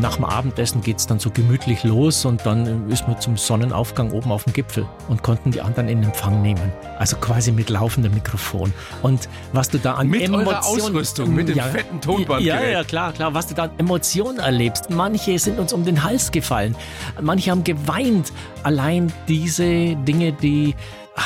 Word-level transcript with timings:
nach 0.00 0.16
dem 0.16 0.24
Abendessen 0.24 0.80
geht 0.80 0.98
es 0.98 1.06
dann 1.06 1.18
so 1.18 1.30
gemütlich 1.30 1.84
los 1.84 2.24
und 2.24 2.44
dann 2.46 2.90
ist 2.90 3.06
man 3.06 3.20
zum 3.20 3.36
Sonnenaufgang 3.36 4.10
oben 4.12 4.32
auf 4.32 4.44
dem 4.44 4.52
Gipfel 4.52 4.86
und 5.08 5.22
konnten 5.22 5.50
die 5.50 5.60
anderen 5.60 5.88
in 5.88 6.02
Empfang 6.02 6.42
nehmen. 6.42 6.72
Also 6.98 7.16
quasi 7.16 7.52
mit 7.52 7.70
laufendem 7.70 8.14
Mikrofon. 8.14 8.72
Und 9.02 9.28
was 9.52 9.68
du 9.68 9.78
da 9.78 9.94
an 9.94 10.08
mit 10.08 10.22
Emotionen... 10.22 10.56
Ausrüstung, 10.56 11.34
mit 11.34 11.48
dem 11.48 11.56
ja, 11.56 11.64
fetten 11.64 12.00
Tonband. 12.00 12.42
Ja, 12.42 12.62
ja, 12.62 12.84
klar, 12.84 13.12
klar. 13.12 13.34
Was 13.34 13.46
du 13.46 13.54
da 13.54 13.64
an 13.64 13.70
Emotionen 13.78 14.38
erlebst. 14.38 14.90
Manche 14.90 15.38
sind 15.38 15.58
uns 15.58 15.72
um 15.72 15.84
den 15.84 16.02
Hals 16.02 16.30
gefallen. 16.32 16.74
Manche 17.20 17.50
haben 17.50 17.64
geweint. 17.64 18.32
Allein 18.62 19.12
diese 19.28 19.96
Dinge, 19.96 20.32
die 20.32 20.74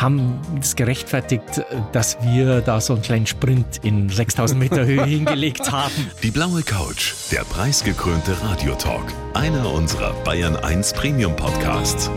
haben 0.00 0.40
es 0.60 0.76
gerechtfertigt, 0.76 1.64
dass 1.92 2.18
wir 2.22 2.60
da 2.60 2.80
so 2.80 2.94
einen 2.94 3.02
kleinen 3.02 3.26
Sprint 3.26 3.80
in 3.82 4.08
6000 4.08 4.58
Meter 4.58 4.84
Höhe 4.84 5.04
hingelegt 5.06 5.70
haben. 5.70 6.10
Die 6.22 6.30
blaue 6.30 6.62
Couch, 6.62 7.12
der 7.30 7.44
preisgekrönte 7.44 8.36
Radiotalk, 8.42 9.04
einer 9.34 9.70
unserer 9.72 10.12
Bayern 10.24 10.56
1 10.56 10.92
Premium 10.94 11.34
Podcasts. 11.36 12.10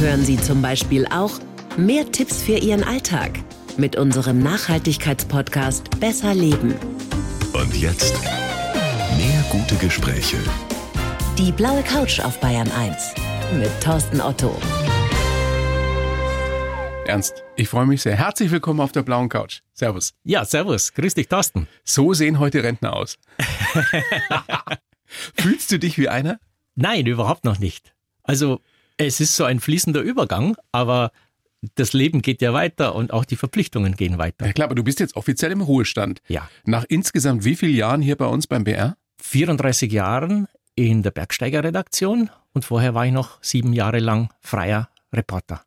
Hören 0.00 0.24
Sie 0.24 0.36
zum 0.36 0.62
Beispiel 0.62 1.06
auch 1.06 1.32
mehr 1.76 2.10
Tipps 2.10 2.42
für 2.42 2.58
Ihren 2.58 2.84
Alltag 2.84 3.32
mit 3.76 3.96
unserem 3.96 4.40
Nachhaltigkeitspodcast 4.40 5.98
Besser 6.00 6.34
Leben. 6.34 6.74
Und 7.52 7.74
jetzt 7.76 8.14
mehr 9.16 9.44
gute 9.50 9.76
Gespräche. 9.76 10.36
Die 11.38 11.52
blaue 11.52 11.82
Couch 11.82 12.20
auf 12.20 12.38
Bayern 12.40 12.70
1 12.72 13.14
mit 13.58 13.70
Thorsten 13.80 14.20
Otto. 14.20 14.54
Ernst, 17.08 17.42
ich 17.56 17.70
freue 17.70 17.86
mich 17.86 18.02
sehr. 18.02 18.16
Herzlich 18.16 18.50
willkommen 18.50 18.80
auf 18.80 18.92
der 18.92 19.02
blauen 19.02 19.30
Couch. 19.30 19.62
Servus. 19.72 20.12
Ja, 20.24 20.44
servus. 20.44 20.92
Grüß 20.92 21.14
dich, 21.14 21.26
Thorsten. 21.26 21.66
So 21.82 22.12
sehen 22.12 22.38
heute 22.38 22.62
Rentner 22.62 22.94
aus. 22.94 23.16
Fühlst 25.34 25.72
du 25.72 25.78
dich 25.78 25.96
wie 25.96 26.10
einer? 26.10 26.38
Nein, 26.74 27.06
überhaupt 27.06 27.44
noch 27.44 27.58
nicht. 27.58 27.94
Also, 28.24 28.60
es 28.98 29.20
ist 29.20 29.36
so 29.36 29.44
ein 29.44 29.58
fließender 29.58 30.02
Übergang, 30.02 30.56
aber 30.70 31.10
das 31.76 31.94
Leben 31.94 32.20
geht 32.20 32.42
ja 32.42 32.52
weiter 32.52 32.94
und 32.94 33.10
auch 33.10 33.24
die 33.24 33.36
Verpflichtungen 33.36 33.96
gehen 33.96 34.18
weiter. 34.18 34.44
Ja 34.44 34.52
klar, 34.52 34.66
aber 34.66 34.74
du 34.74 34.84
bist 34.84 35.00
jetzt 35.00 35.16
offiziell 35.16 35.52
im 35.52 35.62
Ruhestand. 35.62 36.20
Ja. 36.28 36.50
Nach 36.66 36.84
insgesamt 36.86 37.42
wie 37.42 37.56
vielen 37.56 37.74
Jahren 37.74 38.02
hier 38.02 38.16
bei 38.16 38.26
uns 38.26 38.46
beim 38.46 38.64
BR? 38.64 38.98
34 39.22 39.90
Jahren 39.90 40.46
in 40.74 41.02
der 41.02 41.12
Bergsteigerredaktion 41.12 42.28
und 42.52 42.66
vorher 42.66 42.92
war 42.92 43.06
ich 43.06 43.12
noch 43.12 43.42
sieben 43.42 43.72
Jahre 43.72 43.98
lang 43.98 44.28
freier 44.42 44.90
Reporter. 45.10 45.62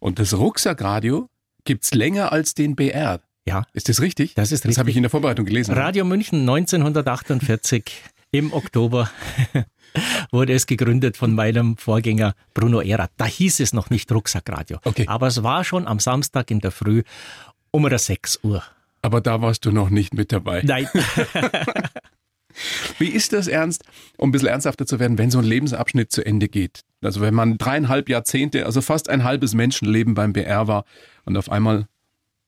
Und 0.00 0.18
das 0.18 0.36
Rucksackradio 0.36 1.28
gibt's 1.64 1.94
länger 1.94 2.32
als 2.32 2.54
den 2.54 2.76
BR. 2.76 3.20
Ja. 3.46 3.64
Ist 3.72 3.88
das 3.88 4.00
richtig? 4.00 4.34
Das 4.34 4.50
ist 4.50 4.60
richtig. 4.64 4.70
Das 4.72 4.78
habe 4.78 4.90
ich 4.90 4.96
in 4.96 5.02
der 5.02 5.10
Vorbereitung 5.10 5.44
gelesen. 5.44 5.74
Radio 5.74 6.04
München 6.04 6.40
1948 6.40 8.02
im 8.32 8.52
Oktober 8.52 9.10
wurde 10.32 10.52
es 10.52 10.66
gegründet 10.66 11.16
von 11.16 11.34
meinem 11.34 11.76
Vorgänger 11.76 12.34
Bruno 12.54 12.80
Ehrer. 12.80 13.08
Da 13.16 13.24
hieß 13.24 13.60
es 13.60 13.72
noch 13.72 13.90
nicht 13.90 14.10
Rucksackradio. 14.10 14.78
Okay. 14.84 15.06
Aber 15.06 15.28
es 15.28 15.42
war 15.42 15.64
schon 15.64 15.86
am 15.86 16.00
Samstag 16.00 16.50
in 16.50 16.60
der 16.60 16.72
Früh 16.72 17.02
um 17.70 17.88
6 17.88 18.40
Uhr. 18.42 18.62
Aber 19.02 19.20
da 19.20 19.40
warst 19.40 19.64
du 19.64 19.70
noch 19.70 19.90
nicht 19.90 20.14
mit 20.14 20.32
dabei. 20.32 20.62
Nein. 20.64 20.88
Wie 22.98 23.08
ist 23.08 23.32
das 23.32 23.48
ernst, 23.48 23.84
um 24.16 24.28
ein 24.28 24.32
bisschen 24.32 24.48
ernsthafter 24.48 24.86
zu 24.86 24.98
werden, 24.98 25.18
wenn 25.18 25.30
so 25.30 25.38
ein 25.38 25.44
Lebensabschnitt 25.44 26.10
zu 26.10 26.24
Ende 26.24 26.48
geht? 26.48 26.80
Also 27.02 27.20
wenn 27.20 27.34
man 27.34 27.58
dreieinhalb 27.58 28.08
Jahrzehnte, 28.08 28.66
also 28.66 28.80
fast 28.80 29.08
ein 29.08 29.24
halbes 29.24 29.54
Menschenleben 29.54 30.14
beim 30.14 30.32
BR 30.32 30.66
war 30.66 30.84
und 31.24 31.36
auf 31.36 31.50
einmal 31.50 31.86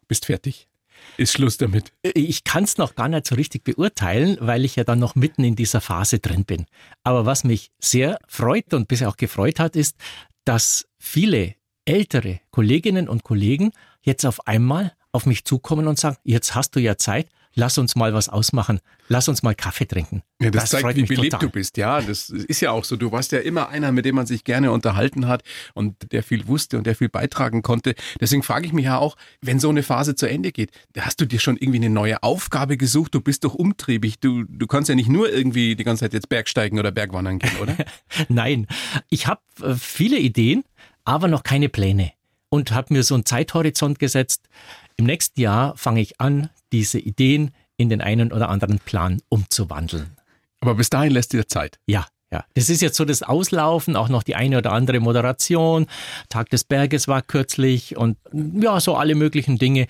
bist 0.08 0.26
fertig. 0.26 0.68
Ist 1.16 1.32
Schluss 1.32 1.56
damit. 1.58 1.92
Ich 2.02 2.44
kann 2.44 2.64
es 2.64 2.78
noch 2.78 2.94
gar 2.94 3.08
nicht 3.08 3.26
so 3.26 3.34
richtig 3.34 3.64
beurteilen, 3.64 4.36
weil 4.40 4.64
ich 4.64 4.76
ja 4.76 4.84
dann 4.84 4.98
noch 4.98 5.14
mitten 5.14 5.44
in 5.44 5.56
dieser 5.56 5.80
Phase 5.80 6.18
drin 6.18 6.44
bin. 6.44 6.66
Aber 7.02 7.26
was 7.26 7.44
mich 7.44 7.70
sehr 7.78 8.18
freut 8.26 8.74
und 8.74 8.88
bisher 8.88 9.08
auch 9.08 9.16
gefreut 9.16 9.60
hat, 9.60 9.76
ist, 9.76 9.96
dass 10.44 10.86
viele 10.98 11.54
ältere 11.84 12.40
Kolleginnen 12.50 13.08
und 13.08 13.24
Kollegen 13.24 13.72
jetzt 14.02 14.24
auf 14.26 14.46
einmal 14.46 14.92
auf 15.12 15.26
mich 15.26 15.44
zukommen 15.44 15.86
und 15.86 15.98
sagen, 15.98 16.16
jetzt 16.22 16.54
hast 16.54 16.76
du 16.76 16.80
ja 16.80 16.96
Zeit, 16.96 17.28
lass 17.54 17.78
uns 17.78 17.96
mal 17.96 18.14
was 18.14 18.28
ausmachen, 18.28 18.80
lass 19.08 19.28
uns 19.28 19.42
mal 19.42 19.54
Kaffee 19.54 19.86
trinken. 19.86 20.22
Ja, 20.40 20.50
das, 20.50 20.70
das 20.70 20.80
zeigt, 20.80 20.96
wie 20.96 21.02
belebt 21.02 21.32
total. 21.32 21.40
du 21.40 21.50
bist. 21.50 21.76
Ja, 21.76 22.00
das 22.00 22.30
ist 22.30 22.60
ja 22.60 22.70
auch 22.70 22.84
so. 22.84 22.96
Du 22.96 23.12
warst 23.12 23.32
ja 23.32 23.38
immer 23.40 23.68
einer, 23.68 23.92
mit 23.92 24.04
dem 24.04 24.14
man 24.14 24.26
sich 24.26 24.44
gerne 24.44 24.70
unterhalten 24.70 25.26
hat 25.26 25.42
und 25.74 26.12
der 26.12 26.22
viel 26.22 26.46
wusste 26.46 26.78
und 26.78 26.86
der 26.86 26.94
viel 26.94 27.08
beitragen 27.08 27.62
konnte. 27.62 27.94
Deswegen 28.20 28.42
frage 28.42 28.66
ich 28.66 28.72
mich 28.72 28.84
ja 28.84 28.98
auch, 28.98 29.16
wenn 29.40 29.58
so 29.58 29.68
eine 29.68 29.82
Phase 29.82 30.14
zu 30.14 30.28
Ende 30.28 30.52
geht, 30.52 30.70
hast 30.98 31.20
du 31.20 31.26
dir 31.26 31.40
schon 31.40 31.56
irgendwie 31.56 31.78
eine 31.78 31.90
neue 31.90 32.22
Aufgabe 32.22 32.76
gesucht? 32.76 33.14
Du 33.14 33.20
bist 33.20 33.44
doch 33.44 33.54
umtriebig. 33.54 34.20
Du, 34.20 34.44
du 34.44 34.66
kannst 34.66 34.88
ja 34.88 34.94
nicht 34.94 35.08
nur 35.08 35.32
irgendwie 35.32 35.76
die 35.76 35.84
ganze 35.84 36.04
Zeit 36.04 36.12
jetzt 36.12 36.28
Bergsteigen 36.28 36.78
oder 36.78 36.90
Bergwandern 36.90 37.38
gehen, 37.38 37.56
oder? 37.60 37.76
Nein, 38.28 38.66
ich 39.10 39.26
habe 39.26 39.40
äh, 39.62 39.74
viele 39.74 40.18
Ideen, 40.18 40.64
aber 41.04 41.28
noch 41.28 41.42
keine 41.42 41.68
Pläne 41.68 42.12
und 42.48 42.72
habe 42.72 42.94
mir 42.94 43.02
so 43.02 43.14
einen 43.14 43.24
Zeithorizont 43.24 43.98
gesetzt. 43.98 44.48
Im 44.96 45.06
nächsten 45.06 45.40
Jahr 45.40 45.76
fange 45.76 46.00
ich 46.00 46.20
an, 46.20 46.50
diese 46.72 46.98
Ideen 46.98 47.50
in 47.76 47.88
den 47.88 48.00
einen 48.00 48.32
oder 48.32 48.48
anderen 48.48 48.78
Plan 48.78 49.20
umzuwandeln. 49.28 50.16
Aber 50.60 50.74
bis 50.74 50.90
dahin 50.90 51.12
lässt 51.12 51.32
dir 51.32 51.46
Zeit. 51.46 51.78
Ja, 51.86 52.06
ja. 52.30 52.44
Das 52.54 52.68
ist 52.68 52.82
jetzt 52.82 52.96
so 52.96 53.04
das 53.04 53.22
Auslaufen, 53.22 53.96
auch 53.96 54.08
noch 54.08 54.22
die 54.22 54.34
eine 54.34 54.58
oder 54.58 54.72
andere 54.72 55.00
Moderation. 55.00 55.86
Tag 56.28 56.50
des 56.50 56.64
Berges 56.64 57.08
war 57.08 57.22
kürzlich 57.22 57.96
und 57.96 58.18
ja, 58.32 58.80
so 58.80 58.96
alle 58.96 59.14
möglichen 59.14 59.58
Dinge, 59.58 59.86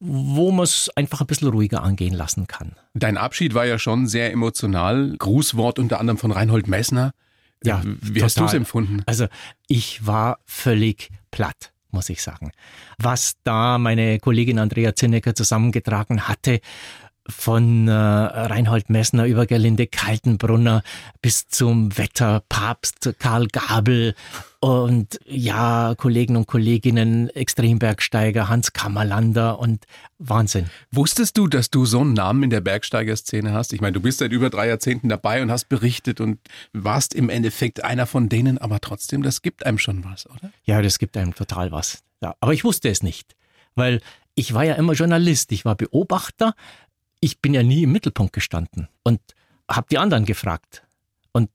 wo 0.00 0.50
man 0.52 0.64
es 0.64 0.90
einfach 0.96 1.20
ein 1.20 1.26
bisschen 1.26 1.48
ruhiger 1.48 1.82
angehen 1.82 2.14
lassen 2.14 2.46
kann. 2.46 2.76
Dein 2.94 3.18
Abschied 3.18 3.54
war 3.54 3.66
ja 3.66 3.78
schon 3.78 4.06
sehr 4.06 4.32
emotional. 4.32 5.14
Grußwort 5.18 5.78
unter 5.78 6.00
anderem 6.00 6.16
von 6.16 6.30
Reinhold 6.30 6.66
Messner. 6.66 7.12
Ja, 7.64 7.82
wie 7.84 8.14
total. 8.14 8.22
hast 8.22 8.40
du 8.40 8.44
es 8.44 8.54
empfunden? 8.54 9.02
Also 9.06 9.26
ich 9.68 10.06
war 10.06 10.38
völlig 10.46 11.10
platt 11.30 11.71
muss 11.92 12.08
ich 12.08 12.22
sagen. 12.22 12.50
Was 12.98 13.34
da 13.44 13.78
meine 13.78 14.18
Kollegin 14.18 14.58
Andrea 14.58 14.94
Zinnecker 14.94 15.34
zusammengetragen 15.34 16.28
hatte, 16.28 16.60
von 17.28 17.88
äh, 17.88 17.92
Reinhold 17.92 18.90
Messner 18.90 19.26
über 19.26 19.46
Gerlinde 19.46 19.86
Kaltenbrunner 19.86 20.82
bis 21.20 21.46
zum 21.48 21.96
Wetterpapst 21.96 23.14
Karl 23.18 23.46
Gabel 23.48 24.14
und 24.60 25.18
ja, 25.26 25.94
Kollegen 25.96 26.36
und 26.36 26.46
Kolleginnen, 26.46 27.28
Extrembergsteiger, 27.30 28.48
Hans 28.48 28.72
Kammerlander 28.72 29.58
und 29.58 29.86
Wahnsinn. 30.18 30.70
Wusstest 30.92 31.36
du, 31.36 31.48
dass 31.48 31.70
du 31.70 31.84
so 31.84 32.00
einen 32.00 32.12
Namen 32.12 32.44
in 32.44 32.50
der 32.50 32.60
Bergsteigerszene 32.60 33.52
hast? 33.52 33.72
Ich 33.72 33.80
meine, 33.80 33.94
du 33.94 34.00
bist 34.00 34.18
seit 34.18 34.30
über 34.30 34.50
drei 34.50 34.68
Jahrzehnten 34.68 35.08
dabei 35.08 35.42
und 35.42 35.50
hast 35.50 35.68
berichtet 35.68 36.20
und 36.20 36.38
warst 36.72 37.12
im 37.12 37.28
Endeffekt 37.28 37.82
einer 37.82 38.06
von 38.06 38.28
denen, 38.28 38.58
aber 38.58 38.80
trotzdem, 38.80 39.22
das 39.22 39.42
gibt 39.42 39.66
einem 39.66 39.78
schon 39.78 40.04
was, 40.04 40.26
oder? 40.26 40.52
Ja, 40.64 40.80
das 40.80 41.00
gibt 41.00 41.16
einem 41.16 41.34
total 41.34 41.72
was. 41.72 41.98
Ja, 42.22 42.36
aber 42.38 42.52
ich 42.52 42.62
wusste 42.62 42.88
es 42.88 43.02
nicht, 43.02 43.34
weil 43.74 44.00
ich 44.34 44.54
war 44.54 44.64
ja 44.64 44.74
immer 44.74 44.94
Journalist, 44.94 45.52
ich 45.52 45.64
war 45.64 45.74
Beobachter, 45.74 46.54
ich 47.22 47.40
bin 47.40 47.54
ja 47.54 47.62
nie 47.62 47.84
im 47.84 47.92
Mittelpunkt 47.92 48.32
gestanden 48.32 48.88
und 49.04 49.20
habe 49.70 49.86
die 49.90 49.98
anderen 49.98 50.26
gefragt 50.26 50.82
und 51.32 51.48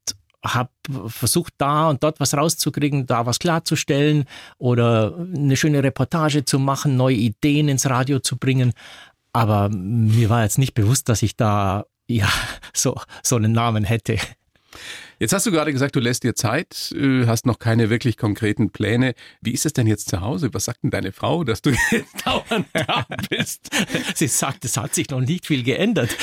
habe 0.44 0.70
versucht, 1.08 1.54
da 1.58 1.90
und 1.90 2.04
dort 2.04 2.22
was 2.22 2.34
rauszukriegen, 2.34 3.06
da 3.06 3.26
was 3.26 3.38
klarzustellen 3.38 4.24
oder 4.58 5.14
eine 5.18 5.58
schöne 5.58 5.84
Reportage 5.84 6.46
zu 6.46 6.58
machen, 6.58 6.96
neue 6.96 7.16
Ideen 7.16 7.68
ins 7.68 7.90
Radio 7.90 8.20
zu 8.20 8.38
bringen. 8.38 8.72
Aber 9.34 9.68
mir 9.70 10.30
war 10.30 10.44
jetzt 10.44 10.58
nicht 10.58 10.74
bewusst, 10.74 11.10
dass 11.10 11.22
ich 11.22 11.36
da 11.36 11.86
ja 12.08 12.30
so, 12.74 13.00
so 13.22 13.36
einen 13.36 13.52
Namen 13.52 13.84
hätte. 13.84 14.18
Jetzt 15.20 15.34
hast 15.34 15.48
du 15.48 15.52
gerade 15.52 15.74
gesagt, 15.74 15.96
du 15.96 16.00
lässt 16.00 16.24
dir 16.24 16.36
Zeit, 16.36 16.94
äh, 16.96 17.26
hast 17.26 17.48
noch 17.48 17.58
keine 17.58 17.90
wirklich 17.90 18.18
konkreten 18.18 18.70
Pläne. 18.70 19.16
Wie 19.42 19.52
ist 19.52 19.66
es 19.66 19.74
denn 19.74 19.88
jetzt 19.88 20.10
zu 20.10 20.22
Hause? 20.22 20.54
Was 20.54 20.66
sagt 20.66 20.84
denn 20.84 20.92
deine 20.92 21.12
Frau, 21.12 21.44
dass 21.44 21.64
du 21.64 21.72
jetzt 21.92 22.26
dauernd 22.26 22.68
da 22.74 23.08
bist? 23.30 23.70
Sie 24.16 24.28
sagt, 24.28 24.64
es 24.66 24.78
hat 24.78 24.94
sich 24.94 25.10
noch 25.10 25.22
nicht 25.22 25.48
viel 25.48 25.64
geändert. 25.64 26.16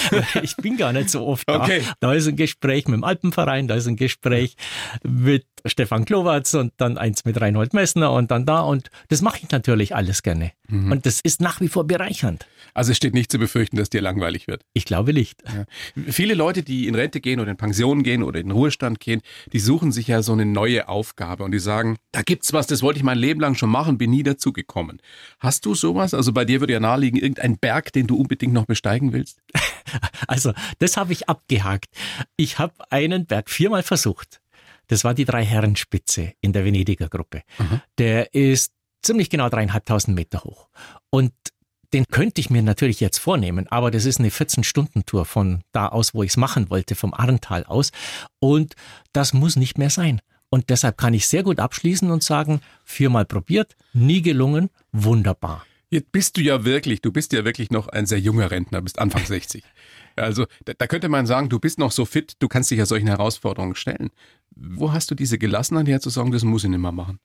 Ich 0.42 0.54
bin 0.56 0.76
gar 0.76 0.92
nicht 0.92 1.10
so 1.10 1.26
oft 1.26 1.48
da. 1.48 1.62
Okay. 1.62 1.82
Da 1.98 2.14
ist 2.14 2.28
ein 2.28 2.36
Gespräch 2.36 2.86
mit 2.86 2.94
dem 2.94 3.04
Alpenverein, 3.04 3.66
da 3.66 3.74
ist 3.74 3.88
ein 3.88 3.96
Gespräch 3.96 4.56
mit 5.02 5.44
Stefan 5.66 6.04
Klowatz 6.04 6.54
und 6.54 6.72
dann 6.76 6.98
eins 6.98 7.24
mit 7.24 7.40
Reinhold 7.40 7.72
Messner 7.72 8.12
und 8.12 8.30
dann 8.30 8.44
da. 8.44 8.60
Und 8.60 8.90
das 9.08 9.22
mache 9.22 9.40
ich 9.42 9.50
natürlich 9.50 9.94
alles 9.94 10.22
gerne. 10.22 10.52
Mhm. 10.68 10.92
Und 10.92 11.06
das 11.06 11.20
ist 11.20 11.40
nach 11.40 11.60
wie 11.60 11.68
vor 11.68 11.86
bereichernd. 11.86 12.46
Also 12.74 12.90
es 12.90 12.96
steht 12.96 13.14
nicht 13.14 13.30
zu 13.30 13.38
befürchten, 13.38 13.76
dass 13.76 13.88
dir 13.88 14.02
langweilig 14.02 14.46
wird. 14.46 14.62
Ich 14.74 14.84
glaube 14.84 15.14
nicht. 15.14 15.42
Ja. 15.46 15.64
Viele 16.10 16.34
Leute, 16.34 16.62
die 16.62 16.86
in 16.86 16.94
Rente 16.94 17.20
gehen 17.20 17.40
oder 17.40 17.50
in 17.50 17.56
Pension 17.56 18.02
gehen 18.02 18.22
oder 18.22 18.40
in 18.40 18.48
den 18.48 18.52
Ruhestand 18.52 19.00
gehen, 19.00 19.22
die 19.52 19.60
suchen 19.60 19.92
sich 19.92 20.08
ja 20.08 20.22
so 20.22 20.32
eine 20.32 20.44
neue 20.44 20.88
Aufgabe 20.88 21.44
und 21.44 21.52
die 21.52 21.58
sagen, 21.58 21.96
da 22.12 22.22
gibt's 22.22 22.52
was, 22.52 22.66
das 22.66 22.82
wollte 22.82 22.98
ich 22.98 23.04
mein 23.04 23.18
Leben 23.18 23.40
lang 23.40 23.54
schon 23.54 23.70
machen, 23.70 23.96
bin 23.96 24.10
nie 24.10 24.22
dazu 24.22 24.52
gekommen. 24.52 25.00
Hast 25.40 25.64
du 25.66 25.74
sowas? 25.74 26.14
Also 26.14 26.32
bei 26.32 26.44
dir 26.44 26.60
würde 26.60 26.74
ja 26.74 26.80
naheliegen, 26.80 27.18
irgendein 27.20 27.58
Berg, 27.58 27.92
den 27.92 28.06
du 28.06 28.16
unbedingt 28.16 28.52
noch 28.52 28.66
besteigen 28.66 29.12
willst? 29.12 29.38
Also, 30.26 30.52
das 30.78 30.96
habe 30.96 31.12
ich 31.12 31.28
abgehakt. 31.28 31.86
Ich 32.36 32.58
habe 32.58 32.72
einen 32.90 33.26
Berg 33.26 33.50
viermal 33.50 33.82
versucht. 33.82 34.40
Das 34.88 35.04
war 35.04 35.14
die 35.14 35.24
Drei-Herren-Spitze 35.24 36.32
in 36.40 36.52
der 36.52 36.64
Venediger 36.64 37.08
Gruppe. 37.08 37.42
Mhm. 37.58 37.80
Der 37.98 38.34
ist 38.34 38.72
ziemlich 39.02 39.30
genau 39.30 39.48
dreieinhalbtausend 39.48 40.16
Meter 40.16 40.44
hoch. 40.44 40.68
Und 41.10 41.32
den 41.92 42.06
könnte 42.06 42.40
ich 42.40 42.50
mir 42.50 42.62
natürlich 42.62 42.98
jetzt 42.98 43.18
vornehmen, 43.18 43.68
aber 43.68 43.92
das 43.92 44.04
ist 44.04 44.18
eine 44.18 44.30
14-Stunden-Tour 44.30 45.24
von 45.24 45.62
da 45.72 45.88
aus, 45.88 46.12
wo 46.12 46.24
ich 46.24 46.30
es 46.30 46.36
machen 46.36 46.68
wollte, 46.68 46.96
vom 46.96 47.14
Arntal 47.14 47.64
aus. 47.64 47.92
Und 48.40 48.74
das 49.12 49.32
muss 49.32 49.54
nicht 49.54 49.78
mehr 49.78 49.90
sein. 49.90 50.20
Und 50.50 50.70
deshalb 50.70 50.98
kann 50.98 51.14
ich 51.14 51.28
sehr 51.28 51.44
gut 51.44 51.60
abschließen 51.60 52.10
und 52.10 52.22
sagen, 52.22 52.60
viermal 52.84 53.24
probiert, 53.24 53.76
nie 53.92 54.22
gelungen, 54.22 54.70
wunderbar. 54.92 55.64
Jetzt 55.90 56.10
bist 56.10 56.36
du 56.36 56.40
ja 56.40 56.64
wirklich, 56.64 57.00
du 57.02 57.12
bist 57.12 57.32
ja 57.32 57.44
wirklich 57.44 57.70
noch 57.70 57.86
ein 57.86 58.06
sehr 58.06 58.18
junger 58.18 58.50
Rentner, 58.50 58.82
bist 58.82 58.98
Anfang 58.98 59.24
60. 59.24 59.62
Also 60.16 60.46
da, 60.64 60.74
da, 60.78 60.86
könnte 60.86 61.08
man 61.08 61.26
sagen, 61.26 61.48
du 61.48 61.58
bist 61.58 61.76
noch 61.80 61.90
so 61.90 62.04
fit, 62.04 62.34
du 62.38 62.46
kannst 62.46 62.70
dich 62.70 62.78
ja 62.78 62.86
solchen 62.86 63.08
Herausforderungen 63.08 63.74
stellen. 63.74 64.10
Wo 64.56 64.92
hast 64.92 65.10
du 65.10 65.14
diese 65.14 65.38
Gelassenheit 65.38 65.88
her 65.88 66.00
zu 66.00 66.10
sagen, 66.10 66.30
das 66.30 66.44
muss 66.44 66.64
ich 66.64 66.70
nicht 66.70 66.78
mehr 66.80 66.92
machen? 66.92 67.18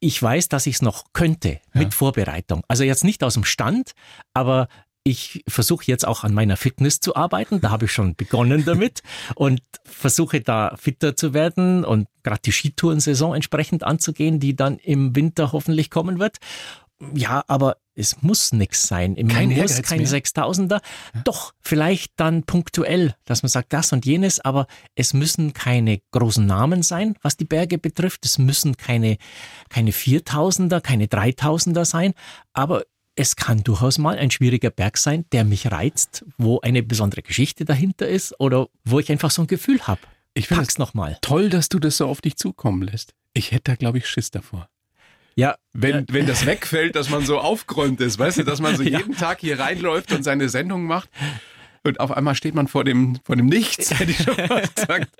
Ich 0.00 0.22
weiß, 0.22 0.48
dass 0.48 0.66
ich 0.66 0.76
es 0.76 0.82
noch 0.82 1.12
könnte 1.12 1.60
mit 1.74 1.84
ja. 1.84 1.90
Vorbereitung. 1.90 2.62
Also 2.68 2.84
jetzt 2.84 3.04
nicht 3.04 3.22
aus 3.22 3.34
dem 3.34 3.44
Stand, 3.44 3.92
aber 4.32 4.68
ich 5.02 5.42
versuche 5.48 5.84
jetzt 5.86 6.06
auch 6.06 6.24
an 6.24 6.34
meiner 6.34 6.56
Fitness 6.56 7.00
zu 7.00 7.16
arbeiten. 7.16 7.60
Da 7.60 7.70
habe 7.70 7.86
ich 7.86 7.92
schon 7.92 8.14
begonnen 8.16 8.64
damit 8.64 9.02
und 9.34 9.60
versuche 9.84 10.40
da 10.40 10.76
fitter 10.76 11.16
zu 11.16 11.32
werden 11.34 11.84
und 11.84 12.08
gerade 12.22 12.42
die 12.44 12.52
Skitourensaison 12.52 13.34
entsprechend 13.34 13.82
anzugehen, 13.82 14.40
die 14.40 14.54
dann 14.54 14.78
im 14.78 15.16
Winter 15.16 15.52
hoffentlich 15.52 15.90
kommen 15.90 16.18
wird. 16.18 16.38
Ja, 17.14 17.44
aber 17.46 17.78
es 17.94 18.22
muss 18.22 18.52
nichts 18.52 18.86
sein. 18.86 19.14
Im 19.14 19.28
kein 19.28 19.50
muss 19.50 19.80
kein 19.82 20.02
mehr. 20.02 20.08
6000er. 20.08 20.80
Ja. 21.14 21.20
Doch, 21.24 21.54
vielleicht 21.60 22.12
dann 22.16 22.44
punktuell, 22.44 23.14
dass 23.24 23.42
man 23.42 23.48
sagt, 23.48 23.72
das 23.72 23.92
und 23.92 24.04
jenes, 24.04 24.40
aber 24.40 24.66
es 24.94 25.14
müssen 25.14 25.52
keine 25.52 26.00
großen 26.10 26.44
Namen 26.44 26.82
sein, 26.82 27.16
was 27.22 27.36
die 27.36 27.44
Berge 27.44 27.78
betrifft. 27.78 28.24
Es 28.26 28.38
müssen 28.38 28.76
keine, 28.76 29.16
keine 29.68 29.92
4000er, 29.92 30.80
keine 30.80 31.06
3000er 31.06 31.84
sein, 31.84 32.12
aber 32.52 32.84
es 33.16 33.36
kann 33.36 33.62
durchaus 33.64 33.98
mal 33.98 34.18
ein 34.18 34.30
schwieriger 34.30 34.70
Berg 34.70 34.96
sein, 34.96 35.24
der 35.32 35.44
mich 35.44 35.70
reizt, 35.70 36.24
wo 36.38 36.60
eine 36.60 36.82
besondere 36.82 37.22
Geschichte 37.22 37.64
dahinter 37.64 38.08
ist 38.08 38.38
oder 38.40 38.68
wo 38.84 38.98
ich 38.98 39.10
einfach 39.10 39.30
so 39.30 39.42
ein 39.42 39.46
Gefühl 39.46 39.80
habe. 39.86 40.00
Ich 40.32 40.48
finde 40.48 40.64
es 40.64 40.78
nochmal. 40.78 41.18
Toll, 41.20 41.50
dass 41.50 41.68
du 41.68 41.78
das 41.78 41.96
so 41.96 42.06
auf 42.06 42.20
dich 42.20 42.36
zukommen 42.36 42.82
lässt. 42.82 43.14
Ich 43.34 43.52
hätte 43.52 43.72
da, 43.72 43.74
glaube 43.74 43.98
ich, 43.98 44.06
Schiss 44.06 44.30
davor. 44.30 44.68
Ja, 45.40 45.56
wenn, 45.72 46.04
wenn 46.10 46.26
das 46.26 46.44
wegfällt, 46.44 46.96
dass 46.96 47.08
man 47.08 47.24
so 47.24 47.38
aufgeräumt 47.38 47.98
ist, 48.02 48.18
weißt 48.18 48.38
du, 48.38 48.42
dass 48.44 48.60
man 48.60 48.76
so 48.76 48.82
ja. 48.84 48.98
jeden 48.98 49.16
Tag 49.16 49.40
hier 49.40 49.58
reinläuft 49.58 50.12
und 50.12 50.22
seine 50.22 50.50
Sendung 50.50 50.84
macht 50.84 51.08
und 51.82 51.98
auf 51.98 52.10
einmal 52.10 52.34
steht 52.34 52.54
man 52.54 52.68
vor 52.68 52.84
dem, 52.84 53.18
vor 53.24 53.36
dem 53.36 53.46
Nichts, 53.46 53.98
hätte 53.98 54.10
ich 54.10 54.18
schon 54.18 54.34
fast 54.34 54.76
gesagt. 54.76 55.10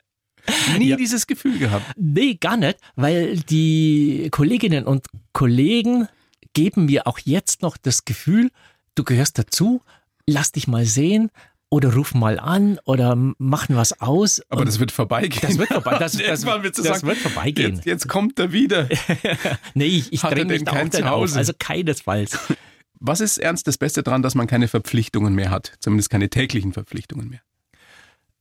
Nie 0.78 0.88
ja. 0.88 0.96
dieses 0.96 1.26
Gefühl 1.26 1.58
gehabt. 1.58 1.87
Nee, 1.96 2.34
gar 2.34 2.58
nicht, 2.58 2.78
weil 2.96 3.38
die 3.38 4.28
Kolleginnen 4.31 4.84
und 4.84 5.06
Kollegen 5.32 6.06
geben 6.52 6.84
mir 6.84 7.06
auch 7.06 7.19
jetzt 7.19 7.62
noch 7.62 7.78
das 7.78 8.05
Gefühl, 8.05 8.50
du 8.94 9.05
gehörst 9.05 9.38
dazu, 9.38 9.81
lass 10.26 10.52
dich 10.52 10.69
mal 10.69 10.84
sehen, 10.84 11.31
oder 11.70 11.94
ruf 11.94 12.14
mal 12.14 12.38
an 12.38 12.78
oder 12.84 13.14
machen 13.17 13.76
was 13.76 14.00
aus. 14.00 14.43
Aber 14.49 14.64
das 14.64 14.81
wird 14.81 14.93
vorbeigehen. 14.93 15.40
Das 15.43 15.56
wird 15.56 15.69
vorbei. 15.69 15.96
Das, 15.99 16.12
das, 16.19 16.43
das, 16.43 16.72
das 16.75 17.02
wird 17.05 17.17
vorbeigehen. 17.19 17.76
Jetzt, 17.76 17.87
jetzt, 17.87 18.08
kommt 18.08 18.38
er 18.38 18.52
wieder. 18.52 18.88
nee, 19.75 19.87
ich, 19.87 20.12
ich 20.12 20.20
dränge 20.20 20.46
mich 20.46 20.64
da 20.64 20.72
auch 20.72 20.88
dann. 20.88 21.05
Also 21.05 21.52
keinesfalls. 21.58 22.38
Was 23.02 23.20
ist 23.20 23.38
ernst 23.38 23.67
das 23.67 23.78
Beste 23.78 24.02
daran, 24.02 24.20
dass 24.22 24.34
man 24.34 24.46
keine 24.46 24.69
Verpflichtungen 24.69 25.34
mehr 25.34 25.50
hat? 25.50 25.72
Zumindest 25.78 26.11
keine 26.11 26.28
täglichen 26.28 26.75
Verpflichtungen 26.75 27.31
mehr. 27.31 27.40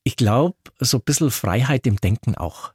Ich 0.04 0.18
glaube, 0.18 0.58
so 0.80 0.98
ein 0.98 1.04
bisschen 1.04 1.32
Freiheit 1.32 1.88
im 1.88 1.98
Denken 1.98 2.36
auch 2.36 2.74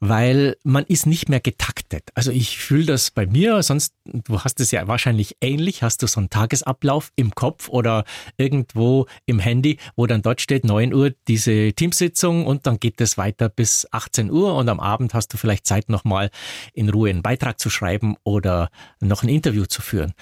weil 0.00 0.56
man 0.64 0.84
ist 0.86 1.06
nicht 1.06 1.28
mehr 1.28 1.40
getaktet. 1.40 2.10
Also 2.14 2.30
ich 2.30 2.58
fühle 2.58 2.86
das 2.86 3.10
bei 3.10 3.26
mir, 3.26 3.62
sonst, 3.62 3.94
du 4.04 4.40
hast 4.40 4.58
es 4.58 4.70
ja 4.70 4.88
wahrscheinlich 4.88 5.36
ähnlich, 5.42 5.82
hast 5.82 6.02
du 6.02 6.06
so 6.06 6.20
einen 6.20 6.30
Tagesablauf 6.30 7.12
im 7.16 7.34
Kopf 7.34 7.68
oder 7.68 8.04
irgendwo 8.38 9.06
im 9.26 9.38
Handy, 9.38 9.78
wo 9.96 10.06
dann 10.06 10.22
dort 10.22 10.40
steht 10.40 10.64
9 10.64 10.94
Uhr 10.94 11.12
diese 11.28 11.74
Teamsitzung 11.74 12.46
und 12.46 12.66
dann 12.66 12.80
geht 12.80 12.98
es 13.02 13.18
weiter 13.18 13.50
bis 13.50 13.86
18 13.90 14.30
Uhr 14.30 14.54
und 14.54 14.70
am 14.70 14.80
Abend 14.80 15.12
hast 15.12 15.34
du 15.34 15.36
vielleicht 15.36 15.66
Zeit 15.66 15.90
nochmal 15.90 16.30
in 16.72 16.88
Ruhe 16.88 17.10
einen 17.10 17.22
Beitrag 17.22 17.60
zu 17.60 17.68
schreiben 17.68 18.16
oder 18.24 18.70
noch 19.00 19.22
ein 19.22 19.28
Interview 19.28 19.66
zu 19.66 19.82
führen. 19.82 20.14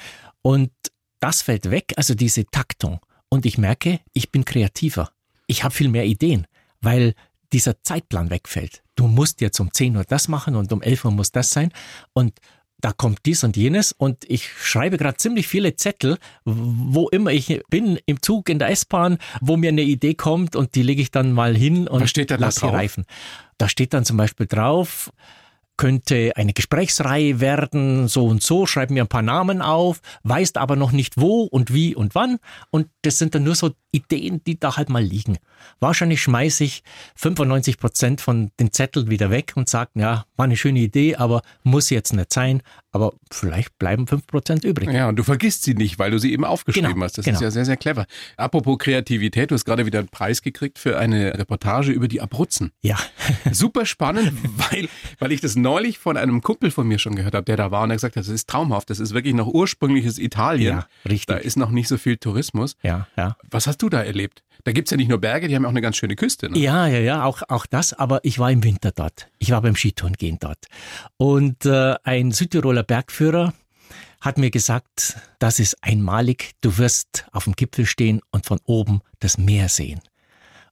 Und 0.43 0.73
das 1.21 1.43
fällt 1.43 1.71
weg, 1.71 1.93
also 1.97 2.15
diese 2.15 2.47
Taktung. 2.47 2.99
Und 3.29 3.47
ich 3.47 3.59
merke, 3.59 4.01
ich 4.13 4.33
bin 4.33 4.45
kreativer. 4.45 5.13
Ich 5.47 5.63
habe 5.63 5.75
viel 5.75 5.89
mehr 5.89 6.05
Ideen, 6.05 6.47
weil 6.81 7.15
dieser 7.53 7.83
Zeitplan 7.83 8.31
wegfällt. 8.31 8.83
Du 8.99 9.07
musst 9.07 9.41
jetzt 9.41 9.61
um 9.61 9.73
10 9.73 9.97
Uhr 9.97 10.03
das 10.03 10.27
machen 10.27 10.57
und 10.57 10.73
um 10.73 10.83
11 10.83 11.05
Uhr 11.05 11.13
muss 11.13 11.31
das 11.31 11.53
sein. 11.53 11.71
Und 12.15 12.33
da 12.81 12.91
kommt 12.91 13.21
dies 13.27 13.45
und 13.45 13.57
jenes 13.57 13.93
und 13.93 14.25
ich 14.29 14.49
schreibe 14.49 14.99
gerade 14.99 15.17
ziemlich 15.17 15.47
viele 15.47 15.77
Zettel, 15.77 16.19
wo 16.45 17.09
immer 17.09 17.31
ich 17.31 17.63
bin, 17.71 18.01
im 18.07 18.21
Zug, 18.23 18.49
in 18.49 18.59
der 18.59 18.71
S-Bahn, 18.71 19.19
wo 19.41 19.57
mir 19.57 19.69
eine 19.69 19.83
Idee 19.83 20.15
kommt 20.15 20.57
und 20.57 20.75
die 20.75 20.83
lege 20.83 21.01
ich 21.01 21.13
dann 21.13 21.33
mal 21.33 21.57
hin 21.57 21.87
und 21.87 22.01
lasse 22.41 22.61
sie 22.61 22.67
reifen. 22.67 23.05
Da 23.57 23.69
steht 23.69 23.95
dann 23.95 24.05
zum 24.05 24.17
Beispiel 24.17 24.47
drauf, 24.47 25.13
könnte 25.77 26.33
eine 26.35 26.53
Gesprächsreihe 26.53 27.41
werden, 27.41 28.09
so 28.09 28.27
und 28.27 28.43
so, 28.43 28.67
schreib 28.67 28.91
mir 28.91 29.05
ein 29.05 29.09
paar 29.09 29.23
Namen 29.23 29.63
auf, 29.63 30.01
weißt 30.25 30.59
aber 30.59 30.75
noch 30.75 30.91
nicht 30.91 31.21
wo 31.21 31.45
und 31.45 31.73
wie 31.73 31.95
und 31.95 32.17
wann. 32.17 32.39
Und 32.71 32.89
das 33.03 33.19
sind 33.19 33.35
dann 33.35 33.45
nur 33.45 33.55
so 33.55 33.71
Ideen, 33.91 34.43
die 34.45 34.59
da 34.59 34.77
halt 34.77 34.91
mal 34.91 35.03
liegen. 35.03 35.39
Wahrscheinlich 35.81 36.23
schmeiße 36.23 36.65
ich 36.65 36.83
95 37.17 37.79
Prozent 37.79 38.21
von 38.21 38.51
den 38.61 38.73
Zetteln 38.73 39.09
wieder 39.11 39.31
weg 39.31 39.53
und 39.57 39.69
sage, 39.69 39.91
ja, 39.95 40.25
war 40.37 40.45
eine 40.45 40.57
schöne 40.57 40.81
Idee, 40.81 41.17
aber 41.17 41.43
muss 41.63 41.91
jetzt 41.91 42.13
nicht 42.13 42.33
sein. 42.33 42.63
Aber 42.91 43.13
vielleicht 43.31 43.79
bleiben 43.79 44.07
5 44.07 44.27
Prozent 44.27 44.65
übrig. 44.65 44.91
Ja, 44.91 45.09
und 45.09 45.17
du 45.17 45.23
vergisst 45.23 45.63
sie 45.63 45.75
nicht, 45.75 45.99
weil 45.99 46.11
du 46.11 46.19
sie 46.19 46.33
eben 46.33 46.45
aufgeschrieben 46.45 46.95
genau, 46.95 47.05
hast. 47.05 47.19
Das 47.19 47.25
genau. 47.25 47.37
ist 47.37 47.43
ja 47.43 47.51
sehr, 47.51 47.65
sehr 47.65 47.77
clever. 47.77 48.07
Apropos 48.37 48.79
Kreativität, 48.79 49.51
du 49.51 49.55
hast 49.55 49.65
gerade 49.65 49.85
wieder 49.85 49.99
einen 49.99 50.09
Preis 50.09 50.43
gekriegt 50.43 50.79
für 50.79 50.99
eine 50.99 51.39
Reportage 51.39 51.93
über 51.93 52.09
die 52.09 52.21
Abruzzen. 52.21 52.73
Ja. 52.81 52.97
Super 53.53 53.85
spannend, 53.85 54.33
weil, 54.71 54.89
weil 55.19 55.33
ich 55.33 55.41
das 55.41 55.55
neulich 55.55 55.99
von 55.99 56.17
einem 56.17 56.41
Kumpel 56.43 56.71
von 56.71 56.89
mir 56.89 56.99
schon 56.99 57.15
gehört 57.15 57.35
habe, 57.35 57.45
der 57.45 57.57
da 57.57 57.71
war 57.71 57.83
und 57.83 57.91
der 57.91 57.97
gesagt 57.97 58.17
hat, 58.17 58.23
das 58.23 58.29
ist 58.29 58.49
traumhaft, 58.49 58.91
das 58.91 59.01
ist 59.01 59.13
wirklich 59.13 59.35
noch 59.35 59.49
ursprüngliches 59.49 60.19
Italien. 60.19 60.79
Ja, 60.79 60.89
richtig. 61.05 61.27
Da 61.27 61.37
ist 61.37 61.57
noch 61.57 61.71
nicht 61.71 61.89
so 61.89 61.99
viel 61.99 62.17
Tourismus. 62.17 62.77
Ja, 62.83 63.07
ja. 63.17 63.37
Was 63.51 63.67
hast 63.67 63.78
du 63.83 63.89
da 63.89 64.03
erlebt? 64.03 64.43
Da 64.65 64.73
gibt 64.73 64.89
es 64.89 64.91
ja 64.91 64.97
nicht 64.97 65.09
nur 65.09 65.19
Berge, 65.19 65.49
die 65.49 65.55
haben 65.55 65.65
auch 65.65 65.71
eine 65.71 65.81
ganz 65.81 65.97
schöne 65.97 66.17
Küste. 66.17 66.51
Ne? 66.51 66.59
Ja, 66.59 66.87
ja, 66.87 66.99
ja, 66.99 67.25
auch, 67.25 67.43
auch 67.49 67.67
das. 67.67 67.93
Aber 67.93 68.21
ich 68.25 68.39
war 68.39 68.51
im 68.51 68.65
Winter 68.65 68.91
dort. 68.91 69.29
Ich 69.39 69.51
war 69.51 69.63
beim 69.63 69.77
Skitouren 69.77 70.15
gehen 70.15 70.39
dort. 70.41 70.67
Und 71.17 71.65
äh, 71.65 71.95
ein 72.03 72.33
Südtiroler 72.33 72.83
Bergführer 72.83 73.55
hat 74.21 74.37
mir 74.37 74.51
gesagt, 74.51 75.17
das 75.39 75.61
ist 75.61 75.83
einmalig. 75.83 76.53
Du 76.61 76.77
wirst 76.79 77.27
auf 77.33 77.45
dem 77.45 77.55
Gipfel 77.55 77.87
stehen 77.87 78.21
und 78.31 78.47
von 78.47 78.59
oben 78.65 79.01
das 79.21 79.39
Meer 79.39 79.69
sehen. 79.69 80.01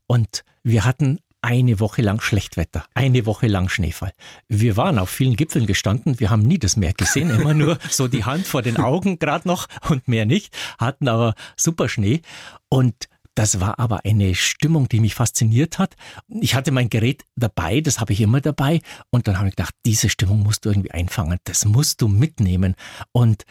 Und 0.06 0.44
wir 0.62 0.84
hatten 0.84 1.20
eine 1.46 1.78
Woche 1.78 2.02
lang 2.02 2.20
Schlechtwetter, 2.20 2.84
eine 2.94 3.24
Woche 3.24 3.46
lang 3.46 3.68
Schneefall. 3.68 4.12
Wir 4.48 4.76
waren 4.76 4.98
auf 4.98 5.10
vielen 5.10 5.36
Gipfeln 5.36 5.66
gestanden, 5.66 6.18
wir 6.18 6.28
haben 6.28 6.42
nie 6.42 6.58
das 6.58 6.76
Meer 6.76 6.92
gesehen, 6.92 7.30
immer 7.30 7.54
nur 7.54 7.78
so 7.88 8.08
die 8.08 8.24
Hand 8.24 8.48
vor 8.48 8.62
den 8.62 8.78
Augen 8.78 9.20
gerade 9.20 9.46
noch 9.46 9.68
und 9.88 10.08
mehr 10.08 10.26
nicht, 10.26 10.52
hatten 10.76 11.06
aber 11.06 11.34
super 11.56 11.88
Schnee 11.88 12.22
und 12.68 12.94
das 13.36 13.60
war 13.60 13.78
aber 13.78 14.04
eine 14.04 14.34
Stimmung, 14.34 14.88
die 14.88 14.98
mich 14.98 15.14
fasziniert 15.14 15.78
hat. 15.78 15.94
Ich 16.40 16.54
hatte 16.54 16.72
mein 16.72 16.88
Gerät 16.88 17.22
dabei, 17.36 17.82
das 17.82 18.00
habe 18.00 18.14
ich 18.14 18.22
immer 18.22 18.40
dabei. 18.40 18.80
Und 19.10 19.28
dann 19.28 19.36
habe 19.36 19.48
ich 19.48 19.54
gedacht, 19.54 19.74
diese 19.84 20.08
Stimmung 20.08 20.42
musst 20.42 20.64
du 20.64 20.70
irgendwie 20.70 20.92
einfangen. 20.92 21.38
Das 21.44 21.66
musst 21.66 22.00
du 22.00 22.08
mitnehmen. 22.08 22.76
Und 23.12 23.44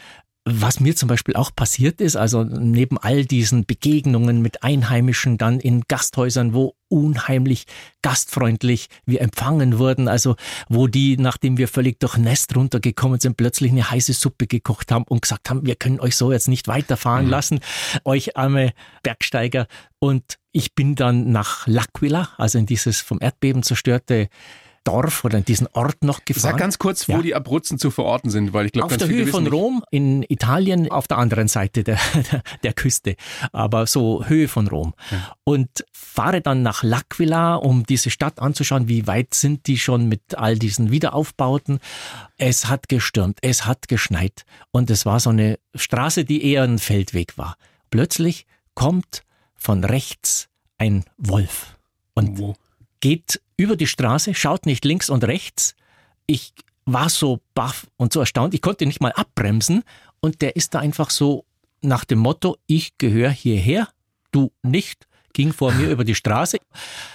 was 0.48 0.78
mir 0.78 0.94
zum 0.94 1.08
Beispiel 1.08 1.34
auch 1.34 1.50
passiert 1.54 2.00
ist, 2.00 2.14
also 2.16 2.44
neben 2.44 2.98
all 2.98 3.24
diesen 3.24 3.66
Begegnungen 3.66 4.42
mit 4.42 4.62
Einheimischen 4.62 5.38
dann 5.38 5.58
in 5.58 5.82
Gasthäusern, 5.88 6.54
wo 6.54 6.76
unheimlich 6.88 7.66
gastfreundlich 8.00 8.88
wir 9.04 9.22
empfangen 9.22 9.80
wurden, 9.80 10.06
also 10.06 10.36
wo 10.68 10.86
die, 10.86 11.16
nachdem 11.16 11.58
wir 11.58 11.66
völlig 11.66 11.98
durchnässt 11.98 12.54
runtergekommen 12.54 13.18
sind, 13.18 13.36
plötzlich 13.36 13.72
eine 13.72 13.90
heiße 13.90 14.12
Suppe 14.12 14.46
gekocht 14.46 14.92
haben 14.92 15.04
und 15.08 15.22
gesagt 15.22 15.50
haben, 15.50 15.66
wir 15.66 15.74
können 15.74 15.98
euch 15.98 16.14
so 16.14 16.30
jetzt 16.30 16.46
nicht 16.46 16.68
weiterfahren 16.68 17.24
mhm. 17.24 17.30
lassen, 17.32 17.60
euch 18.04 18.36
arme 18.36 18.72
Bergsteiger. 19.02 19.66
Und 19.98 20.38
ich 20.52 20.76
bin 20.76 20.94
dann 20.94 21.32
nach 21.32 21.66
L'Aquila, 21.66 22.28
also 22.38 22.56
in 22.58 22.66
dieses 22.66 23.00
vom 23.00 23.18
Erdbeben 23.20 23.64
zerstörte 23.64 24.28
Dorf 24.86 25.24
oder 25.24 25.38
in 25.38 25.44
diesen 25.44 25.66
Ort 25.72 26.04
noch 26.04 26.24
gefahren. 26.24 26.52
Sag 26.52 26.58
ganz 26.58 26.78
kurz, 26.78 27.08
wo 27.08 27.14
ja. 27.14 27.22
die 27.22 27.34
Abruzzen 27.34 27.78
zu 27.78 27.90
verorten 27.90 28.30
sind, 28.30 28.52
weil 28.52 28.66
ich 28.66 28.72
glaube, 28.72 28.86
auf 28.86 28.96
der 28.96 29.08
Höhe 29.08 29.26
von 29.26 29.46
Rom 29.46 29.82
in 29.90 30.22
Italien, 30.28 30.90
auf 30.90 31.08
der 31.08 31.18
anderen 31.18 31.48
Seite 31.48 31.82
der, 31.82 31.98
der, 32.14 32.42
der 32.62 32.72
Küste, 32.72 33.16
aber 33.52 33.86
so 33.86 34.24
Höhe 34.24 34.48
von 34.48 34.68
Rom. 34.68 34.94
Ja. 35.10 35.32
Und 35.44 35.84
fahre 35.92 36.40
dann 36.40 36.62
nach 36.62 36.84
L'Aquila, 36.84 37.56
um 37.56 37.84
diese 37.84 38.10
Stadt 38.10 38.38
anzuschauen, 38.38 38.88
wie 38.88 39.06
weit 39.06 39.34
sind 39.34 39.66
die 39.66 39.78
schon 39.78 40.08
mit 40.08 40.36
all 40.36 40.56
diesen 40.56 40.90
Wiederaufbauten. 40.90 41.80
Es 42.38 42.68
hat 42.68 42.88
gestürmt, 42.88 43.38
es 43.42 43.66
hat 43.66 43.88
geschneit 43.88 44.44
und 44.70 44.90
es 44.90 45.04
war 45.04 45.18
so 45.20 45.30
eine 45.30 45.58
Straße, 45.74 46.24
die 46.24 46.44
eher 46.44 46.62
ein 46.62 46.78
Feldweg 46.78 47.36
war. 47.36 47.56
Plötzlich 47.90 48.46
kommt 48.74 49.22
von 49.56 49.82
rechts 49.84 50.48
ein 50.78 51.04
Wolf 51.16 51.76
und 52.14 52.38
wo? 52.38 52.54
geht 53.00 53.40
über 53.56 53.76
die 53.76 53.86
Straße, 53.86 54.34
schaut 54.34 54.66
nicht 54.66 54.84
links 54.84 55.10
und 55.10 55.24
rechts. 55.24 55.74
Ich 56.26 56.52
war 56.84 57.08
so 57.08 57.40
baff 57.54 57.86
und 57.96 58.12
so 58.12 58.20
erstaunt, 58.20 58.54
ich 58.54 58.62
konnte 58.62 58.86
nicht 58.86 59.00
mal 59.00 59.12
abbremsen 59.12 59.82
und 60.20 60.40
der 60.42 60.56
ist 60.56 60.74
da 60.74 60.78
einfach 60.80 61.10
so 61.10 61.44
nach 61.82 62.04
dem 62.04 62.18
Motto, 62.18 62.56
ich 62.66 62.96
gehöre 62.98 63.30
hierher, 63.30 63.88
du 64.32 64.52
nicht, 64.62 65.06
ging 65.32 65.52
vor 65.52 65.72
mir 65.72 65.90
über 65.90 66.04
die 66.04 66.14
Straße. 66.14 66.58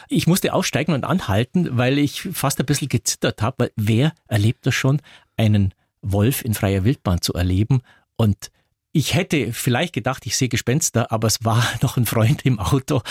Ich 0.07 0.27
musste 0.27 0.53
aussteigen 0.53 0.93
und 0.93 1.05
anhalten, 1.05 1.77
weil 1.77 1.97
ich 1.97 2.21
fast 2.21 2.59
ein 2.59 2.65
bisschen 2.65 2.89
gezittert 2.89 3.41
habe, 3.41 3.55
weil 3.57 3.71
wer 3.75 4.13
erlebt 4.27 4.65
das 4.65 4.75
schon, 4.75 5.01
einen 5.37 5.73
Wolf 6.01 6.43
in 6.43 6.53
freier 6.53 6.83
Wildbahn 6.83 7.21
zu 7.21 7.33
erleben 7.33 7.81
und 8.17 8.51
ich 8.93 9.13
hätte 9.13 9.53
vielleicht 9.53 9.93
gedacht, 9.93 10.25
ich 10.25 10.35
sehe 10.35 10.49
Gespenster, 10.49 11.11
aber 11.11 11.27
es 11.27 11.43
war 11.43 11.65
noch 11.81 11.97
ein 11.97 12.05
Freund 12.05 12.45
im 12.45 12.59
Auto, 12.59 13.01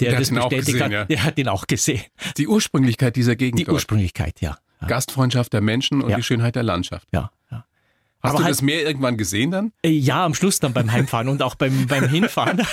der, 0.00 0.10
der 0.10 0.18
das 0.18 0.30
bestätigt 0.30 0.66
gesehen, 0.66 0.82
hat. 0.82 0.92
Ja. 0.92 1.04
Der 1.04 1.24
hat 1.24 1.38
ihn 1.38 1.48
auch 1.48 1.66
gesehen. 1.66 2.02
Die 2.36 2.48
Ursprünglichkeit 2.48 3.16
dieser 3.16 3.36
Gegend. 3.36 3.58
Die 3.58 3.64
dort. 3.64 3.74
Ursprünglichkeit, 3.74 4.40
ja. 4.40 4.58
Gastfreundschaft 4.86 5.52
der 5.52 5.60
Menschen 5.60 6.02
und 6.02 6.10
ja. 6.10 6.16
die 6.16 6.22
Schönheit 6.22 6.56
der 6.56 6.62
Landschaft. 6.62 7.06
Ja, 7.12 7.30
ja. 7.50 7.66
Hast 8.22 8.30
aber 8.30 8.38
du 8.38 8.44
halt, 8.44 8.52
das 8.52 8.62
Meer 8.62 8.82
irgendwann 8.82 9.16
gesehen 9.16 9.50
dann? 9.50 9.72
Äh, 9.82 9.90
ja, 9.90 10.24
am 10.24 10.34
Schluss 10.34 10.58
dann 10.58 10.72
beim 10.72 10.90
Heimfahren 10.90 11.28
und 11.28 11.42
auch 11.42 11.54
beim, 11.54 11.86
beim 11.86 12.08
Hinfahren. 12.08 12.62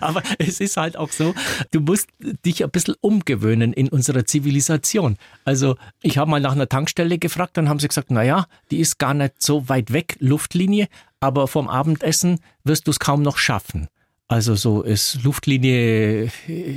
Aber 0.00 0.22
es 0.38 0.60
ist 0.60 0.76
halt 0.76 0.96
auch 0.96 1.10
so, 1.10 1.34
du 1.70 1.80
musst 1.80 2.08
dich 2.44 2.62
ein 2.62 2.70
bisschen 2.70 2.94
umgewöhnen 3.00 3.72
in 3.72 3.88
unserer 3.88 4.24
Zivilisation. 4.26 5.16
Also 5.44 5.76
ich 6.02 6.18
habe 6.18 6.30
mal 6.30 6.40
nach 6.40 6.52
einer 6.52 6.68
Tankstelle 6.68 7.18
gefragt, 7.18 7.56
dann 7.56 7.68
haben 7.68 7.78
sie 7.78 7.88
gesagt, 7.88 8.10
naja, 8.10 8.46
die 8.70 8.80
ist 8.80 8.98
gar 8.98 9.14
nicht 9.14 9.42
so 9.42 9.68
weit 9.68 9.92
weg, 9.92 10.16
Luftlinie, 10.20 10.88
aber 11.20 11.48
vom 11.48 11.68
Abendessen 11.68 12.40
wirst 12.64 12.86
du 12.86 12.90
es 12.90 13.00
kaum 13.00 13.22
noch 13.22 13.38
schaffen. 13.38 13.88
Also 14.30 14.54
so 14.56 14.82
ist 14.82 15.22
Luftlinie 15.24 16.30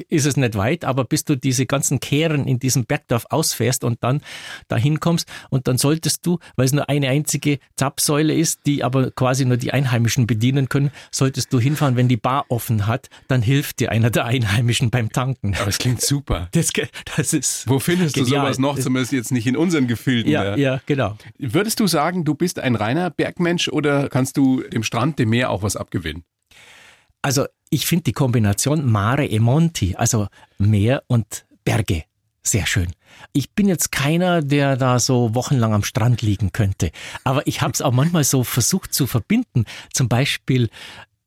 ist 0.07 0.25
es 0.25 0.37
nicht 0.37 0.55
weit, 0.55 0.85
aber 0.85 1.03
bis 1.03 1.25
du 1.25 1.35
diese 1.35 1.65
ganzen 1.65 1.99
Kehren 1.99 2.47
in 2.47 2.59
diesem 2.59 2.85
Bergdorf 2.85 3.25
ausfährst 3.29 3.83
und 3.83 4.01
dann 4.01 4.21
dahin 4.69 5.01
kommst 5.01 5.27
und 5.49 5.67
dann 5.67 5.77
solltest 5.77 6.25
du, 6.25 6.39
weil 6.55 6.65
es 6.65 6.71
nur 6.71 6.87
eine 6.87 7.09
einzige 7.09 7.59
Zapfsäule 7.75 8.33
ist, 8.33 8.61
die 8.65 8.85
aber 8.85 9.11
quasi 9.11 9.43
nur 9.43 9.57
die 9.57 9.73
Einheimischen 9.73 10.27
bedienen 10.27 10.69
können, 10.69 10.91
solltest 11.11 11.51
du 11.51 11.59
hinfahren, 11.59 11.97
wenn 11.97 12.07
die 12.07 12.15
Bar 12.15 12.45
offen 12.47 12.87
hat, 12.87 13.09
dann 13.27 13.41
hilft 13.41 13.81
dir 13.81 13.91
einer 13.91 14.09
der 14.09 14.23
Einheimischen 14.25 14.89
beim 14.89 15.11
Tanken. 15.11 15.53
Aber 15.55 15.67
es 15.67 15.77
klingt 15.77 16.01
super. 16.01 16.47
Das, 16.61 16.71
das 17.15 17.33
ist 17.33 17.67
Wo 17.67 17.79
findest 17.79 18.15
genial. 18.15 18.29
du 18.29 18.41
sowas 18.41 18.59
noch, 18.59 18.79
zumindest 18.79 19.11
jetzt 19.13 19.31
nicht 19.31 19.47
in 19.47 19.57
unseren 19.57 19.87
Gefilden? 19.87 20.31
Ja, 20.31 20.55
ja, 20.55 20.79
genau. 20.85 21.17
Würdest 21.37 21.79
du 21.79 21.87
sagen, 21.87 22.23
du 22.23 22.35
bist 22.35 22.59
ein 22.59 22.75
reiner 22.75 23.09
Bergmensch 23.09 23.67
oder 23.67 24.07
kannst 24.09 24.37
du 24.37 24.61
dem 24.61 24.83
Strand, 24.83 25.17
dem 25.19 25.29
Meer 25.29 25.49
auch 25.49 25.63
was 25.63 25.75
abgewinnen? 25.75 26.23
Also 27.21 27.45
ich 27.69 27.85
finde 27.85 28.03
die 28.03 28.13
Kombination 28.13 28.89
Mare 28.89 29.25
e 29.25 29.39
Monti, 29.39 29.95
also 29.95 30.27
Meer 30.57 31.03
und 31.07 31.45
Berge, 31.63 32.03
sehr 32.43 32.65
schön. 32.65 32.91
Ich 33.33 33.53
bin 33.53 33.67
jetzt 33.67 33.91
keiner, 33.91 34.41
der 34.41 34.75
da 34.75 34.99
so 34.99 35.35
wochenlang 35.35 35.73
am 35.73 35.83
Strand 35.83 36.21
liegen 36.21 36.51
könnte, 36.51 36.91
aber 37.23 37.45
ich 37.47 37.61
habe 37.61 37.73
es 37.73 37.81
auch 37.81 37.91
manchmal 37.91 38.23
so 38.23 38.43
versucht 38.43 38.93
zu 38.93 39.05
verbinden. 39.05 39.65
Zum 39.93 40.09
Beispiel 40.09 40.69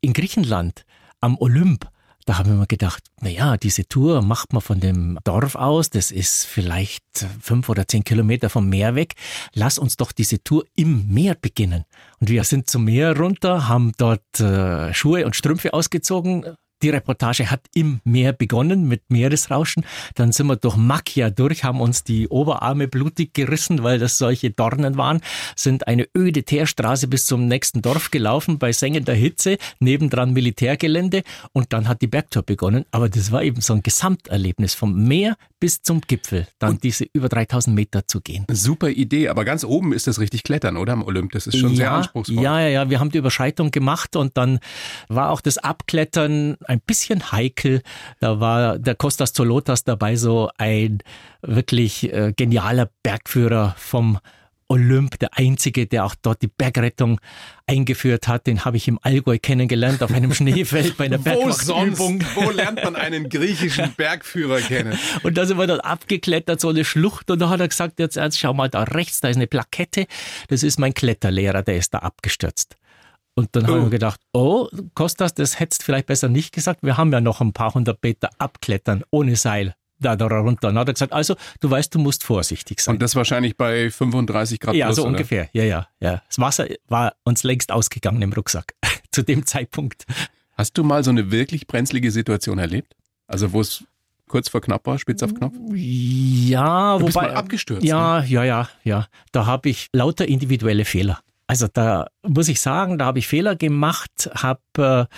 in 0.00 0.12
Griechenland 0.12 0.84
am 1.20 1.38
Olymp 1.38 1.88
da 2.24 2.38
haben 2.38 2.58
wir 2.58 2.66
gedacht, 2.66 3.02
na 3.20 3.28
ja, 3.28 3.56
diese 3.56 3.86
Tour 3.86 4.22
macht 4.22 4.52
man 4.52 4.62
von 4.62 4.80
dem 4.80 5.18
Dorf 5.24 5.54
aus, 5.56 5.90
das 5.90 6.10
ist 6.10 6.46
vielleicht 6.46 7.04
fünf 7.40 7.68
oder 7.68 7.86
zehn 7.86 8.02
Kilometer 8.02 8.48
vom 8.48 8.68
Meer 8.68 8.94
weg. 8.94 9.14
Lass 9.52 9.78
uns 9.78 9.96
doch 9.96 10.12
diese 10.12 10.42
Tour 10.42 10.64
im 10.74 11.06
Meer 11.08 11.34
beginnen. 11.34 11.84
Und 12.20 12.30
wir 12.30 12.44
sind 12.44 12.70
zum 12.70 12.84
Meer 12.84 13.16
runter, 13.16 13.68
haben 13.68 13.92
dort 13.98 14.40
äh, 14.40 14.94
Schuhe 14.94 15.26
und 15.26 15.36
Strümpfe 15.36 15.74
ausgezogen, 15.74 16.56
die 16.84 16.90
Reportage 16.90 17.50
hat 17.50 17.62
im 17.74 18.00
Meer 18.04 18.34
begonnen 18.34 18.86
mit 18.86 19.04
Meeresrauschen. 19.08 19.86
Dann 20.16 20.32
sind 20.32 20.48
wir 20.48 20.56
durch 20.56 20.76
Macchia 20.76 21.30
durch, 21.30 21.64
haben 21.64 21.80
uns 21.80 22.04
die 22.04 22.28
Oberarme 22.28 22.88
blutig 22.88 23.32
gerissen, 23.32 23.82
weil 23.82 23.98
das 23.98 24.18
solche 24.18 24.50
Dornen 24.50 24.98
waren, 24.98 25.22
sind 25.56 25.86
eine 25.86 26.06
öde 26.14 26.42
Teerstraße 26.42 27.08
bis 27.08 27.24
zum 27.24 27.48
nächsten 27.48 27.80
Dorf 27.80 28.10
gelaufen 28.10 28.58
bei 28.58 28.72
sengender 28.72 29.14
Hitze, 29.14 29.56
nebendran 29.80 30.34
Militärgelände 30.34 31.22
und 31.52 31.72
dann 31.72 31.88
hat 31.88 32.02
die 32.02 32.06
Bergtour 32.06 32.42
begonnen. 32.42 32.84
Aber 32.90 33.08
das 33.08 33.32
war 33.32 33.42
eben 33.42 33.62
so 33.62 33.72
ein 33.72 33.82
Gesamterlebnis 33.82 34.74
vom 34.74 35.08
Meer 35.08 35.36
bis 35.64 35.80
zum 35.80 36.02
Gipfel, 36.02 36.46
dann 36.58 36.72
und 36.72 36.82
diese 36.82 37.06
über 37.14 37.30
3000 37.30 37.74
Meter 37.74 38.06
zu 38.06 38.20
gehen. 38.20 38.44
Super 38.50 38.90
Idee, 38.90 39.28
aber 39.28 39.46
ganz 39.46 39.64
oben 39.64 39.94
ist 39.94 40.06
das 40.06 40.20
richtig 40.20 40.42
Klettern, 40.42 40.76
oder 40.76 40.92
am 40.92 41.02
Olymp? 41.02 41.32
Das 41.32 41.46
ist 41.46 41.56
schon 41.56 41.70
ja, 41.70 41.76
sehr 41.76 41.92
anspruchsvoll. 41.92 42.44
Ja, 42.44 42.60
ja, 42.60 42.68
ja, 42.68 42.90
wir 42.90 43.00
haben 43.00 43.10
die 43.10 43.16
Überschreitung 43.16 43.70
gemacht 43.70 44.14
und 44.14 44.36
dann 44.36 44.58
war 45.08 45.30
auch 45.30 45.40
das 45.40 45.56
Abklettern 45.56 46.58
ein 46.66 46.73
bisschen 46.80 47.32
heikel. 47.32 47.82
Da 48.20 48.40
war 48.40 48.78
der 48.78 48.94
Kostas 48.94 49.32
Zolotas 49.32 49.84
dabei, 49.84 50.16
so 50.16 50.50
ein 50.58 50.98
wirklich 51.42 52.12
äh, 52.12 52.32
genialer 52.36 52.90
Bergführer 53.02 53.74
vom 53.78 54.18
Olymp, 54.68 55.18
der 55.18 55.36
einzige, 55.36 55.86
der 55.86 56.04
auch 56.04 56.14
dort 56.20 56.42
die 56.42 56.48
Bergrettung 56.48 57.20
eingeführt 57.66 58.28
hat. 58.28 58.46
Den 58.46 58.64
habe 58.64 58.76
ich 58.76 58.88
im 58.88 58.98
Allgäu 59.02 59.38
kennengelernt 59.38 60.02
auf 60.02 60.12
einem 60.12 60.32
Schneefeld 60.34 60.96
bei 60.96 61.04
einer 61.04 61.18
Bergwachtübung. 61.18 62.24
Wo 62.34 62.50
lernt 62.50 62.82
man 62.82 62.96
einen 62.96 63.28
griechischen 63.28 63.92
Bergführer 63.96 64.60
kennen? 64.60 64.98
Und 65.22 65.36
da 65.36 65.46
sind 65.46 65.58
wir 65.58 65.66
dann 65.66 65.80
abgeklettert, 65.80 66.60
so 66.60 66.70
eine 66.70 66.84
Schlucht. 66.84 67.30
Und 67.30 67.40
da 67.40 67.50
hat 67.50 67.60
er 67.60 67.68
gesagt, 67.68 67.98
jetzt, 67.98 68.16
jetzt 68.16 68.38
schau 68.38 68.54
mal 68.54 68.68
da 68.68 68.84
rechts, 68.84 69.20
da 69.20 69.28
ist 69.28 69.36
eine 69.36 69.46
Plakette. 69.46 70.06
Das 70.48 70.62
ist 70.62 70.78
mein 70.78 70.94
Kletterlehrer, 70.94 71.62
der 71.62 71.76
ist 71.76 71.92
da 71.94 71.98
abgestürzt. 71.98 72.76
Und 73.34 73.48
dann 73.52 73.68
oh. 73.68 73.74
haben 73.74 73.82
wir 73.84 73.90
gedacht, 73.90 74.20
oh, 74.32 74.68
Kostas, 74.94 75.34
das 75.34 75.58
hättest 75.58 75.82
vielleicht 75.82 76.06
besser 76.06 76.28
nicht 76.28 76.52
gesagt. 76.52 76.82
Wir 76.82 76.96
haben 76.96 77.12
ja 77.12 77.20
noch 77.20 77.40
ein 77.40 77.52
paar 77.52 77.74
hundert 77.74 78.02
Meter 78.02 78.30
abklettern 78.38 79.02
ohne 79.10 79.36
Seil 79.36 79.74
da, 79.98 80.16
da 80.16 80.26
runter. 80.26 80.68
Und 80.68 80.74
dann 80.74 80.78
hat 80.78 80.88
er 80.88 80.94
gesagt, 80.94 81.12
also 81.12 81.34
du 81.60 81.70
weißt, 81.70 81.94
du 81.94 81.98
musst 81.98 82.24
vorsichtig 82.24 82.80
sein. 82.80 82.94
Und 82.94 83.02
das 83.02 83.16
wahrscheinlich 83.16 83.56
bei 83.56 83.90
35 83.90 84.60
Grad 84.60 84.74
Ja, 84.74 84.86
plus, 84.86 84.96
so 84.96 85.02
oder? 85.02 85.12
ungefähr. 85.12 85.48
Ja, 85.52 85.64
ja, 85.64 85.88
ja. 86.00 86.22
Das 86.28 86.38
Wasser 86.38 86.66
war 86.88 87.14
uns 87.24 87.42
längst 87.42 87.72
ausgegangen 87.72 88.22
im 88.22 88.32
Rucksack 88.32 88.74
zu 89.10 89.22
dem 89.22 89.46
Zeitpunkt. 89.46 90.04
Hast 90.56 90.78
du 90.78 90.84
mal 90.84 91.02
so 91.02 91.10
eine 91.10 91.30
wirklich 91.30 91.66
brenzlige 91.66 92.10
Situation 92.10 92.58
erlebt? 92.58 92.94
Also 93.26 93.52
wo 93.52 93.60
es 93.60 93.84
kurz 94.28 94.48
vor 94.48 94.60
knapp 94.60 94.86
war, 94.86 94.98
spitz 94.98 95.22
auf 95.22 95.34
Knopf? 95.34 95.54
Ja, 95.74 96.98
du 96.98 97.06
bist 97.06 97.16
wobei 97.16 97.28
mal 97.28 97.34
abgestürzt. 97.36 97.84
Ja, 97.84 98.20
ne? 98.20 98.26
ja, 98.28 98.44
ja, 98.44 98.68
ja. 98.84 99.08
Da 99.32 99.46
habe 99.46 99.68
ich 99.68 99.88
lauter 99.92 100.28
individuelle 100.28 100.84
Fehler. 100.84 101.20
Also 101.46 101.68
da 101.72 102.06
muss 102.22 102.48
ich 102.48 102.60
sagen, 102.60 102.98
da 102.98 103.04
habe 103.06 103.18
ich 103.18 103.26
Fehler 103.26 103.54
gemacht, 103.54 104.30
habe 104.34 105.08
äh, 105.10 105.14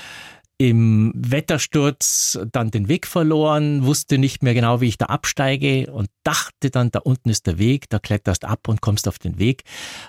im 0.58 1.12
Wettersturz 1.14 2.38
dann 2.50 2.70
den 2.70 2.88
Weg 2.88 3.06
verloren, 3.06 3.84
wusste 3.84 4.16
nicht 4.16 4.42
mehr 4.42 4.54
genau, 4.54 4.80
wie 4.80 4.88
ich 4.88 4.96
da 4.96 5.06
absteige 5.06 5.92
und 5.92 6.08
dachte 6.25 6.70
dann, 6.70 6.90
da 6.90 7.00
unten 7.00 7.28
ist 7.28 7.46
der 7.46 7.58
Weg, 7.58 7.90
da 7.90 7.98
kletterst 7.98 8.44
ab 8.44 8.68
und 8.68 8.80
kommst 8.80 9.06
auf 9.06 9.18
den 9.18 9.38
Weg. 9.38 9.64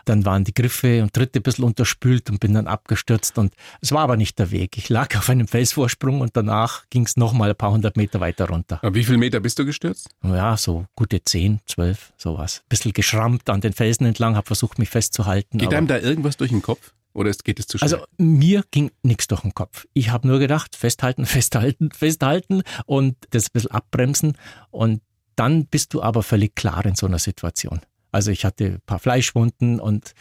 Dann 0.06 0.26
waren 0.26 0.46
die 0.46 0.54
Griffe 0.54 1.04
und 1.04 1.14
Tritte 1.14 1.40
ein 1.40 1.44
bisschen 1.44 1.66
unterspült 1.66 2.30
und 2.30 2.40
bin 2.40 2.54
dann 2.54 2.68
abgestürzt 2.68 3.38
und 3.38 3.54
es 3.82 3.92
war 3.92 4.02
aber 4.02 4.16
nicht 4.16 4.40
der 4.40 4.52
Weg. 4.52 4.78
Ich 4.78 4.88
lag 4.90 5.16
auf 5.18 5.30
einem 5.30 5.48
Felsvorsprung 5.48 6.22
und 6.22 6.38
danach 6.38 6.86
ging 6.90 7.04
es 7.04 7.18
nochmal 7.18 7.50
ein 7.50 7.56
paar 7.56 7.72
hundert 7.72 7.98
Meter 7.98 8.20
weiter 8.22 8.48
runter. 8.48 8.80
Aber 8.82 8.96
wie 8.96 9.04
viele 9.04 9.18
Meter 9.18 9.42
bist 9.42 9.60
du 9.60 9.66
gestürzt? 9.66 10.10
Ja, 10.24 10.56
so 10.56 10.86
gute 10.96 11.24
zehn, 11.24 11.60
zwölf, 11.66 12.14
sowas. 12.18 12.62
Ein 12.64 12.70
bisschen 12.70 12.94
geschrammt 12.94 13.50
an 13.50 13.60
den 13.60 13.74
Felsen 13.74 14.06
entlang, 14.06 14.36
habe 14.36 14.48
versucht, 14.48 14.80
mich 14.80 14.90
festzuhalten. 14.90 15.58
Geht 15.58 15.74
einem 15.74 15.88
da 15.88 16.00
irgendwas 16.00 16.38
durch 16.38 16.52
den 16.52 16.62
Kopf? 16.62 16.94
Oder 17.18 17.32
geht 17.32 17.60
es 17.60 17.66
zu 17.66 17.80
schnell? 17.80 17.96
Also 17.96 18.06
mir 18.20 18.64
ging 18.70 18.92
nichts 19.02 19.26
durch 19.26 19.42
den 19.42 19.56
Kopf. 19.56 19.88
Ich 19.94 20.12
habe 20.12 20.28
nur 20.28 20.38
gedacht, 20.38 20.76
festhalten, 20.76 21.26
festhalten, 21.26 21.90
festhalten 21.92 22.62
und 22.86 23.18
das 23.32 23.48
ein 23.48 23.54
bisschen 23.54 23.72
abbremsen. 23.72 24.38
Und 24.70 25.02
dann 25.36 25.66
bist 25.66 25.96
du 25.96 26.04
aber 26.04 26.22
völlig 26.22 26.56
klar 26.56 26.86
in 26.86 26.94
so 26.94 27.08
einer 27.08 27.18
Situation. 27.18 27.82
Also 28.12 28.30
ich 28.30 28.46
hatte 28.46 28.66
ein 28.66 28.82
paar 28.86 29.00
Fleischwunden 29.00 29.80
und 29.80 30.14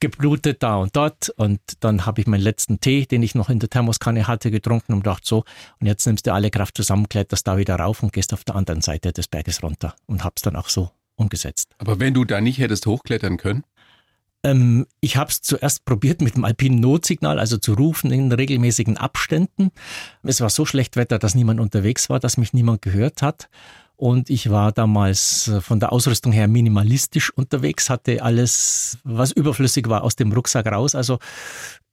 geblutet 0.00 0.62
da 0.62 0.76
und 0.76 0.96
dort. 0.96 1.28
Und 1.36 1.60
dann 1.80 2.06
habe 2.06 2.22
ich 2.22 2.26
meinen 2.26 2.40
letzten 2.40 2.80
Tee, 2.80 3.04
den 3.04 3.22
ich 3.22 3.34
noch 3.34 3.50
in 3.50 3.58
der 3.58 3.68
Thermoskanne 3.68 4.26
hatte, 4.26 4.50
getrunken 4.50 4.94
und 4.94 5.06
dachte 5.06 5.28
so, 5.28 5.44
und 5.80 5.86
jetzt 5.86 6.06
nimmst 6.06 6.26
du 6.26 6.32
alle 6.32 6.50
Kraft 6.50 6.78
zusammen, 6.78 7.10
kletterst 7.10 7.46
da 7.46 7.58
wieder 7.58 7.76
rauf 7.76 8.02
und 8.02 8.14
gehst 8.14 8.32
auf 8.32 8.44
der 8.44 8.56
anderen 8.56 8.80
Seite 8.80 9.12
des 9.12 9.28
Berges 9.28 9.62
runter. 9.62 9.94
Und 10.06 10.24
hab's 10.24 10.40
dann 10.40 10.56
auch 10.56 10.70
so 10.70 10.90
umgesetzt. 11.16 11.74
Aber 11.76 12.00
wenn 12.00 12.14
du 12.14 12.24
da 12.24 12.40
nicht 12.40 12.58
hättest 12.58 12.86
hochklettern 12.86 13.36
können? 13.36 13.64
Ähm, 14.44 14.86
ich 15.00 15.16
habe 15.16 15.30
es 15.30 15.42
zuerst 15.42 15.84
probiert 15.84 16.20
mit 16.20 16.36
dem 16.36 16.44
alpinen 16.44 16.80
Notsignal, 16.80 17.38
also 17.38 17.56
zu 17.56 17.74
rufen 17.74 18.12
in 18.12 18.30
regelmäßigen 18.30 18.96
Abständen. 18.96 19.70
Es 20.22 20.40
war 20.40 20.50
so 20.50 20.64
schlecht 20.64 20.96
Wetter, 20.96 21.18
dass 21.18 21.34
niemand 21.34 21.60
unterwegs 21.60 22.08
war, 22.08 22.20
dass 22.20 22.36
mich 22.36 22.52
niemand 22.52 22.82
gehört 22.82 23.22
hat. 23.22 23.48
Und 23.96 24.30
ich 24.30 24.48
war 24.48 24.70
damals 24.70 25.48
äh, 25.48 25.60
von 25.60 25.80
der 25.80 25.92
Ausrüstung 25.92 26.30
her 26.30 26.46
minimalistisch 26.46 27.30
unterwegs, 27.30 27.90
hatte 27.90 28.22
alles, 28.22 28.98
was 29.02 29.32
überflüssig 29.32 29.88
war, 29.88 30.04
aus 30.04 30.14
dem 30.14 30.32
Rucksack 30.32 30.66
raus. 30.66 30.94
Also 30.94 31.18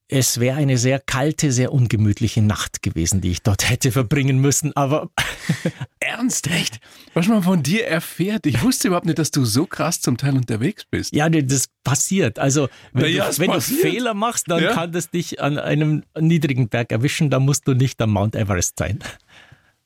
es 0.08 0.40
wäre 0.40 0.58
eine 0.58 0.78
sehr 0.78 1.00
kalte, 1.00 1.52
sehr 1.52 1.74
ungemütliche 1.74 2.42
Nacht 2.42 2.84
gewesen, 2.84 3.22
die 3.22 3.32
ich 3.32 3.42
dort 3.42 3.70
hätte 3.70 3.92
verbringen 3.92 4.40
müssen, 4.40 4.76
aber 4.76 5.10
ernst, 6.00 6.48
echt? 6.48 6.80
Was 7.14 7.28
man 7.28 7.44
von 7.44 7.64
dir 7.64 7.88
erfährt, 7.88 8.46
ich 8.46 8.62
wusste 8.62 8.88
überhaupt 8.90 9.08
nicht, 9.08 9.20
dass 9.20 9.32
du 9.32 9.46
so 9.46 9.66
krass 9.66 10.02
zum 10.02 10.18
Teil 10.18 10.36
unterwegs 10.36 10.86
bist. 10.86 11.16
Ja, 11.16 11.30
das 11.30 11.68
passiert. 11.84 12.40
Also, 12.40 12.70
wenn, 12.94 13.14
ja, 13.14 13.30
du, 13.30 13.40
wenn 13.40 13.52
du, 13.52 13.62
Fehler 13.62 14.14
machst, 14.14 14.50
dann 14.50 14.64
ja. 14.64 14.74
kann 14.74 14.92
das 14.92 15.10
dich 15.10 15.42
an 15.42 15.58
einem 15.58 16.04
niedrigen 16.20 16.70
Berg 16.70 16.92
erwischen, 16.92 17.30
dann 17.30 17.44
musst 17.44 17.68
du 17.68 17.74
nicht 17.74 18.02
am 18.02 18.12
Mount 18.12 18.36
Everest 18.36 18.78
sein. 18.78 19.00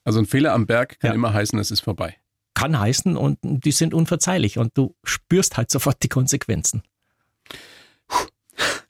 Also 0.05 0.21
ein 0.21 0.25
Fehler 0.25 0.53
am 0.53 0.65
Berg 0.65 0.97
kann 0.99 1.09
ja. 1.09 1.13
immer 1.13 1.33
heißen, 1.33 1.59
es 1.59 1.69
ist 1.69 1.81
vorbei. 1.81 2.15
Kann 2.55 2.79
heißen 2.79 3.15
und 3.15 3.37
die 3.43 3.71
sind 3.71 3.93
unverzeihlich 3.93 4.57
und 4.57 4.75
du 4.75 4.95
spürst 5.03 5.55
halt 5.57 5.69
sofort 5.69 6.01
die 6.01 6.07
Konsequenzen. 6.07 6.81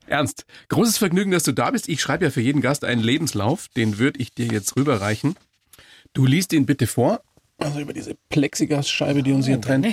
Ernst, 0.09 0.45
großes 0.69 0.97
Vergnügen, 0.97 1.31
dass 1.31 1.43
du 1.43 1.51
da 1.51 1.71
bist. 1.71 1.87
Ich 1.87 2.01
schreibe 2.01 2.25
ja 2.25 2.31
für 2.31 2.41
jeden 2.41 2.61
Gast 2.61 2.83
einen 2.83 3.01
Lebenslauf, 3.01 3.67
den 3.69 3.97
würde 3.97 4.19
ich 4.19 4.33
dir 4.33 4.47
jetzt 4.47 4.75
rüberreichen. 4.75 5.35
Du 6.13 6.25
liest 6.25 6.53
ihn 6.53 6.65
bitte 6.65 6.87
vor, 6.87 7.21
also 7.59 7.79
über 7.79 7.93
diese 7.93 8.15
Plexiglasscheibe, 8.29 9.21
die 9.21 9.33
uns 9.33 9.45
hier 9.45 9.59
trennt. 9.59 9.87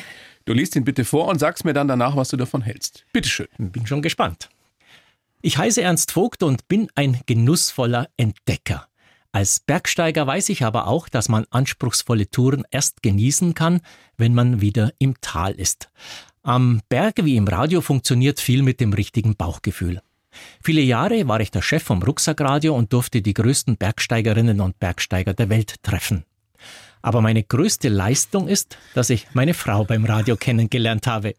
Du 0.45 0.53
liest 0.53 0.77
ihn 0.77 0.85
bitte 0.85 1.05
vor 1.05 1.27
und 1.27 1.39
sagst 1.39 1.65
mir 1.65 1.73
dann 1.73 1.89
danach, 1.89 2.17
was 2.17 2.29
du 2.29 2.37
davon 2.37 2.63
hältst. 2.63 3.05
Bitteschön. 3.13 3.49
Bin 3.59 3.87
schon 3.87 4.03
gespannt. 4.03 4.49
Ich 5.43 5.59
heiße 5.59 5.83
Ernst 5.83 6.13
Vogt 6.13 6.43
und 6.43 6.69
bin 6.69 6.89
ein 6.95 7.21
genussvoller 7.27 8.09
Entdecker. 8.17 8.89
Als 9.33 9.61
Bergsteiger 9.61 10.27
weiß 10.27 10.49
ich 10.49 10.65
aber 10.65 10.87
auch, 10.87 11.09
dass 11.09 11.29
man 11.29 11.45
anspruchsvolle 11.51 12.31
Touren 12.31 12.65
erst 12.71 13.03
genießen 13.03 13.55
kann, 13.55 13.81
wenn 14.17 14.33
man 14.33 14.61
wieder 14.61 14.93
im 14.99 15.21
Tal 15.21 15.53
ist. 15.53 15.91
Am 16.47 16.81
Berg 16.89 17.25
wie 17.25 17.35
im 17.35 17.49
Radio 17.49 17.81
funktioniert 17.81 18.39
viel 18.39 18.63
mit 18.63 18.79
dem 18.79 18.93
richtigen 18.93 19.35
Bauchgefühl. 19.35 20.01
Viele 20.63 20.81
Jahre 20.81 21.27
war 21.27 21.41
ich 21.41 21.51
der 21.51 21.61
Chef 21.61 21.83
vom 21.83 22.01
Rucksackradio 22.01 22.73
und 22.73 22.93
durfte 22.93 23.21
die 23.21 23.35
größten 23.35 23.77
Bergsteigerinnen 23.77 24.61
und 24.61 24.79
Bergsteiger 24.79 25.35
der 25.35 25.49
Welt 25.49 25.83
treffen. 25.83 26.25
Aber 27.03 27.21
meine 27.21 27.43
größte 27.43 27.89
Leistung 27.89 28.47
ist, 28.47 28.79
dass 28.95 29.11
ich 29.11 29.27
meine 29.35 29.55
Frau 29.55 29.83
beim 29.83 30.05
Radio 30.05 30.37
kennengelernt 30.37 31.09
habe. 31.09 31.35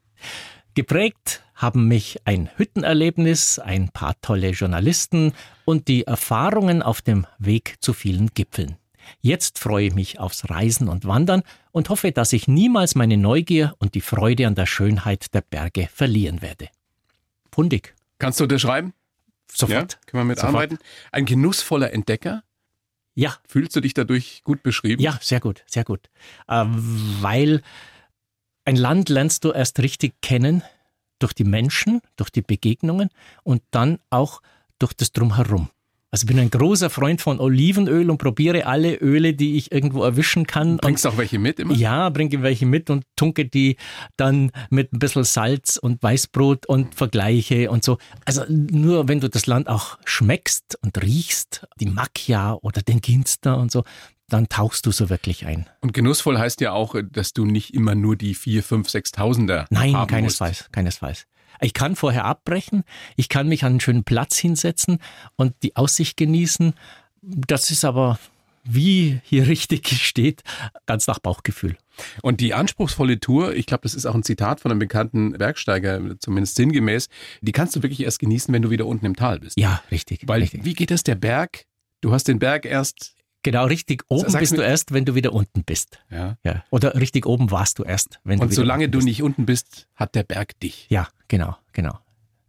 Geprägt 0.75 1.41
haben 1.55 1.87
mich 1.87 2.19
ein 2.25 2.49
Hüttenerlebnis, 2.57 3.59
ein 3.59 3.87
paar 3.87 4.15
tolle 4.21 4.49
Journalisten 4.49 5.31
und 5.63 5.87
die 5.87 6.03
Erfahrungen 6.03 6.81
auf 6.81 7.01
dem 7.01 7.25
Weg 7.39 7.75
zu 7.79 7.93
vielen 7.93 8.33
Gipfeln. 8.33 8.75
Jetzt 9.21 9.59
freue 9.59 9.87
ich 9.87 9.93
mich 9.93 10.19
aufs 10.19 10.49
Reisen 10.49 10.87
und 10.87 11.05
Wandern 11.05 11.43
und 11.71 11.89
hoffe, 11.89 12.11
dass 12.11 12.33
ich 12.33 12.47
niemals 12.47 12.95
meine 12.95 13.17
Neugier 13.17 13.75
und 13.79 13.95
die 13.95 14.01
Freude 14.01 14.47
an 14.47 14.55
der 14.55 14.65
Schönheit 14.65 15.33
der 15.33 15.41
Berge 15.41 15.89
verlieren 15.93 16.41
werde. 16.41 16.69
Pundig. 17.51 17.95
Kannst 18.19 18.39
du 18.39 18.43
unterschreiben? 18.43 18.93
Sofort. 19.51 19.93
Ja, 19.93 19.99
können 20.05 20.21
wir 20.21 20.35
mitarbeiten. 20.35 20.77
Ein 21.11 21.25
genussvoller 21.25 21.93
Entdecker? 21.93 22.43
Ja. 23.15 23.35
Fühlst 23.47 23.75
du 23.75 23.81
dich 23.81 23.93
dadurch 23.93 24.43
gut 24.43 24.61
beschrieben? 24.61 25.01
Ja, 25.01 25.17
sehr 25.21 25.39
gut, 25.39 25.63
sehr 25.65 25.83
gut. 25.83 26.09
Äh, 26.47 26.65
weil 26.67 27.63
ein 28.65 28.75
Land 28.75 29.09
lernst 29.09 29.43
du 29.43 29.51
erst 29.51 29.79
richtig 29.79 30.21
kennen 30.21 30.61
durch 31.19 31.33
die 31.33 31.45
Menschen, 31.45 32.01
durch 32.15 32.29
die 32.29 32.41
Begegnungen 32.41 33.09
und 33.43 33.63
dann 33.71 33.99
auch 34.09 34.41
durch 34.77 34.93
das 34.93 35.11
Drumherum. 35.11 35.69
Also 36.09 36.23
ich 36.23 36.27
bin 36.27 36.39
ein 36.39 36.49
großer 36.49 36.89
Freund 36.89 37.21
von 37.21 37.39
Olivenöl 37.39 38.09
und 38.09 38.17
probiere 38.17 38.65
alle 38.65 38.95
Öle, 38.95 39.33
die 39.33 39.57
ich 39.57 39.73
irgendwo 39.73 40.03
erwischen 40.03 40.47
kann. 40.47 40.77
Bringst 40.77 41.03
du 41.03 41.09
auch 41.09 41.17
welche 41.17 41.37
mit 41.37 41.59
immer? 41.59 41.73
Ja, 41.73 42.09
bringe 42.09 42.41
welche 42.41 42.65
mit 42.65 42.89
und 42.89 43.03
tunke 43.17 43.45
die 43.45 43.75
dann 44.15 44.51
mit 44.69 44.93
ein 44.93 44.99
bisschen 44.99 45.25
Salz 45.25 45.75
und 45.75 46.01
Weißbrot 46.01 46.65
und 46.65 46.95
vergleiche 46.95 47.69
und 47.69 47.83
so. 47.83 47.97
Also 48.23 48.43
nur 48.47 49.09
wenn 49.09 49.19
du 49.19 49.29
das 49.29 49.47
Land 49.47 49.67
auch 49.67 49.97
schmeckst 50.05 50.79
und 50.81 51.01
riechst, 51.01 51.67
die 51.79 51.87
Macchia 51.87 52.53
oder 52.53 52.81
den 52.81 53.01
Ginster 53.01 53.57
und 53.57 53.69
so, 53.69 53.83
dann 54.29 54.47
tauchst 54.47 54.85
du 54.85 54.91
so 54.91 55.09
wirklich 55.09 55.45
ein. 55.45 55.65
Und 55.81 55.93
genussvoll 55.93 56.37
heißt 56.37 56.61
ja 56.61 56.71
auch, 56.71 56.95
dass 57.11 57.33
du 57.33 57.45
nicht 57.45 57.73
immer 57.73 57.95
nur 57.95 58.15
die 58.15 58.33
vier, 58.33 58.63
fünf, 58.63 58.89
sechstausender 58.89 59.65
Nein, 59.69 59.93
haben 59.93 60.07
keinesfalls, 60.07 60.59
musst. 60.59 60.73
keinesfalls. 60.73 61.25
Ich 61.61 61.73
kann 61.73 61.95
vorher 61.95 62.25
abbrechen, 62.25 62.83
ich 63.15 63.29
kann 63.29 63.47
mich 63.47 63.63
an 63.63 63.73
einen 63.73 63.79
schönen 63.79 64.03
Platz 64.03 64.37
hinsetzen 64.37 64.99
und 65.35 65.53
die 65.63 65.75
Aussicht 65.75 66.17
genießen. 66.17 66.73
Das 67.21 67.71
ist 67.71 67.83
aber, 67.85 68.19
wie 68.63 69.19
hier 69.23 69.47
richtig 69.47 69.87
steht, 70.05 70.43
ganz 70.85 71.07
nach 71.07 71.19
Bauchgefühl. 71.19 71.77
Und 72.21 72.41
die 72.41 72.53
anspruchsvolle 72.53 73.19
Tour, 73.19 73.55
ich 73.55 73.65
glaube, 73.65 73.81
das 73.83 73.95
ist 73.95 74.05
auch 74.05 74.13
ein 74.13 74.21
Zitat 74.23 74.59
von 74.59 74.69
einem 74.71 74.79
bekannten 74.79 75.31
Bergsteiger, 75.33 76.19
zumindest 76.19 76.55
sinngemäß, 76.55 77.09
die 77.41 77.51
kannst 77.51 77.75
du 77.75 77.81
wirklich 77.81 78.01
erst 78.03 78.19
genießen, 78.19 78.53
wenn 78.53 78.61
du 78.61 78.69
wieder 78.69 78.85
unten 78.85 79.05
im 79.07 79.15
Tal 79.15 79.39
bist. 79.39 79.59
Ja, 79.59 79.81
richtig. 79.89 80.21
Weil, 80.27 80.41
richtig. 80.41 80.63
wie 80.63 80.73
geht 80.73 80.91
das, 80.91 81.03
der 81.03 81.15
Berg? 81.15 81.65
Du 82.01 82.11
hast 82.11 82.27
den 82.27 82.37
Berg 82.39 82.65
erst 82.65 83.13
Genau, 83.43 83.65
richtig 83.65 84.03
oben 84.09 84.29
Sag's 84.29 84.41
bist 84.41 84.51
mir- 84.53 84.57
du 84.57 84.63
erst, 84.65 84.91
wenn 84.91 85.05
du 85.05 85.15
wieder 85.15 85.31
unten 85.31 85.63
bist. 85.63 85.99
Ja. 86.11 86.37
Ja. 86.43 86.65
Oder 86.69 86.95
richtig 86.95 87.25
oben 87.25 87.49
warst 87.49 87.79
du 87.79 87.83
erst, 87.83 88.19
wenn 88.25 88.39
du 88.39 88.45
Und 88.45 88.53
solange 88.53 88.89
du 88.89 88.99
nicht 88.99 89.23
unten 89.23 89.45
bist, 89.45 89.87
hat 89.95 90.15
der 90.15 90.23
Berg 90.23 90.59
dich. 90.59 90.87
Ja, 90.89 91.07
genau, 91.27 91.55
genau. 91.73 91.99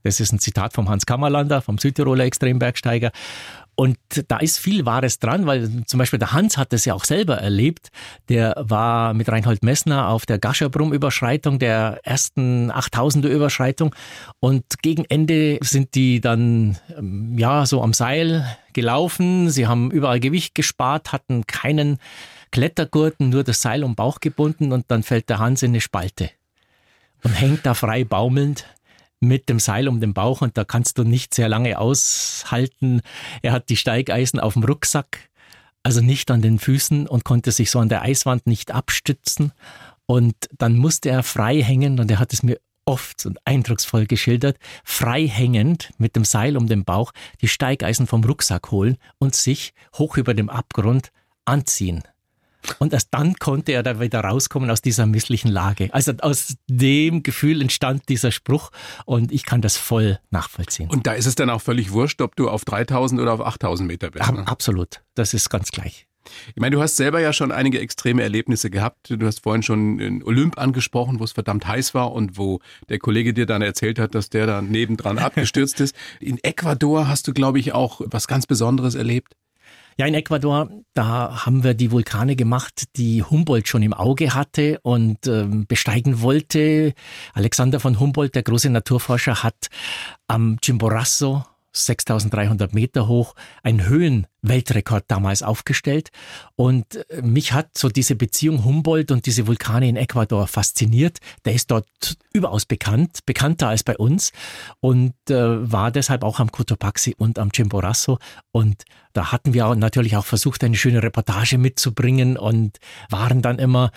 Das 0.03 0.21
ist 0.21 0.33
ein 0.33 0.39
Zitat 0.39 0.73
vom 0.73 0.89
Hans 0.89 1.07
Kammerlander, 1.07 1.61
vom 1.61 1.77
Südtiroler 1.79 2.25
Extrembergsteiger. 2.25 3.11
Und 3.75 3.97
da 4.27 4.39
ist 4.39 4.59
viel 4.59 4.87
Wahres 4.87 5.21
dran, 5.21 5.47
weil 5.47 5.85
zum 5.87 5.99
Beispiel 5.99 6.19
der 6.19 6.33
Hans 6.33 6.57
hat 6.57 6.73
das 6.73 6.85
ja 6.85 6.95
auch 6.95 7.05
selber 7.05 7.37
erlebt. 7.37 7.91
Der 8.29 8.55
war 8.59 9.15
mit 9.15 9.29
Reinhold 9.29 9.63
Messner 9.63 10.09
auf 10.09 10.27
der 10.27 10.41
Gascherbrumm-Überschreitung, 10.41 11.61
der 11.61 12.01
ersten 12.03 12.73
8000er 12.73 13.29
Überschreitung. 13.29 13.95
Und 14.41 14.65
gegen 14.83 15.05
Ende 15.05 15.59
sind 15.63 15.95
die 15.95 16.21
dann, 16.21 16.77
ähm, 16.97 17.39
ja, 17.39 17.67
so 17.67 17.83
am 17.83 17.93
Seil 17.93 18.45
gelaufen. 18.73 19.49
Sie 19.51 19.69
haben 19.69 19.93
überall 19.93 20.19
Gewicht 20.19 20.57
gespart, 20.57 21.13
hatten 21.13 21.47
keinen 21.47 21.99
Klettergurten, 22.51 23.29
nur 23.29 23.45
das 23.45 23.63
Seil 23.63 23.85
um 23.85 23.95
Bauch 23.95 24.19
gebunden 24.19 24.73
und 24.73 24.87
dann 24.89 25.05
fällt 25.05 25.29
der 25.29 25.39
Hans 25.39 25.63
in 25.63 25.71
eine 25.71 25.81
Spalte 25.81 26.31
und 27.23 27.33
hängt 27.33 27.67
da 27.67 27.75
frei 27.75 28.05
baumelnd 28.05 28.67
mit 29.21 29.49
dem 29.49 29.59
Seil 29.59 29.89
um 29.89 30.01
den 30.01 30.15
Bauch 30.15 30.43
und 30.43 30.57
da 30.57 30.65
kannst 30.65 30.99
du 30.99 31.05
nicht 31.05 31.35
sehr 31.35 31.49
lange 31.49 31.79
aushalten. 31.79 33.01
Er 33.43 33.53
hat 33.53 33.69
die 33.69 33.77
Steigeisen 33.77 34.41
auf 34.41 34.53
dem 34.55 34.65
Rucksack, 34.65 35.29
also 35.83 36.01
nicht 36.01 36.31
an 36.31 36.43
den 36.43 36.59
Füßen 36.59 37.07
und 37.07 37.25
konnte 37.25 37.53
sich 37.53 37.71
so 37.71 37.81
an 37.81 37.89
der 37.89 38.03
Eiswand 38.03 38.47
nicht 38.47 38.71
abstützen. 38.71 39.53
Und 40.07 40.37
dann 40.57 40.77
musste 40.77 41.11
er 41.11 41.23
frei 41.23 41.63
hängen 41.63 42.01
und 42.01 42.11
er 42.11 42.19
hat 42.19 42.33
es 42.33 42.43
mir 42.43 42.59
oft 42.85 43.27
und 43.27 43.39
eindrucksvoll 43.45 44.07
geschildert, 44.07 44.57
frei 44.83 45.29
hängend 45.29 45.91
mit 45.99 46.17
dem 46.17 46.25
Seil 46.25 46.57
um 46.57 46.69
den 46.69 46.85
Bauch 46.85 47.13
die 47.43 47.49
Steigeisen 47.49 48.07
vom 48.07 48.25
Rucksack 48.25 48.71
holen 48.71 48.97
und 49.19 49.35
sich 49.35 49.75
hoch 49.99 50.17
über 50.17 50.33
dem 50.33 50.49
Abgrund 50.49 51.13
anziehen. 51.45 52.03
Und 52.79 52.93
erst 52.93 53.09
dann 53.13 53.35
konnte 53.35 53.73
er 53.73 53.83
da 53.83 54.01
wieder 54.01 54.21
rauskommen 54.21 54.71
aus 54.71 54.83
dieser 54.83 55.07
misslichen 55.07 55.51
Lage. 55.51 55.89
Also 55.93 56.13
aus 56.21 56.57
dem 56.69 57.23
Gefühl 57.23 57.63
entstand 57.63 58.09
dieser 58.09 58.33
Spruch 58.33 58.71
und 59.05 59.33
ich 59.33 59.45
kann 59.45 59.63
das 59.63 59.77
voll 59.77 60.19
nachvollziehen. 60.31 60.91
Und 60.91 61.07
da 61.07 61.13
ist 61.13 61.27
es 61.27 61.35
dann 61.35 61.51
auch 61.51 61.63
völlig 61.63 61.93
wurscht, 61.93 62.21
ob 62.21 62.37
du 62.37 62.49
auf 62.49 62.65
3000 62.65 63.21
oder 63.21 63.33
auf 63.33 63.41
8000 63.41 63.87
Meter 63.87 64.11
bist. 64.11 64.31
Ne? 64.31 64.47
absolut, 64.47 65.03
das 65.15 65.35
ist 65.35 65.51
ganz 65.51 65.71
gleich. 65.71 66.09
Ich 66.55 66.61
meine, 66.61 66.77
du 66.77 66.83
hast 66.83 66.97
selber 66.97 67.21
ja 67.21 67.33
schon 67.33 67.53
einige 67.53 67.81
extreme 67.81 68.23
Erlebnisse 68.23 68.71
gehabt. 68.71 69.09
Du 69.09 69.27
hast 69.27 69.43
vorhin 69.43 69.63
schon 69.63 69.99
den 69.99 70.23
Olymp 70.23 70.59
angesprochen, 70.59 71.21
wo 71.21 71.25
es 71.25 71.33
verdammt 71.33 71.67
heiß 71.67 71.95
war 71.95 72.13
und 72.13 72.37
wo 72.37 72.61
der 72.89 72.99
Kollege 72.99 73.35
dir 73.35 73.47
dann 73.47 73.63
erzählt 73.63 73.99
hat, 73.99 74.15
dass 74.15 74.31
der 74.31 74.47
da 74.47 74.63
nebendran 74.63 75.19
abgestürzt 75.19 75.81
ist. 75.81 75.95
In 76.21 76.39
Ecuador 76.43 77.09
hast 77.09 77.29
du, 77.29 77.33
glaube 77.33 77.59
ich, 77.59 77.73
auch 77.73 78.01
was 78.05 78.27
ganz 78.27 78.47
Besonderes 78.47 78.95
erlebt. 78.95 79.35
Ja, 80.01 80.07
in 80.07 80.15
Ecuador, 80.15 80.71
da 80.95 81.45
haben 81.45 81.65
wir 81.65 81.75
die 81.75 81.91
Vulkane 81.91 82.37
gemacht, 82.37 82.85
die 82.95 83.25
Humboldt 83.25 83.67
schon 83.67 83.83
im 83.83 83.93
Auge 83.93 84.33
hatte 84.33 84.79
und 84.83 85.27
ähm, 85.27 85.67
besteigen 85.67 86.23
wollte. 86.23 86.95
Alexander 87.35 87.81
von 87.81 87.99
Humboldt, 87.99 88.37
der 88.37 88.45
große 88.45 88.71
Naturforscher, 88.71 89.43
hat 89.43 89.67
am 90.29 90.59
Chimborazo 90.63 91.45
6300 91.73 92.75
Meter 92.75 93.09
hoch, 93.09 93.35
einen 93.63 93.87
Höhenweltrekord 93.87 95.05
damals 95.09 95.43
aufgestellt. 95.43 96.11
Und 96.57 96.97
äh, 97.11 97.23
mich 97.23 97.53
hat 97.53 97.77
so 97.77 97.89
diese 97.89 98.17
Beziehung 98.17 98.65
Humboldt 98.65 99.11
und 99.11 99.27
diese 99.27 99.47
Vulkane 99.47 99.89
in 99.89 99.97
Ecuador 99.97 100.47
fasziniert. 100.47 101.19
Der 101.45 101.55
ist 101.55 101.71
dort 101.71 102.17
überaus 102.33 102.65
bekannt, 102.65 103.21
bekannter 103.27 103.69
als 103.69 103.85
bei 103.85 103.97
uns 103.97 104.33
und 104.81 105.15
äh, 105.31 105.71
war 105.71 105.91
deshalb 105.91 106.25
auch 106.25 106.41
am 106.41 106.51
Cotopaxi 106.51 107.15
und 107.17 107.39
am 107.39 107.51
Chimborazo. 107.51 108.19
Und 108.51 108.85
da 109.13 109.33
hatten 109.33 109.55
wir 109.55 109.75
natürlich 109.75 110.17
auch 110.17 110.27
versucht, 110.27 110.65
eine 110.65 110.77
schöne 110.77 111.03
Reportage 111.03 111.59
mitzubringen 111.59 112.37
und 112.37 112.79
waren 113.11 113.43
dann 113.43 113.59
immer, 113.59 113.91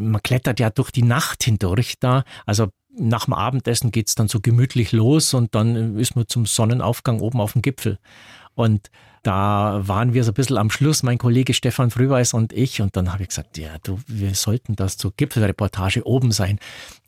man 0.00 0.22
klettert 0.22 0.60
ja 0.60 0.70
durch 0.70 0.90
die 0.90 1.02
Nacht 1.02 1.44
hindurch 1.44 1.94
da, 2.00 2.24
also 2.46 2.68
nach 2.98 3.26
dem 3.26 3.34
Abendessen 3.34 3.90
geht's 3.92 4.14
dann 4.14 4.28
so 4.28 4.40
gemütlich 4.40 4.92
los 4.92 5.34
und 5.34 5.54
dann 5.54 5.98
ist 5.98 6.16
man 6.16 6.26
zum 6.26 6.46
Sonnenaufgang 6.46 7.20
oben 7.20 7.40
auf 7.40 7.52
dem 7.52 7.62
Gipfel. 7.62 7.98
Und 8.54 8.90
da 9.22 9.82
waren 9.86 10.14
wir 10.14 10.24
so 10.24 10.32
ein 10.32 10.34
bisschen 10.34 10.58
am 10.58 10.70
Schluss, 10.70 11.02
mein 11.02 11.18
Kollege 11.18 11.54
Stefan 11.54 11.90
Frühweiß 11.90 12.34
und 12.34 12.52
ich. 12.52 12.80
Und 12.80 12.96
dann 12.96 13.12
habe 13.12 13.22
ich 13.22 13.28
gesagt, 13.28 13.58
ja, 13.58 13.76
du, 13.82 14.00
wir 14.06 14.34
sollten 14.34 14.74
das 14.74 14.96
zur 14.96 15.12
Gipfelreportage 15.16 16.06
oben 16.06 16.32
sein. 16.32 16.58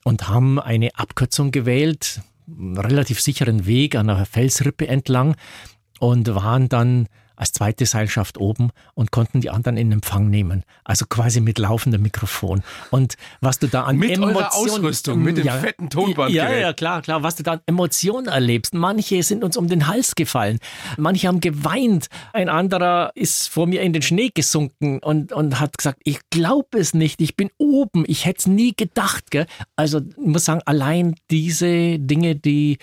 Und 0.04 0.28
haben 0.28 0.60
eine 0.60 0.94
Abkürzung 0.94 1.50
gewählt, 1.50 2.20
einen 2.46 2.78
relativ 2.78 3.20
sicheren 3.20 3.66
Weg 3.66 3.96
an 3.96 4.10
einer 4.10 4.26
Felsrippe 4.26 4.86
entlang 4.86 5.34
und 5.98 6.32
waren 6.34 6.68
dann 6.68 7.08
als 7.40 7.52
zweite 7.52 7.86
Seilschaft 7.86 8.36
oben 8.36 8.70
und 8.92 9.12
konnten 9.12 9.40
die 9.40 9.48
anderen 9.48 9.78
in 9.78 9.90
Empfang 9.92 10.28
nehmen. 10.28 10.62
Also 10.84 11.06
quasi 11.08 11.40
mit 11.40 11.58
laufendem 11.58 12.02
Mikrofon. 12.02 12.62
Und 12.90 13.16
was 13.40 13.58
du 13.58 13.66
da 13.66 13.84
an 13.84 13.96
Mit 13.96 14.18
eurer 14.18 14.30
Emotionen, 14.30 14.70
Ausrüstung, 14.70 15.22
mit 15.22 15.38
dem 15.38 15.48
fetten 15.48 15.88
Tonbandgerät. 15.88 16.34
Ja, 16.34 16.54
ja, 16.54 16.72
klar, 16.74 17.00
klar. 17.00 17.22
Was 17.22 17.36
du 17.36 17.42
da 17.42 17.52
an 17.52 17.60
Emotionen 17.64 18.26
erlebst. 18.26 18.74
Manche 18.74 19.22
sind 19.22 19.42
uns 19.42 19.56
um 19.56 19.68
den 19.68 19.86
Hals 19.86 20.14
gefallen. 20.16 20.58
Manche 20.98 21.28
haben 21.28 21.40
geweint. 21.40 22.08
Ein 22.34 22.50
anderer 22.50 23.10
ist 23.14 23.48
vor 23.48 23.66
mir 23.66 23.80
in 23.80 23.94
den 23.94 24.02
Schnee 24.02 24.30
gesunken 24.34 24.98
und, 24.98 25.32
und 25.32 25.58
hat 25.60 25.78
gesagt, 25.78 26.02
ich 26.04 26.18
glaube 26.28 26.78
es 26.78 26.92
nicht. 26.92 27.22
Ich 27.22 27.36
bin 27.36 27.48
oben. 27.56 28.04
Ich 28.06 28.26
hätte 28.26 28.40
es 28.40 28.46
nie 28.48 28.74
gedacht. 28.76 29.30
Gell? 29.30 29.46
Also 29.76 30.00
ich 30.00 30.16
muss 30.18 30.44
sagen, 30.44 30.60
allein 30.66 31.14
diese 31.30 31.98
Dinge, 31.98 32.36
die 32.36 32.76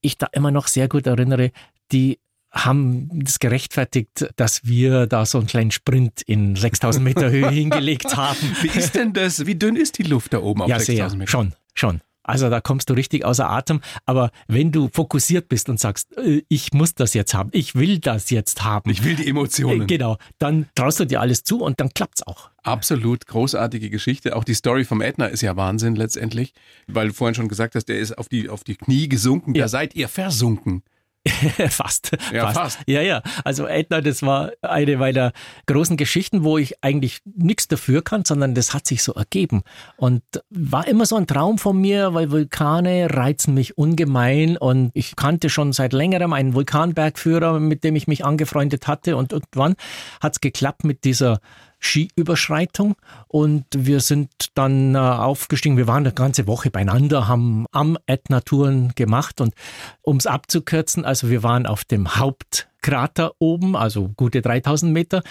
ich 0.00 0.16
da 0.16 0.28
immer 0.30 0.52
noch 0.52 0.68
sehr 0.68 0.88
gut 0.88 1.08
erinnere, 1.08 1.50
die 1.90 2.20
haben 2.52 3.08
das 3.24 3.38
gerechtfertigt, 3.38 4.28
dass 4.36 4.64
wir 4.64 5.06
da 5.06 5.24
so 5.24 5.38
einen 5.38 5.46
kleinen 5.46 5.70
Sprint 5.70 6.22
in 6.22 6.56
6000 6.56 7.04
Meter 7.04 7.30
Höhe 7.30 7.48
hingelegt 7.50 8.16
haben. 8.16 8.38
Wie 8.62 8.78
ist 8.78 8.94
denn 8.94 9.12
das? 9.12 9.46
Wie 9.46 9.54
dünn 9.54 9.76
ist 9.76 9.98
die 9.98 10.02
Luft 10.02 10.32
da 10.32 10.40
oben 10.40 10.62
auf 10.62 10.68
ja, 10.68 10.78
6000 10.78 11.18
Meter? 11.18 11.30
Schon, 11.30 11.54
schon. 11.74 12.00
Also 12.22 12.50
da 12.50 12.60
kommst 12.60 12.90
du 12.90 12.94
richtig 12.94 13.24
außer 13.24 13.48
Atem. 13.48 13.80
Aber 14.04 14.30
wenn 14.46 14.72
du 14.72 14.88
fokussiert 14.92 15.48
bist 15.48 15.68
und 15.68 15.80
sagst, 15.80 16.16
äh, 16.18 16.42
ich 16.48 16.72
muss 16.72 16.94
das 16.94 17.14
jetzt 17.14 17.34
haben, 17.34 17.50
ich 17.52 17.74
will 17.74 17.98
das 17.98 18.30
jetzt 18.30 18.62
haben. 18.62 18.90
Ich 18.90 19.04
will 19.04 19.16
die 19.16 19.26
Emotionen. 19.26 19.82
Äh, 19.82 19.86
genau. 19.86 20.16
Dann 20.38 20.66
traust 20.74 21.00
du 21.00 21.06
dir 21.06 21.20
alles 21.20 21.42
zu 21.42 21.60
und 21.60 21.80
dann 21.80 21.90
klappt's 21.90 22.22
auch. 22.22 22.50
Absolut 22.62 23.26
großartige 23.26 23.90
Geschichte. 23.90 24.36
Auch 24.36 24.44
die 24.44 24.54
Story 24.54 24.84
vom 24.84 25.00
Edna 25.00 25.26
ist 25.26 25.40
ja 25.40 25.56
Wahnsinn 25.56 25.96
letztendlich, 25.96 26.52
weil 26.86 27.08
du 27.08 27.14
vorhin 27.14 27.34
schon 27.34 27.48
gesagt 27.48 27.74
hast, 27.74 27.86
der 27.86 27.98
ist 27.98 28.16
auf 28.16 28.28
die, 28.28 28.48
auf 28.48 28.64
die 28.64 28.76
Knie 28.76 29.08
gesunken. 29.08 29.54
Ja. 29.54 29.62
Da 29.62 29.68
seid 29.68 29.94
ihr 29.96 30.08
versunken. 30.08 30.82
fast, 31.68 32.12
ja, 32.32 32.44
fast. 32.44 32.56
fast. 32.56 32.78
Ja, 32.86 33.02
ja. 33.02 33.22
Also 33.44 33.66
Edna, 33.66 34.00
das 34.00 34.22
war 34.22 34.52
eine 34.62 34.96
meiner 34.96 35.32
großen 35.66 35.98
Geschichten, 35.98 36.44
wo 36.44 36.56
ich 36.56 36.82
eigentlich 36.82 37.20
nichts 37.24 37.68
dafür 37.68 38.02
kann, 38.02 38.24
sondern 38.24 38.54
das 38.54 38.72
hat 38.72 38.86
sich 38.86 39.02
so 39.02 39.12
ergeben. 39.12 39.62
Und 39.96 40.22
war 40.48 40.88
immer 40.88 41.04
so 41.04 41.16
ein 41.16 41.26
Traum 41.26 41.58
von 41.58 41.78
mir, 41.78 42.14
weil 42.14 42.30
Vulkane 42.30 43.08
reizen 43.10 43.52
mich 43.52 43.76
ungemein 43.76 44.56
und 44.56 44.92
ich 44.94 45.14
kannte 45.14 45.50
schon 45.50 45.74
seit 45.74 45.92
längerem 45.92 46.32
einen 46.32 46.54
Vulkanbergführer, 46.54 47.60
mit 47.60 47.84
dem 47.84 47.96
ich 47.96 48.08
mich 48.08 48.24
angefreundet 48.24 48.86
hatte 48.86 49.16
und 49.16 49.32
irgendwann 49.32 49.74
hat 50.22 50.32
es 50.32 50.40
geklappt 50.40 50.84
mit 50.84 51.04
dieser 51.04 51.40
Skiüberschreitung 51.80 52.94
und 53.26 53.64
wir 53.74 54.00
sind 54.00 54.30
dann 54.54 54.94
äh, 54.94 54.98
aufgestiegen. 54.98 55.76
Wir 55.76 55.86
waren 55.86 56.04
eine 56.04 56.12
ganze 56.12 56.46
Woche 56.46 56.70
beieinander, 56.70 57.26
haben 57.26 57.66
am 57.72 57.98
Ätna 58.06 58.40
Touren 58.40 58.92
gemacht 58.94 59.40
und 59.40 59.54
um 60.02 60.18
es 60.18 60.26
abzukürzen, 60.26 61.04
also 61.04 61.30
wir 61.30 61.42
waren 61.42 61.66
auf 61.66 61.84
dem 61.84 62.16
Hauptkrater 62.16 63.32
oben, 63.38 63.76
also 63.76 64.10
gute 64.16 64.42
3000 64.42 64.92
Meter. 64.92 65.22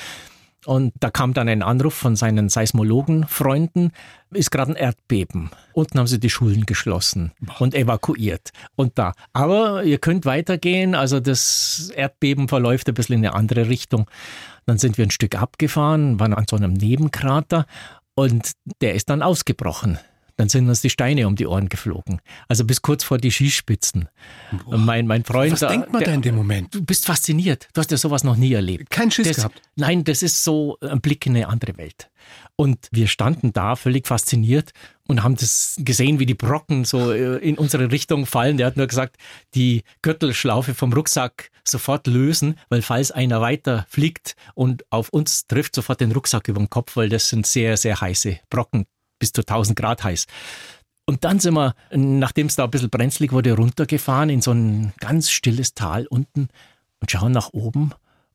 Und 0.65 0.93
da 1.00 1.10
kam 1.10 1.34
dann 1.34 1.48
ein 1.48 1.63
Anruf 1.63 1.93
von 1.93 2.15
seinen 2.15 2.50
Seismologenfreunden, 2.50 3.93
ist 4.32 4.52
gerade 4.52 4.74
ein 4.74 4.76
Erdbeben. 4.76 5.52
Unten 5.74 6.00
haben 6.00 6.08
sie 6.08 6.19
die 6.19 6.30
Schulen 6.30 6.65
geschlossen 6.65 7.32
und 7.60 7.74
evakuiert. 7.74 8.52
Und 8.76 8.98
da. 8.98 9.13
Aber 9.32 9.84
ihr 9.84 10.00
könnt 10.00 10.26
weitergehen, 10.26 10.95
also 10.95 11.19
das 11.19 11.91
Erdbeben 11.95 12.50
verläuft 12.50 12.89
ein 12.89 12.93
bisschen 12.93 13.19
in 13.19 13.26
eine 13.26 13.36
andere 13.36 13.69
Richtung. 13.69 14.10
Dann 14.65 14.78
sind 14.78 14.98
wir 14.98 15.06
ein 15.06 15.12
Stück 15.12 15.36
abgefahren, 15.36 16.19
waren 16.19 16.34
an 16.34 16.45
so 16.50 16.58
einem 16.58 16.74
Nebenkrater 16.74 17.65
und 18.15 18.52
der 18.82 18.95
ist 18.95 19.10
dann 19.10 19.22
ausgebrochen. 19.22 19.98
Dann 20.39 20.47
sind 20.47 20.69
uns 20.69 20.80
die 20.80 20.89
Steine 20.89 21.28
um 21.28 21.36
die 21.36 21.47
Ohren 21.47 21.67
geflogen. 21.67 22.21
Also 22.47 22.63
bis 22.63 22.82
kurz 22.82 23.04
vor 23.04 23.17
die 23.17 23.30
Skispitzen. 23.30 24.08
Boah. 24.63 24.78
Mein, 24.78 25.06
mein 25.06 25.25
Freund. 25.25 25.52
Was 25.52 25.60
denkt 25.60 25.91
man 25.91 25.99
der, 25.99 26.08
da 26.08 26.13
in 26.13 26.21
dem 26.21 26.36
Moment? 26.36 26.73
Du 26.73 26.82
bist 26.82 27.06
fasziniert. 27.06 27.67
Du 27.73 27.82
hast 27.82 27.91
ja 27.91 27.97
sowas 27.97 28.23
noch 28.23 28.38
nie 28.38 28.54
erlebt. 28.54 28.89
Kein 28.89 29.12
Schiss 29.12 29.28
das, 29.28 29.36
gehabt? 29.36 29.62
Nein, 29.75 30.06
das 30.06 30.23
ist 30.23 30.41
so 30.45 30.78
ein 30.80 31.02
Blick 31.02 31.25
in 31.25 31.36
eine 31.36 31.49
andere 31.49 31.75
Welt. 31.75 32.10
Und 32.56 32.88
wir 32.91 33.08
standen 33.08 33.52
da 33.52 33.75
völlig 33.75 34.08
fasziniert 34.08 34.71
und 35.10 35.23
haben 35.23 35.36
das 35.36 35.75
gesehen, 35.80 36.19
wie 36.19 36.25
die 36.25 36.36
Brocken 36.36 36.86
so 36.86 37.12
äh, 37.12 37.36
in 37.39 37.58
unsere 37.58 37.91
Richtung 37.91 38.25
fallen. 38.25 38.56
Der 38.56 38.67
hat 38.67 38.78
nur 38.78 38.88
gesagt, 38.88 39.17
die 39.56 39.84
Gürtelschlaufe 40.02 40.73
vom 40.73 40.93
Rucksack 40.93 41.52
sofort 41.65 42.08
lösen, 42.08 42.56
weil 42.69 42.82
falls 42.82 43.12
einer 43.12 43.41
weiter 43.41 43.86
fliegt 43.89 44.38
und 44.56 44.86
auf 44.89 45.10
uns 45.10 45.47
trifft, 45.47 45.75
sofort 45.75 45.99
den 45.99 46.13
Rucksack 46.13 46.47
über 46.47 46.60
den 46.60 46.69
Kopf, 46.69 46.95
weil 46.95 47.10
das 47.10 47.28
sind 47.28 47.45
sehr, 47.45 47.75
sehr 47.75 47.99
heiße 47.99 48.39
Brocken, 48.49 48.86
bis 49.19 49.32
zu 49.32 49.41
1000 49.41 49.77
Grad 49.77 50.03
heiß. 50.03 50.25
Und 51.05 51.23
dann 51.23 51.39
sind 51.39 51.55
wir, 51.55 51.73
nachdem 51.91 52.47
es 52.47 52.55
da 52.55 52.65
ein 52.65 52.71
bisschen 52.71 52.89
brenzlig 52.89 53.32
wurde, 53.32 53.53
runtergefahren 53.53 54.29
in 54.29 54.41
so 54.41 54.51
ein 54.51 54.93
ganz 54.99 55.32
stilles 55.32 55.73
Tal 55.73 56.05
unten 56.08 56.49
und 56.99 57.12
schauen 57.12 57.32
nach 57.32 57.49
oben. 57.51 57.91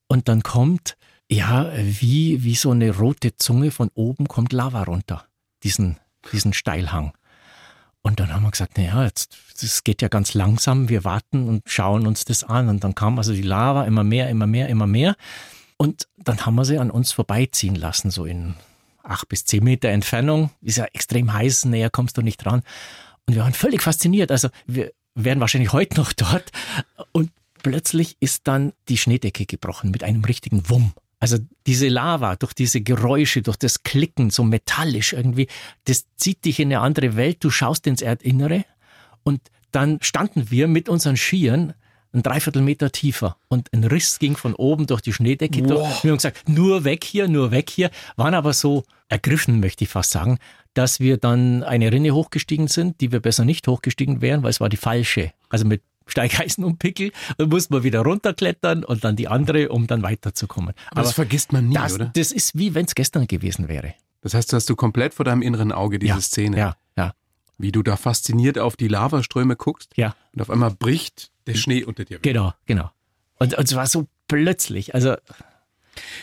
Und 0.08 0.28
dann 0.28 0.42
kommt 0.42 0.96
ja, 1.30 1.72
wie, 1.76 2.44
wie 2.44 2.54
so 2.54 2.70
eine 2.70 2.96
rote 2.96 3.36
Zunge 3.36 3.70
von 3.70 3.90
oben 3.94 4.28
kommt 4.28 4.52
Lava 4.52 4.82
runter, 4.82 5.24
diesen, 5.62 5.98
diesen 6.32 6.52
Steilhang. 6.52 7.12
Und 8.02 8.20
dann 8.20 8.34
haben 8.34 8.42
wir 8.42 8.50
gesagt, 8.50 8.76
naja, 8.76 9.04
jetzt, 9.04 9.38
das 9.60 9.82
geht 9.82 10.02
ja 10.02 10.08
ganz 10.08 10.34
langsam, 10.34 10.90
wir 10.90 11.04
warten 11.04 11.48
und 11.48 11.62
schauen 11.66 12.06
uns 12.06 12.26
das 12.26 12.44
an. 12.44 12.68
Und 12.68 12.84
dann 12.84 12.94
kam 12.94 13.18
also 13.18 13.32
die 13.32 13.42
Lava 13.42 13.84
immer 13.84 14.04
mehr, 14.04 14.28
immer 14.28 14.46
mehr, 14.46 14.68
immer 14.68 14.86
mehr. 14.86 15.16
Und 15.78 16.06
dann 16.18 16.44
haben 16.44 16.54
wir 16.56 16.66
sie 16.66 16.78
an 16.78 16.90
uns 16.90 17.12
vorbeiziehen 17.12 17.74
lassen, 17.74 18.10
so 18.10 18.26
in 18.26 18.54
acht 19.04 19.28
bis 19.28 19.44
zehn 19.44 19.62
Meter 19.62 19.88
Entfernung. 19.90 20.50
Ist 20.60 20.78
ja 20.78 20.86
extrem 20.92 21.32
heiß, 21.32 21.66
näher 21.66 21.90
kommst 21.90 22.16
du 22.16 22.22
nicht 22.22 22.38
dran. 22.38 22.62
Und 23.26 23.34
wir 23.34 23.42
waren 23.42 23.52
völlig 23.52 23.82
fasziniert. 23.82 24.30
Also 24.30 24.48
wir 24.66 24.92
wären 25.14 25.40
wahrscheinlich 25.40 25.72
heute 25.72 25.96
noch 25.96 26.12
dort. 26.12 26.50
Und 27.12 27.30
plötzlich 27.62 28.16
ist 28.20 28.46
dann 28.48 28.72
die 28.88 28.98
Schneedecke 28.98 29.46
gebrochen 29.46 29.90
mit 29.90 30.02
einem 30.04 30.24
richtigen 30.24 30.68
Wumm. 30.68 30.92
Also 31.20 31.38
diese 31.66 31.88
Lava, 31.88 32.36
durch 32.36 32.52
diese 32.52 32.82
Geräusche, 32.82 33.40
durch 33.40 33.56
das 33.56 33.82
Klicken, 33.82 34.30
so 34.30 34.44
metallisch 34.44 35.14
irgendwie, 35.14 35.48
das 35.84 36.04
zieht 36.16 36.44
dich 36.44 36.60
in 36.60 36.68
eine 36.68 36.80
andere 36.80 37.16
Welt. 37.16 37.38
Du 37.40 37.50
schaust 37.50 37.86
ins 37.86 38.02
Erdinnere 38.02 38.64
und 39.22 39.40
dann 39.70 39.98
standen 40.02 40.50
wir 40.50 40.68
mit 40.68 40.88
unseren 40.88 41.16
Skiern 41.16 41.72
ein 42.14 42.22
Dreiviertelmeter 42.22 42.92
tiefer 42.92 43.36
und 43.48 43.72
ein 43.72 43.84
Riss 43.84 44.18
ging 44.18 44.36
von 44.36 44.54
oben 44.54 44.86
durch 44.86 45.00
die 45.00 45.12
Schneedecke 45.12 45.60
wow. 45.62 45.68
durch. 45.68 46.04
Wir 46.04 46.10
haben 46.10 46.18
gesagt, 46.18 46.48
nur 46.48 46.84
weg 46.84 47.04
hier, 47.04 47.28
nur 47.28 47.50
weg 47.50 47.70
hier, 47.70 47.90
waren 48.16 48.34
aber 48.34 48.52
so 48.52 48.84
ergriffen, 49.08 49.60
möchte 49.60 49.84
ich 49.84 49.90
fast 49.90 50.12
sagen, 50.12 50.38
dass 50.74 51.00
wir 51.00 51.18
dann 51.18 51.62
eine 51.62 51.92
Rinne 51.92 52.12
hochgestiegen 52.12 52.68
sind, 52.68 53.00
die 53.00 53.12
wir 53.12 53.20
besser 53.20 53.44
nicht 53.44 53.66
hochgestiegen 53.68 54.20
wären, 54.20 54.42
weil 54.42 54.50
es 54.50 54.60
war 54.60 54.68
die 54.68 54.76
falsche. 54.76 55.32
Also 55.48 55.64
mit 55.64 55.82
Steigeisen 56.06 56.64
und 56.64 56.78
Pickel, 56.78 57.12
dann 57.38 57.48
muss 57.48 57.70
man 57.70 57.82
wieder 57.82 58.00
runterklettern 58.00 58.84
und 58.84 59.04
dann 59.04 59.16
die 59.16 59.28
andere, 59.28 59.70
um 59.70 59.86
dann 59.86 60.02
weiterzukommen. 60.02 60.74
Aber, 60.90 60.98
Aber 60.98 61.02
das 61.02 61.14
vergisst 61.14 61.52
man 61.52 61.68
nie, 61.68 61.74
das, 61.74 61.94
oder? 61.94 62.10
Das 62.14 62.30
ist 62.30 62.58
wie 62.58 62.74
wenn 62.74 62.86
es 62.86 62.94
gestern 62.94 63.26
gewesen 63.26 63.68
wäre. 63.68 63.94
Das 64.20 64.34
heißt, 64.34 64.52
du 64.52 64.56
hast 64.56 64.68
du 64.68 64.76
komplett 64.76 65.14
vor 65.14 65.24
deinem 65.24 65.42
inneren 65.42 65.72
Auge 65.72 65.98
diese 65.98 66.14
ja, 66.14 66.20
Szene. 66.20 66.58
Ja. 66.58 66.76
Wie 67.58 67.72
du 67.72 67.82
da 67.82 67.96
fasziniert 67.96 68.58
auf 68.58 68.76
die 68.76 68.88
Lavaströme 68.88 69.56
guckst. 69.56 69.92
Ja. 69.96 70.14
Und 70.32 70.42
auf 70.42 70.50
einmal 70.50 70.72
bricht 70.72 71.30
der 71.46 71.54
Schnee 71.54 71.84
unter 71.84 72.04
dir. 72.04 72.18
Genau, 72.20 72.52
genau. 72.66 72.90
Und, 73.38 73.54
und 73.54 73.64
es 73.64 73.74
war 73.74 73.86
so 73.86 74.06
plötzlich. 74.28 74.94
Also 74.94 75.16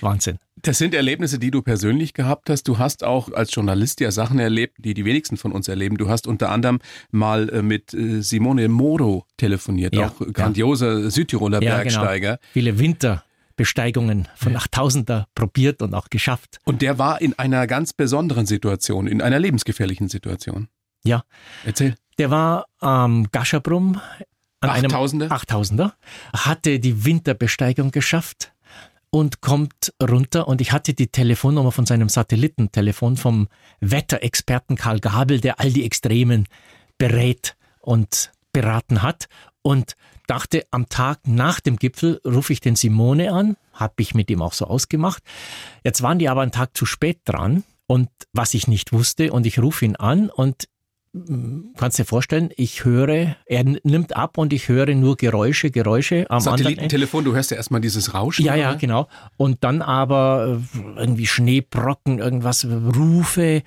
Wahnsinn. 0.01 0.39
Das 0.63 0.77
sind 0.77 0.93
Erlebnisse, 0.93 1.39
die 1.39 1.49
du 1.49 1.61
persönlich 1.61 2.13
gehabt 2.13 2.49
hast. 2.49 2.67
Du 2.67 2.77
hast 2.77 3.03
auch 3.03 3.31
als 3.31 3.53
Journalist 3.53 3.99
ja 3.99 4.11
Sachen 4.11 4.37
erlebt, 4.37 4.77
die 4.79 4.93
die 4.93 5.05
wenigsten 5.05 5.37
von 5.37 5.51
uns 5.51 5.67
erleben. 5.67 5.97
Du 5.97 6.09
hast 6.09 6.27
unter 6.27 6.49
anderem 6.49 6.79
mal 7.09 7.49
äh, 7.49 7.61
mit 7.61 7.93
äh, 7.93 8.21
Simone 8.21 8.67
Moro 8.67 9.25
telefoniert, 9.37 9.95
ja, 9.95 10.07
auch 10.07 10.33
grandioser 10.33 10.99
ja. 10.99 11.09
Südtiroler 11.09 11.61
ja, 11.61 11.81
genau. 11.81 12.01
Bergsteiger. 12.01 12.37
Genau. 12.37 12.49
Viele 12.53 12.79
Winterbesteigungen 12.79 14.27
von 14.35 14.55
8000er 14.55 15.25
probiert 15.33 15.81
und 15.81 15.95
auch 15.95 16.09
geschafft. 16.09 16.59
Und 16.63 16.81
der 16.81 16.99
war 16.99 17.21
in 17.21 17.37
einer 17.39 17.65
ganz 17.65 17.93
besonderen 17.93 18.45
Situation, 18.45 19.07
in 19.07 19.21
einer 19.21 19.39
lebensgefährlichen 19.39 20.09
Situation. 20.09 20.67
Ja. 21.03 21.23
Erzähl. 21.65 21.95
Der 22.17 22.29
war 22.29 22.65
am 22.79 23.23
ähm, 23.23 23.27
Gascherbrum 23.31 23.99
an 24.61 24.69
8000er? 24.69 24.73
einem 24.73 25.31
8000er, 25.31 25.91
hatte 26.33 26.79
die 26.79 27.03
Winterbesteigung 27.05 27.91
geschafft 27.91 28.53
und 29.09 29.41
kommt 29.41 29.93
runter 30.01 30.47
und 30.47 30.61
ich 30.61 30.71
hatte 30.71 30.93
die 30.93 31.07
Telefonnummer 31.07 31.71
von 31.71 31.85
seinem 31.85 32.09
Satellitentelefon 32.09 33.17
vom 33.17 33.47
Wetterexperten 33.81 34.77
Karl 34.77 34.99
Gabel, 34.99 35.41
der 35.41 35.59
all 35.59 35.71
die 35.71 35.83
Extremen 35.83 36.47
berät 36.97 37.55
und 37.81 38.31
beraten 38.53 39.01
hat 39.01 39.27
und 39.61 39.95
dachte, 40.27 40.65
am 40.71 40.87
Tag 40.87 41.27
nach 41.27 41.59
dem 41.59 41.75
Gipfel 41.75 42.21
rufe 42.25 42.53
ich 42.53 42.61
den 42.61 42.75
Simone 42.75 43.33
an, 43.33 43.57
habe 43.73 43.95
ich 43.97 44.13
mit 44.13 44.29
ihm 44.29 44.41
auch 44.41 44.53
so 44.53 44.65
ausgemacht. 44.65 45.23
Jetzt 45.83 46.01
waren 46.01 46.19
die 46.19 46.29
aber 46.29 46.41
einen 46.41 46.51
Tag 46.51 46.77
zu 46.77 46.85
spät 46.85 47.19
dran 47.25 47.63
und 47.87 48.09
was 48.31 48.53
ich 48.53 48.67
nicht 48.67 48.93
wusste 48.93 49.33
und 49.33 49.45
ich 49.45 49.59
rufe 49.59 49.83
ihn 49.83 49.97
an 49.97 50.29
und 50.29 50.69
kannst 51.75 51.99
dir 51.99 52.05
vorstellen, 52.05 52.51
ich 52.55 52.85
höre, 52.85 53.35
er 53.45 53.63
nimmt 53.63 54.15
ab 54.15 54.37
und 54.37 54.53
ich 54.53 54.69
höre 54.69 54.93
nur 54.95 55.17
Geräusche, 55.17 55.69
Geräusche 55.69 56.25
am 56.29 56.39
Satellitentelefon, 56.39 57.25
du 57.25 57.33
hörst 57.33 57.51
ja 57.51 57.57
erstmal 57.57 57.81
dieses 57.81 58.13
Rauschen. 58.13 58.45
Ja, 58.45 58.55
ja, 58.55 58.75
genau. 58.75 59.07
Und 59.35 59.63
dann 59.63 59.81
aber 59.81 60.61
äh, 60.73 60.99
irgendwie 60.99 61.27
Schneebrocken, 61.27 62.19
irgendwas, 62.19 62.65
Rufe 62.65 63.63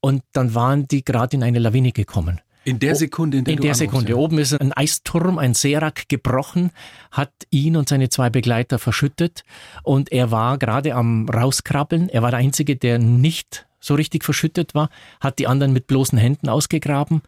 und 0.00 0.22
dann 0.32 0.54
waren 0.54 0.88
die 0.88 1.04
gerade 1.04 1.36
in 1.36 1.42
eine 1.42 1.60
Lawine 1.60 1.92
gekommen. 1.92 2.40
In 2.64 2.80
der 2.80 2.96
Sekunde, 2.96 3.38
in 3.38 3.44
der 3.44 3.54
In 3.54 3.60
der 3.60 3.74
Sekunde. 3.74 4.10
Ja. 4.10 4.16
Oben 4.16 4.38
ist 4.38 4.52
ein 4.52 4.72
Eisturm, 4.72 5.38
ein 5.38 5.54
Serak 5.54 6.08
gebrochen, 6.08 6.70
hat 7.12 7.32
ihn 7.50 7.76
und 7.76 7.88
seine 7.88 8.08
zwei 8.08 8.28
Begleiter 8.28 8.78
verschüttet 8.78 9.44
und 9.84 10.12
er 10.12 10.30
war 10.32 10.58
gerade 10.58 10.94
am 10.94 11.28
rauskrabbeln. 11.28 12.08
Er 12.08 12.22
war 12.22 12.30
der 12.30 12.40
Einzige, 12.40 12.76
der 12.76 12.98
nicht 12.98 13.67
so 13.80 13.94
richtig 13.94 14.24
verschüttet 14.24 14.74
war, 14.74 14.90
hat 15.20 15.38
die 15.38 15.46
anderen 15.46 15.72
mit 15.72 15.86
bloßen 15.86 16.18
Händen 16.18 16.48
ausgegraben 16.48 17.22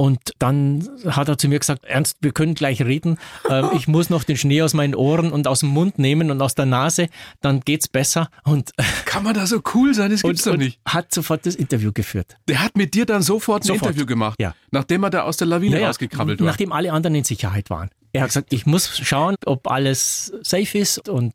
Und 0.00 0.32
dann 0.38 0.88
hat 1.06 1.28
er 1.28 1.36
zu 1.36 1.46
mir 1.46 1.58
gesagt, 1.58 1.84
Ernst, 1.84 2.16
wir 2.22 2.32
können 2.32 2.54
gleich 2.54 2.80
reden. 2.80 3.18
Ähm, 3.50 3.68
ich 3.74 3.86
muss 3.86 4.08
noch 4.08 4.24
den 4.24 4.38
Schnee 4.38 4.62
aus 4.62 4.72
meinen 4.72 4.94
Ohren 4.94 5.30
und 5.30 5.46
aus 5.46 5.60
dem 5.60 5.68
Mund 5.68 5.98
nehmen 5.98 6.30
und 6.30 6.40
aus 6.40 6.54
der 6.54 6.64
Nase, 6.64 7.08
dann 7.42 7.60
geht's 7.60 7.86
besser. 7.86 8.30
Und 8.44 8.72
kann 9.04 9.24
man 9.24 9.34
da 9.34 9.46
so 9.46 9.60
cool 9.74 9.92
sein? 9.92 10.10
Das 10.10 10.22
gibt's 10.22 10.46
und, 10.46 10.54
doch 10.54 10.58
nicht. 10.58 10.80
Hat 10.86 11.12
sofort 11.12 11.44
das 11.44 11.54
Interview 11.54 11.92
geführt. 11.92 12.38
Der 12.48 12.62
hat 12.62 12.78
mit 12.78 12.94
dir 12.94 13.04
dann 13.04 13.20
sofort 13.20 13.62
ein 13.64 13.66
sofort. 13.66 13.90
Interview 13.90 14.06
gemacht, 14.06 14.40
ja. 14.40 14.54
nachdem 14.70 15.02
er 15.04 15.10
da 15.10 15.22
aus 15.24 15.36
der 15.36 15.48
Lawine 15.48 15.76
naja, 15.76 15.88
rausgekrabbelt 15.88 16.40
war. 16.40 16.46
Nachdem 16.46 16.72
alle 16.72 16.94
anderen 16.94 17.16
in 17.16 17.24
Sicherheit 17.24 17.68
waren. 17.68 17.90
Er 18.12 18.22
hat 18.22 18.30
gesagt, 18.30 18.52
ich 18.52 18.66
muss 18.66 18.98
schauen, 18.98 19.36
ob 19.46 19.70
alles 19.70 20.32
safe 20.42 20.78
ist 20.78 21.08
und 21.08 21.32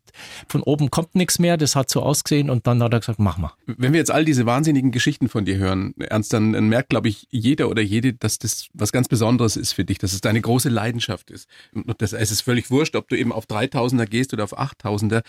von 0.48 0.62
oben 0.62 0.90
kommt 0.90 1.14
nichts 1.14 1.38
mehr. 1.38 1.56
Das 1.56 1.74
hat 1.74 1.88
so 1.88 2.02
ausgesehen 2.02 2.50
und 2.50 2.66
dann 2.66 2.82
hat 2.82 2.92
er 2.92 3.00
gesagt, 3.00 3.18
mach 3.18 3.38
mal. 3.38 3.52
Wenn 3.66 3.92
wir 3.92 3.98
jetzt 3.98 4.10
all 4.10 4.24
diese 4.24 4.44
wahnsinnigen 4.44 4.90
Geschichten 4.90 5.28
von 5.28 5.46
dir 5.46 5.56
hören, 5.56 5.94
Ernst, 5.98 6.32
dann 6.32 6.50
merkt, 6.68 6.90
glaube 6.90 7.08
ich, 7.08 7.26
jeder 7.30 7.70
oder 7.70 7.80
jede, 7.80 8.12
dass 8.12 8.38
das 8.38 8.68
was 8.74 8.92
ganz 8.92 9.08
Besonderes 9.08 9.56
ist 9.56 9.72
für 9.72 9.84
dich, 9.84 9.98
dass 9.98 10.12
es 10.12 10.20
deine 10.20 10.40
große 10.40 10.68
Leidenschaft 10.68 11.30
ist. 11.30 11.48
Und 11.72 12.02
das, 12.02 12.12
es 12.12 12.30
ist 12.30 12.42
völlig 12.42 12.70
wurscht, 12.70 12.94
ob 12.94 13.08
du 13.08 13.16
eben 13.16 13.32
auf 13.32 13.46
3000er 13.46 14.06
gehst 14.06 14.34
oder 14.34 14.44
auf 14.44 14.58
8000er. 14.58 15.22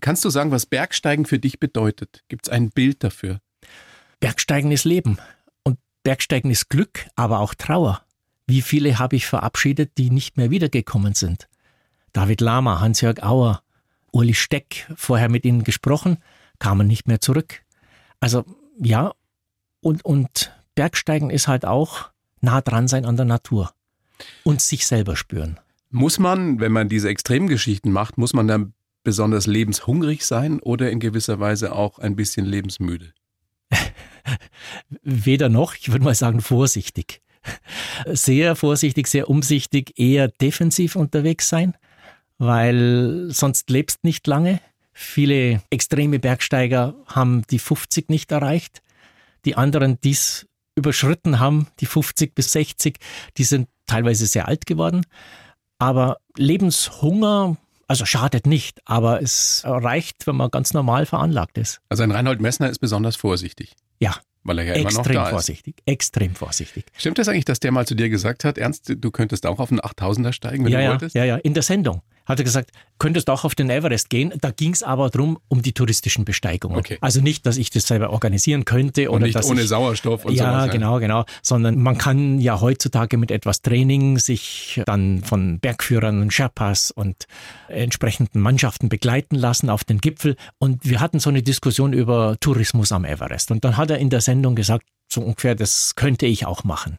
Kannst 0.00 0.24
du 0.24 0.30
sagen, 0.30 0.50
was 0.50 0.64
Bergsteigen 0.64 1.26
für 1.26 1.38
dich 1.38 1.60
bedeutet? 1.60 2.24
Gibt 2.28 2.46
es 2.46 2.52
ein 2.52 2.70
Bild 2.70 3.04
dafür? 3.04 3.40
Bergsteigen 4.20 4.72
ist 4.72 4.84
Leben 4.84 5.18
und 5.62 5.78
Bergsteigen 6.02 6.50
ist 6.50 6.70
Glück, 6.70 7.06
aber 7.16 7.40
auch 7.40 7.54
Trauer. 7.54 8.05
Wie 8.46 8.62
viele 8.62 8.98
habe 8.98 9.16
ich 9.16 9.26
verabschiedet, 9.26 9.98
die 9.98 10.10
nicht 10.10 10.36
mehr 10.36 10.50
wiedergekommen 10.50 11.14
sind? 11.14 11.48
David 12.12 12.40
Lama, 12.40 12.80
Hans-Jörg 12.80 13.22
Auer, 13.22 13.62
Uli 14.12 14.34
Steck, 14.34 14.86
vorher 14.96 15.28
mit 15.28 15.44
ihnen 15.44 15.64
gesprochen, 15.64 16.18
kamen 16.60 16.86
nicht 16.86 17.08
mehr 17.08 17.20
zurück. 17.20 17.62
Also 18.20 18.44
ja, 18.78 19.12
und, 19.80 20.04
und 20.04 20.52
Bergsteigen 20.76 21.30
ist 21.30 21.48
halt 21.48 21.64
auch 21.64 22.10
nah 22.40 22.60
dran 22.60 22.86
sein 22.86 23.04
an 23.04 23.16
der 23.16 23.26
Natur 23.26 23.72
und 24.44 24.60
sich 24.60 24.86
selber 24.86 25.16
spüren. 25.16 25.58
Muss 25.90 26.18
man, 26.18 26.60
wenn 26.60 26.72
man 26.72 26.88
diese 26.88 27.08
Extremgeschichten 27.08 27.90
macht, 27.90 28.16
muss 28.16 28.32
man 28.32 28.46
dann 28.46 28.74
besonders 29.02 29.46
lebenshungrig 29.46 30.24
sein 30.24 30.60
oder 30.60 30.90
in 30.90 31.00
gewisser 31.00 31.40
Weise 31.40 31.72
auch 31.72 31.98
ein 31.98 32.16
bisschen 32.16 32.46
lebensmüde? 32.46 33.12
Weder 35.02 35.48
noch, 35.48 35.74
ich 35.74 35.90
würde 35.90 36.04
mal 36.04 36.14
sagen 36.14 36.40
vorsichtig 36.40 37.22
sehr 38.06 38.56
vorsichtig, 38.56 39.06
sehr 39.06 39.28
umsichtig, 39.28 39.98
eher 39.98 40.28
defensiv 40.28 40.96
unterwegs 40.96 41.48
sein, 41.48 41.74
weil 42.38 43.28
sonst 43.30 43.70
lebst 43.70 44.04
nicht 44.04 44.26
lange. 44.26 44.60
Viele 44.92 45.62
extreme 45.70 46.18
Bergsteiger 46.18 46.94
haben 47.06 47.42
die 47.50 47.58
50 47.58 48.08
nicht 48.08 48.32
erreicht. 48.32 48.82
Die 49.44 49.56
anderen, 49.56 50.00
die 50.00 50.12
es 50.12 50.46
überschritten 50.74 51.40
haben, 51.40 51.68
die 51.80 51.86
50 51.86 52.34
bis 52.34 52.52
60, 52.52 52.98
die 53.36 53.44
sind 53.44 53.68
teilweise 53.86 54.26
sehr 54.26 54.48
alt 54.48 54.66
geworden. 54.66 55.06
Aber 55.78 56.18
Lebenshunger, 56.36 57.56
also 57.88 58.04
schadet 58.04 58.46
nicht, 58.46 58.80
aber 58.84 59.22
es 59.22 59.62
reicht, 59.64 60.26
wenn 60.26 60.36
man 60.36 60.50
ganz 60.50 60.72
normal 60.72 61.06
veranlagt 61.06 61.58
ist. 61.58 61.80
Also 61.88 62.02
ein 62.02 62.10
Reinhold 62.10 62.40
Messner 62.40 62.68
ist 62.70 62.78
besonders 62.78 63.16
vorsichtig. 63.16 63.74
Ja, 63.98 64.14
weil 64.46 64.58
er 64.58 64.64
ja 64.64 64.74
extrem 64.74 65.04
immer 65.04 65.14
noch 65.20 65.24
da 65.24 65.30
vorsichtig, 65.30 65.76
ist. 65.78 65.92
Extrem 65.92 66.34
vorsichtig. 66.34 66.84
Stimmt 66.96 67.18
das 67.18 67.28
eigentlich, 67.28 67.44
dass 67.44 67.60
der 67.60 67.72
mal 67.72 67.86
zu 67.86 67.94
dir 67.94 68.08
gesagt 68.08 68.44
hat, 68.44 68.58
Ernst, 68.58 68.92
du 68.96 69.10
könntest 69.10 69.46
auch 69.46 69.58
auf 69.58 69.70
einen 69.70 69.80
8000er 69.80 70.32
steigen, 70.32 70.64
wenn 70.64 70.72
ja, 70.72 70.78
du 70.78 70.84
ja, 70.84 70.90
wolltest? 70.90 71.14
Ja, 71.14 71.24
ja, 71.24 71.36
in 71.36 71.54
der 71.54 71.62
Sendung 71.62 72.02
hat 72.26 72.38
er 72.38 72.44
gesagt, 72.44 72.70
könntest 72.98 73.30
auch 73.30 73.44
auf 73.44 73.54
den 73.54 73.70
Everest 73.70 74.10
gehen. 74.10 74.32
Da 74.40 74.50
ging 74.50 74.72
es 74.72 74.82
aber 74.82 75.10
darum, 75.10 75.38
um 75.48 75.62
die 75.62 75.72
touristischen 75.72 76.24
Besteigungen. 76.24 76.78
Okay. 76.78 76.98
Also 77.00 77.20
nicht, 77.20 77.46
dass 77.46 77.56
ich 77.56 77.70
das 77.70 77.86
selber 77.86 78.10
organisieren 78.10 78.64
könnte. 78.64 79.10
Und 79.10 79.16
oder 79.16 79.26
nicht 79.26 79.44
ohne 79.44 79.62
ich, 79.62 79.68
Sauerstoff 79.68 80.24
und 80.24 80.34
ja, 80.34 80.50
sowas. 80.50 80.66
Ja, 80.66 80.72
genau, 80.72 80.98
genau. 80.98 81.24
Sondern 81.42 81.80
man 81.80 81.98
kann 81.98 82.40
ja 82.40 82.60
heutzutage 82.60 83.16
mit 83.16 83.30
etwas 83.30 83.62
Training 83.62 84.18
sich 84.18 84.82
dann 84.86 85.22
von 85.22 85.60
Bergführern 85.60 86.20
und 86.20 86.32
Sherpas 86.32 86.90
und 86.90 87.26
entsprechenden 87.68 88.40
Mannschaften 88.40 88.88
begleiten 88.88 89.36
lassen 89.36 89.70
auf 89.70 89.84
den 89.84 89.98
Gipfel. 89.98 90.36
Und 90.58 90.84
wir 90.84 91.00
hatten 91.00 91.20
so 91.20 91.30
eine 91.30 91.42
Diskussion 91.42 91.92
über 91.92 92.36
Tourismus 92.40 92.92
am 92.92 93.04
Everest. 93.04 93.50
Und 93.50 93.64
dann 93.64 93.76
hat 93.76 93.90
er 93.90 93.98
in 93.98 94.10
der 94.10 94.20
Sendung 94.20 94.56
gesagt, 94.56 94.86
so 95.08 95.20
ungefähr, 95.20 95.54
das 95.54 95.94
könnte 95.94 96.26
ich 96.26 96.46
auch 96.46 96.64
machen. 96.64 96.98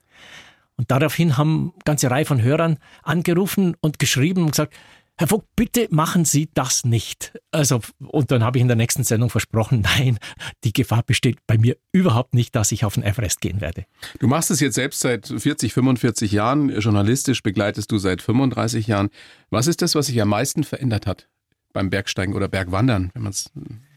Und 0.77 0.91
daraufhin 0.91 1.37
haben 1.37 1.73
eine 1.73 1.83
ganze 1.85 2.11
Reihe 2.11 2.25
von 2.25 2.41
Hörern 2.41 2.77
angerufen 3.01 3.75
und 3.81 3.97
geschrieben 3.97 4.43
und 4.43 4.51
gesagt, 4.51 4.75
Herr 5.19 5.27
Vogt, 5.27 5.47
bitte 5.55 5.87
machen 5.89 6.25
Sie 6.25 6.47
das 6.53 6.85
nicht. 6.85 7.33
Also, 7.49 7.81
und 7.99 8.29
dann 8.29 8.43
habe 8.43 8.59
ich 8.59 8.61
in 8.61 8.67
der 8.67 8.77
nächsten 8.77 9.03
Sendung 9.03 9.31
versprochen, 9.31 9.81
nein, 9.97 10.19
die 10.63 10.73
Gefahr 10.73 11.01
besteht 11.01 11.39
bei 11.47 11.57
mir 11.57 11.75
überhaupt 11.91 12.35
nicht, 12.35 12.55
dass 12.55 12.71
ich 12.71 12.85
auf 12.85 12.93
den 12.93 13.03
Everest 13.03 13.41
gehen 13.41 13.59
werde. 13.59 13.85
Du 14.19 14.27
machst 14.27 14.51
es 14.51 14.59
jetzt 14.59 14.75
selbst 14.75 14.99
seit 14.99 15.27
40, 15.27 15.73
45 15.73 16.31
Jahren. 16.31 16.69
Journalistisch 16.69 17.41
begleitest 17.41 17.91
du 17.91 17.97
seit 17.97 18.21
35 18.21 18.85
Jahren. 18.85 19.09
Was 19.49 19.65
ist 19.65 19.81
das, 19.81 19.95
was 19.95 20.05
sich 20.05 20.21
am 20.21 20.29
meisten 20.29 20.63
verändert 20.63 21.07
hat 21.07 21.27
beim 21.73 21.89
Bergsteigen 21.89 22.35
oder 22.35 22.47
Bergwandern, 22.47 23.09
wenn 23.15 23.23
man 23.23 23.31
es 23.31 23.51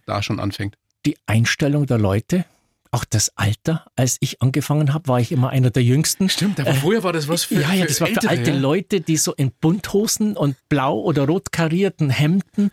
da 0.07 0.23
schon 0.23 0.41
anfängt? 0.41 0.79
Die 1.05 1.17
Einstellung 1.27 1.85
der 1.85 1.99
Leute, 1.99 2.47
auch 2.93 3.05
das 3.05 3.37
Alter, 3.37 3.87
als 3.95 4.17
ich 4.21 4.43
angefangen 4.43 4.93
habe, 4.93 5.09
war 5.09 5.21
ich 5.21 5.31
immer 5.31 5.51
einer 5.51 5.71
der 5.71 5.83
Jüngsten. 5.83 6.29
Stimmt, 6.29 6.59
aber 6.61 6.75
vorher 6.75 7.03
war 7.03 7.13
das 7.13 7.29
was 7.29 7.45
für 7.45 7.61
Ja, 7.61 7.73
ja, 7.73 7.87
das 7.87 8.01
war 8.01 8.09
für 8.09 8.15
ältere, 8.15 8.31
alte 8.31 8.51
ja? 8.51 8.57
Leute, 8.57 9.01
die 9.01 9.17
so 9.17 9.33
in 9.35 9.53
Bunthosen 9.53 10.37
und 10.37 10.57
blau 10.69 10.99
oder 10.99 11.27
rot 11.27 11.53
karierten 11.53 12.11
Hemden 12.11 12.71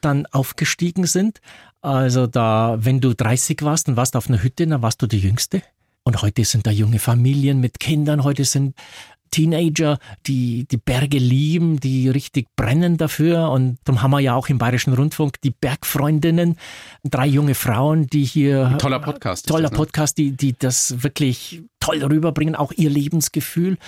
dann 0.00 0.26
aufgestiegen 0.26 1.06
sind. 1.06 1.40
Also 1.80 2.26
da, 2.26 2.76
wenn 2.80 3.00
du 3.00 3.14
30 3.14 3.62
warst 3.62 3.88
und 3.88 3.96
warst 3.96 4.16
auf 4.16 4.28
einer 4.28 4.42
Hütte, 4.42 4.66
dann 4.66 4.82
warst 4.82 5.00
du 5.02 5.06
die 5.06 5.18
Jüngste. 5.18 5.62
Und 6.04 6.20
heute 6.22 6.44
sind 6.44 6.66
da 6.66 6.72
junge 6.72 6.98
Familien 6.98 7.60
mit 7.60 7.78
Kindern, 7.78 8.24
heute 8.24 8.44
sind 8.44 8.74
Teenager, 9.32 9.98
die 10.26 10.66
die 10.70 10.76
Berge 10.76 11.18
lieben, 11.18 11.80
die 11.80 12.08
richtig 12.08 12.46
brennen 12.54 12.96
dafür. 12.96 13.50
Und 13.50 13.78
darum 13.82 14.02
haben 14.02 14.12
wir 14.12 14.20
ja 14.20 14.34
auch 14.36 14.48
im 14.48 14.58
Bayerischen 14.58 14.92
Rundfunk 14.92 15.40
die 15.40 15.50
Bergfreundinnen, 15.50 16.56
drei 17.02 17.26
junge 17.26 17.56
Frauen, 17.56 18.06
die 18.06 18.24
hier. 18.24 18.68
Ein 18.68 18.78
toller 18.78 19.00
Podcast. 19.00 19.48
Toller 19.48 19.62
das, 19.62 19.72
ne? 19.72 19.76
Podcast, 19.76 20.18
die, 20.18 20.32
die 20.36 20.54
das 20.56 21.02
wirklich 21.02 21.62
toll 21.80 22.04
rüberbringen, 22.04 22.54
auch 22.54 22.70
ihr 22.76 22.90
Lebensgefühl. 22.90 23.78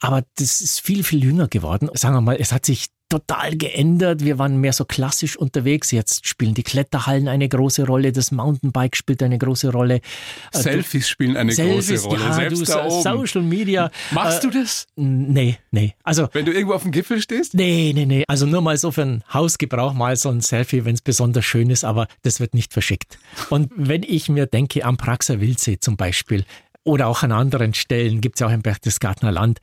Aber 0.00 0.22
das 0.36 0.60
ist 0.60 0.80
viel, 0.80 1.04
viel 1.04 1.24
jünger 1.24 1.48
geworden. 1.48 1.88
Sagen 1.94 2.14
wir 2.14 2.20
mal, 2.20 2.36
es 2.38 2.52
hat 2.52 2.66
sich 2.66 2.88
total 3.10 3.56
geändert. 3.56 4.24
Wir 4.24 4.38
waren 4.38 4.56
mehr 4.58 4.72
so 4.72 4.86
klassisch 4.86 5.36
unterwegs. 5.36 5.90
Jetzt 5.90 6.26
spielen 6.26 6.54
die 6.54 6.62
Kletterhallen 6.62 7.28
eine 7.28 7.48
große 7.48 7.84
Rolle. 7.84 8.12
Das 8.12 8.30
Mountainbike 8.30 8.96
spielt 8.96 9.22
eine 9.22 9.36
große 9.36 9.70
Rolle. 9.70 10.00
Äh, 10.52 10.58
Selfies 10.58 11.08
spielen 11.08 11.36
eine 11.36 11.52
Selfies, 11.52 12.02
große 12.02 12.08
Rolle. 12.08 12.24
Ja, 12.24 12.32
Selbst 12.32 12.60
du, 12.60 12.64
da 12.64 12.86
oben. 12.86 13.02
Social 13.02 13.42
Media. 13.42 13.90
Machst 14.12 14.44
äh, 14.44 14.48
du 14.48 14.58
das? 14.58 14.86
Nee, 14.96 15.58
nee. 15.70 15.94
Also, 16.04 16.28
Wenn 16.32 16.46
du 16.46 16.52
irgendwo 16.52 16.74
auf 16.74 16.82
dem 16.82 16.92
Gipfel 16.92 17.20
stehst? 17.20 17.52
Nee, 17.52 17.92
nee, 17.94 18.06
nee. 18.06 18.24
Also 18.28 18.46
nur 18.46 18.62
mal 18.62 18.78
so 18.78 18.92
für 18.92 19.02
einen 19.02 19.24
Hausgebrauch 19.32 19.92
mal 19.92 20.16
so 20.16 20.30
ein 20.30 20.40
Selfie, 20.40 20.84
wenn 20.86 20.94
es 20.94 21.02
besonders 21.02 21.44
schön 21.44 21.68
ist, 21.68 21.84
aber 21.84 22.06
das 22.22 22.40
wird 22.40 22.54
nicht 22.54 22.72
verschickt. 22.72 23.18
Und 23.50 23.70
wenn 23.76 24.04
ich 24.04 24.28
mir 24.28 24.46
denke, 24.46 24.84
am 24.84 24.96
Praxer 24.96 25.40
Wildsee 25.40 25.78
zum 25.80 25.96
Beispiel, 25.96 26.44
oder 26.84 27.08
auch 27.08 27.22
an 27.22 27.32
anderen 27.32 27.74
Stellen, 27.74 28.20
gibt 28.20 28.36
es 28.36 28.40
ja 28.40 28.46
auch 28.46 28.52
im 28.52 28.62
Berchtesgadener 28.62 29.32
Land, 29.32 29.60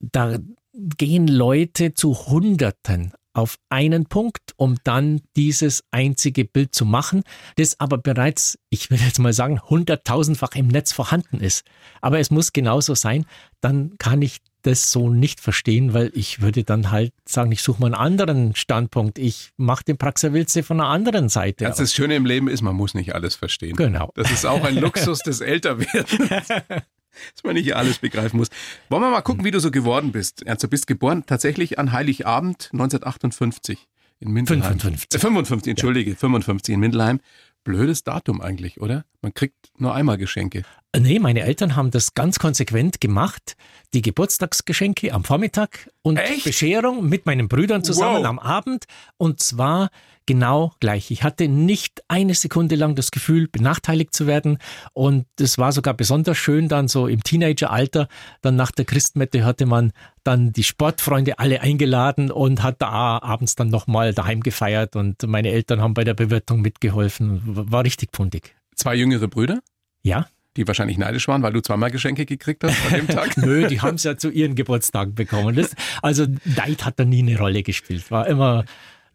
da 0.00 0.38
gehen 0.74 1.28
Leute 1.28 1.94
zu 1.94 2.26
Hunderten 2.26 3.12
auf 3.34 3.58
einen 3.68 4.06
Punkt, 4.06 4.52
um 4.56 4.76
dann 4.84 5.20
dieses 5.36 5.82
einzige 5.90 6.44
Bild 6.44 6.74
zu 6.74 6.84
machen, 6.84 7.24
das 7.56 7.78
aber 7.80 7.98
bereits, 7.98 8.58
ich 8.70 8.90
will 8.90 8.98
jetzt 8.98 9.18
mal 9.18 9.32
sagen, 9.32 9.60
hunderttausendfach 9.60 10.54
im 10.54 10.68
Netz 10.68 10.92
vorhanden 10.92 11.40
ist. 11.40 11.66
Aber 12.00 12.20
es 12.20 12.30
muss 12.30 12.52
genauso 12.52 12.94
sein, 12.94 13.26
dann 13.60 13.96
kann 13.98 14.22
ich 14.22 14.38
das 14.62 14.92
so 14.92 15.10
nicht 15.10 15.40
verstehen, 15.40 15.92
weil 15.92 16.10
ich 16.14 16.40
würde 16.40 16.64
dann 16.64 16.90
halt 16.90 17.12
sagen, 17.28 17.52
ich 17.52 17.60
suche 17.60 17.80
mal 17.80 17.86
einen 17.88 17.94
anderen 17.94 18.54
Standpunkt. 18.54 19.18
Ich 19.18 19.50
mache 19.56 19.84
den 19.84 19.98
Praxerwilze 19.98 20.62
von 20.62 20.80
einer 20.80 20.88
anderen 20.88 21.28
Seite. 21.28 21.64
Das, 21.64 21.76
das 21.76 21.92
Schöne 21.92 22.16
im 22.16 22.24
Leben 22.24 22.48
ist, 22.48 22.62
man 22.62 22.74
muss 22.74 22.94
nicht 22.94 23.14
alles 23.14 23.34
verstehen. 23.34 23.76
Genau. 23.76 24.10
Das 24.14 24.30
ist 24.30 24.46
auch 24.46 24.64
ein 24.64 24.76
Luxus 24.80 25.18
des 25.18 25.40
Älterwerdens. 25.40 26.48
dass 27.34 27.44
man 27.44 27.54
nicht 27.54 27.74
alles 27.74 27.98
begreifen 27.98 28.36
muss. 28.36 28.48
Wollen 28.88 29.02
wir 29.02 29.10
mal 29.10 29.22
gucken, 29.22 29.44
wie 29.44 29.50
du 29.50 29.60
so 29.60 29.70
geworden 29.70 30.12
bist. 30.12 30.46
Ernst, 30.46 30.62
du 30.62 30.68
bist 30.68 30.86
geboren 30.86 31.24
tatsächlich 31.26 31.78
an 31.78 31.92
Heiligabend 31.92 32.70
1958 32.72 33.88
in 34.20 34.32
Mindelheim. 34.32 34.78
55. 34.78 35.14
Äh, 35.14 35.18
55, 35.18 35.70
entschuldige, 35.70 36.10
ja. 36.10 36.16
55 36.16 36.74
in 36.74 36.80
Mindelheim. 36.80 37.20
Blödes 37.64 38.04
Datum 38.04 38.40
eigentlich, 38.40 38.80
oder? 38.80 39.04
Man 39.24 39.32
kriegt 39.32 39.70
nur 39.78 39.94
einmal 39.94 40.18
Geschenke. 40.18 40.64
Nee, 40.94 41.18
meine 41.18 41.40
Eltern 41.40 41.74
haben 41.76 41.90
das 41.90 42.12
ganz 42.12 42.38
konsequent 42.38 43.00
gemacht. 43.00 43.56
Die 43.94 44.02
Geburtstagsgeschenke 44.02 45.14
am 45.14 45.24
Vormittag 45.24 45.90
und 46.02 46.18
Echt? 46.18 46.44
Bescherung 46.44 47.08
mit 47.08 47.24
meinen 47.24 47.48
Brüdern 47.48 47.82
zusammen 47.82 48.18
Wow. 48.18 48.26
am 48.26 48.38
Abend. 48.38 48.84
Und 49.16 49.40
zwar 49.40 49.88
genau 50.26 50.72
gleich. 50.80 51.10
Ich 51.10 51.22
hatte 51.22 51.48
nicht 51.48 52.02
eine 52.08 52.34
Sekunde 52.34 52.74
lang 52.76 52.96
das 52.96 53.10
Gefühl, 53.10 53.48
benachteiligt 53.48 54.14
zu 54.14 54.26
werden. 54.26 54.58
Und 54.92 55.24
es 55.40 55.56
war 55.56 55.72
sogar 55.72 55.94
besonders 55.94 56.36
schön 56.36 56.68
dann 56.68 56.86
so 56.86 57.08
im 57.08 57.22
Teenageralter. 57.24 58.08
Dann 58.42 58.54
nach 58.56 58.70
der 58.72 58.84
Christmette 58.84 59.42
hatte 59.44 59.64
man 59.64 59.92
dann 60.22 60.52
die 60.52 60.64
Sportfreunde 60.64 61.38
alle 61.38 61.62
eingeladen 61.62 62.30
und 62.30 62.62
hat 62.62 62.82
da 62.82 63.18
abends 63.22 63.56
dann 63.56 63.68
nochmal 63.68 64.12
daheim 64.12 64.42
gefeiert. 64.42 64.96
Und 64.96 65.26
meine 65.26 65.48
Eltern 65.50 65.80
haben 65.80 65.94
bei 65.94 66.04
der 66.04 66.14
Bewirtung 66.14 66.60
mitgeholfen. 66.60 67.40
War 67.44 67.84
richtig 67.84 68.12
pundig. 68.12 68.54
Zwei 68.74 68.94
jüngere 68.94 69.28
Brüder? 69.28 69.60
Ja, 70.02 70.26
die 70.56 70.66
wahrscheinlich 70.66 70.98
neidisch 70.98 71.26
waren, 71.28 71.42
weil 71.42 71.52
du 71.52 71.60
zweimal 71.60 71.90
Geschenke 71.90 72.26
gekriegt 72.26 72.62
hast 72.64 72.76
an 72.86 72.92
dem 72.92 73.08
Tag? 73.08 73.36
Nö, 73.36 73.66
die 73.66 73.80
haben 73.80 73.96
es 73.96 74.04
ja 74.04 74.16
zu 74.16 74.30
ihren 74.30 74.54
Geburtstagen 74.54 75.14
bekommen. 75.14 75.56
Das, 75.56 75.74
also 76.00 76.26
Neid 76.44 76.84
hat 76.84 76.98
da 76.98 77.04
nie 77.04 77.20
eine 77.20 77.38
Rolle 77.38 77.62
gespielt. 77.62 78.10
War 78.10 78.26
immer 78.26 78.64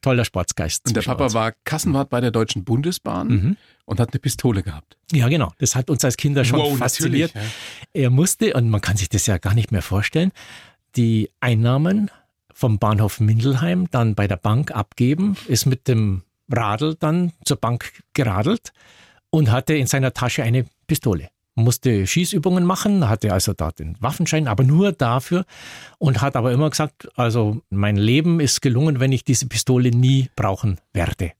toller 0.01 0.25
Sportsgeist. 0.25 0.87
Und 0.87 0.95
der 0.95 1.01
Papa 1.01 1.25
uns. 1.25 1.33
war 1.33 1.53
Kassenwart 1.63 2.09
bei 2.09 2.21
der 2.21 2.31
Deutschen 2.31 2.63
Bundesbahn 2.63 3.27
mhm. 3.27 3.57
und 3.85 3.99
hat 3.99 4.11
eine 4.11 4.19
Pistole 4.19 4.63
gehabt. 4.63 4.97
Ja, 5.11 5.27
genau. 5.29 5.51
Das 5.59 5.75
hat 5.75 5.89
uns 5.89 6.03
als 6.03 6.17
Kinder 6.17 6.43
schon 6.43 6.59
wow, 6.59 6.77
fasziniert. 6.77 7.33
Ja. 7.33 7.41
Er 7.93 8.09
musste, 8.09 8.53
und 8.53 8.69
man 8.69 8.81
kann 8.81 8.97
sich 8.97 9.09
das 9.09 9.25
ja 9.25 9.37
gar 9.37 9.53
nicht 9.53 9.71
mehr 9.71 9.81
vorstellen, 9.81 10.31
die 10.95 11.29
Einnahmen 11.39 12.11
vom 12.53 12.79
Bahnhof 12.79 13.19
Mindelheim 13.19 13.89
dann 13.91 14.15
bei 14.15 14.27
der 14.27 14.35
Bank 14.35 14.71
abgeben, 14.71 15.37
ist 15.47 15.65
mit 15.65 15.87
dem 15.87 16.23
Radl 16.51 16.95
dann 16.95 17.31
zur 17.45 17.57
Bank 17.57 17.91
geradelt 18.13 18.73
und 19.29 19.51
hatte 19.51 19.73
in 19.73 19.87
seiner 19.87 20.13
Tasche 20.13 20.43
eine 20.43 20.65
Pistole. 20.87 21.29
Musste 21.55 22.07
Schießübungen 22.07 22.63
machen, 22.63 23.09
hatte 23.09 23.33
also 23.33 23.53
da 23.53 23.71
den 23.71 23.97
Waffenschein, 23.99 24.47
aber 24.47 24.63
nur 24.63 24.91
dafür 24.93 25.45
und 25.97 26.21
hat 26.21 26.35
aber 26.35 26.51
immer 26.51 26.69
gesagt, 26.69 27.09
also 27.17 27.61
mein 27.69 27.97
Leben 27.97 28.39
ist 28.39 28.61
gelungen, 28.61 28.99
wenn 28.99 29.11
ich 29.11 29.23
diese 29.23 29.47
Pistole 29.47 29.91
nie 29.91 30.29
brauchen 30.35 30.79
werde. 30.93 31.33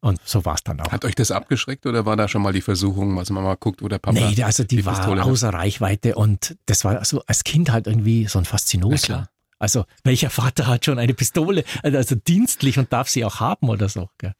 Und 0.00 0.20
so 0.24 0.44
war 0.44 0.54
es 0.54 0.62
dann 0.62 0.80
auch. 0.80 0.92
Hat 0.92 1.04
euch 1.04 1.14
das 1.14 1.30
abgeschreckt 1.30 1.86
oder 1.86 2.06
war 2.06 2.16
da 2.16 2.28
schon 2.28 2.42
mal 2.42 2.52
die 2.52 2.60
Versuchung, 2.60 3.16
was 3.16 3.30
man 3.30 3.42
mal 3.42 3.56
guckt, 3.56 3.82
wo 3.82 3.88
der 3.88 3.98
Papa. 3.98 4.18
Nee, 4.18 4.42
also 4.42 4.62
die, 4.62 4.76
die 4.76 4.86
war 4.86 4.94
Pistole 4.94 5.24
außer 5.24 5.48
hat? 5.48 5.54
Reichweite 5.54 6.14
und 6.16 6.56
das 6.66 6.84
war 6.84 7.04
so 7.04 7.22
als 7.26 7.44
Kind 7.44 7.70
halt 7.72 7.86
irgendwie 7.86 8.26
so 8.26 8.38
ein 8.38 8.44
Faszinosler. 8.44 9.28
Also 9.58 9.84
welcher 10.04 10.30
Vater 10.30 10.66
hat 10.66 10.84
schon 10.84 10.98
eine 10.98 11.14
Pistole, 11.14 11.64
also 11.82 12.14
dienstlich 12.14 12.78
und 12.78 12.92
darf 12.92 13.08
sie 13.08 13.24
auch 13.24 13.40
haben 13.40 13.68
oder 13.68 13.88
so. 13.88 14.10
Gell? 14.18 14.34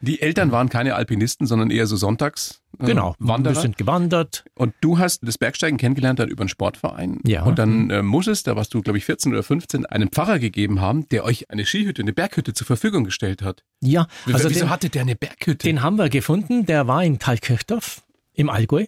Die 0.00 0.22
Eltern 0.22 0.52
waren 0.52 0.68
keine 0.68 0.94
Alpinisten, 0.94 1.46
sondern 1.46 1.70
eher 1.70 1.86
so 1.86 1.96
Sonntags. 1.96 2.62
Äh, 2.78 2.86
genau, 2.86 3.14
Wanderer. 3.18 3.54
wir 3.54 3.60
sind 3.60 3.76
gewandert. 3.76 4.44
Und 4.54 4.74
du 4.80 4.98
hast 4.98 5.26
das 5.26 5.38
Bergsteigen 5.38 5.76
kennengelernt 5.76 6.18
dann 6.18 6.28
über 6.28 6.42
einen 6.42 6.48
Sportverein. 6.48 7.20
Ja. 7.24 7.42
Und 7.42 7.58
dann 7.58 7.90
äh, 7.90 8.02
muss 8.02 8.26
es, 8.26 8.42
da 8.42 8.54
warst 8.54 8.72
du 8.74 8.80
glaube 8.80 8.98
ich 8.98 9.04
14 9.04 9.32
oder 9.32 9.42
15, 9.42 9.86
einen 9.86 10.10
Pfarrer 10.10 10.38
gegeben 10.38 10.80
haben, 10.80 11.08
der 11.08 11.24
euch 11.24 11.50
eine 11.50 11.66
Skihütte, 11.66 12.02
eine 12.02 12.12
Berghütte 12.12 12.54
zur 12.54 12.66
Verfügung 12.66 13.04
gestellt 13.04 13.42
hat. 13.42 13.64
Ja. 13.80 14.06
Also 14.26 14.50
Wieso 14.50 14.60
den, 14.60 14.70
hatte 14.70 14.90
der 14.90 15.02
eine 15.02 15.16
Berghütte? 15.16 15.66
Den 15.66 15.82
haben 15.82 15.96
wir 15.96 16.08
gefunden, 16.08 16.66
der 16.66 16.86
war 16.86 17.02
in 17.04 17.18
Thalkirchdorf 17.18 18.02
im 18.34 18.50
Allgäu. 18.50 18.86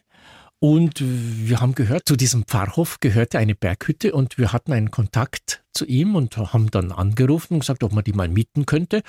Und 0.62 0.96
wir 1.00 1.62
haben 1.62 1.74
gehört, 1.74 2.06
zu 2.06 2.16
diesem 2.16 2.44
Pfarrhof 2.44 3.00
gehörte 3.00 3.38
eine 3.38 3.54
Berghütte 3.54 4.12
und 4.12 4.36
wir 4.36 4.52
hatten 4.52 4.74
einen 4.74 4.90
Kontakt 4.90 5.64
zu 5.72 5.86
ihm 5.86 6.14
und 6.14 6.36
haben 6.36 6.70
dann 6.70 6.92
angerufen 6.92 7.54
und 7.54 7.60
gesagt, 7.60 7.82
ob 7.82 7.92
man 7.92 8.04
die 8.04 8.12
mal 8.12 8.28
mieten 8.28 8.66
könnte. 8.66 9.02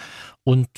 Und 0.46 0.70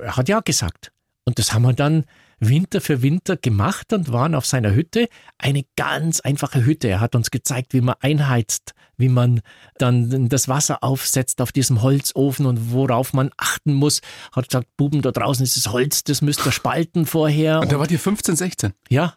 er 0.00 0.16
hat 0.16 0.30
ja 0.30 0.40
gesagt. 0.40 0.92
Und 1.24 1.38
das 1.38 1.52
haben 1.52 1.62
wir 1.62 1.74
dann 1.74 2.04
Winter 2.38 2.80
für 2.80 3.02
Winter 3.02 3.36
gemacht 3.36 3.92
und 3.92 4.10
waren 4.10 4.34
auf 4.34 4.46
seiner 4.46 4.74
Hütte. 4.74 5.08
Eine 5.36 5.64
ganz 5.76 6.20
einfache 6.20 6.64
Hütte. 6.64 6.88
Er 6.88 7.00
hat 7.00 7.14
uns 7.14 7.30
gezeigt, 7.30 7.74
wie 7.74 7.82
man 7.82 7.96
einheizt, 8.00 8.72
wie 8.96 9.08
man 9.08 9.42
dann 9.76 10.30
das 10.30 10.48
Wasser 10.48 10.82
aufsetzt 10.82 11.42
auf 11.42 11.52
diesem 11.52 11.82
Holzofen 11.82 12.46
und 12.46 12.72
worauf 12.72 13.12
man 13.12 13.30
achten 13.36 13.74
muss. 13.74 14.00
Hat 14.32 14.48
gesagt, 14.48 14.68
Buben, 14.78 15.02
da 15.02 15.12
draußen 15.12 15.44
ist 15.44 15.56
das 15.56 15.72
Holz, 15.72 16.04
das 16.04 16.22
müsst 16.22 16.46
ihr 16.46 16.52
spalten 16.52 17.04
vorher. 17.04 17.60
Und 17.60 17.72
da 17.72 17.78
wart 17.78 17.90
ihr 17.90 17.98
15, 17.98 18.36
16? 18.36 18.72
Ja, 18.88 19.14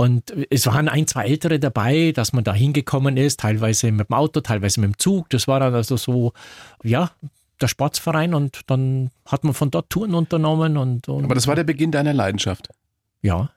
und 0.00 0.32
es 0.48 0.64
waren 0.64 0.88
ein, 0.88 1.06
zwei 1.06 1.26
Ältere 1.26 1.60
dabei, 1.60 2.12
dass 2.12 2.32
man 2.32 2.42
da 2.42 2.54
hingekommen 2.54 3.18
ist, 3.18 3.40
teilweise 3.40 3.92
mit 3.92 4.08
dem 4.08 4.14
Auto, 4.14 4.40
teilweise 4.40 4.80
mit 4.80 4.94
dem 4.94 4.98
Zug. 4.98 5.28
Das 5.28 5.46
war 5.46 5.60
dann 5.60 5.74
also 5.74 5.98
so, 5.98 6.32
ja, 6.82 7.10
der 7.60 7.68
Sportsverein 7.68 8.32
und 8.32 8.62
dann 8.68 9.10
hat 9.26 9.44
man 9.44 9.52
von 9.52 9.70
dort 9.70 9.90
Touren 9.90 10.14
unternommen. 10.14 10.78
Und, 10.78 11.06
und 11.10 11.24
Aber 11.24 11.34
das 11.34 11.46
war 11.46 11.54
der 11.54 11.64
Beginn 11.64 11.92
deiner 11.92 12.14
Leidenschaft. 12.14 12.70
Ja, 13.20 13.36
ja. 13.36 13.50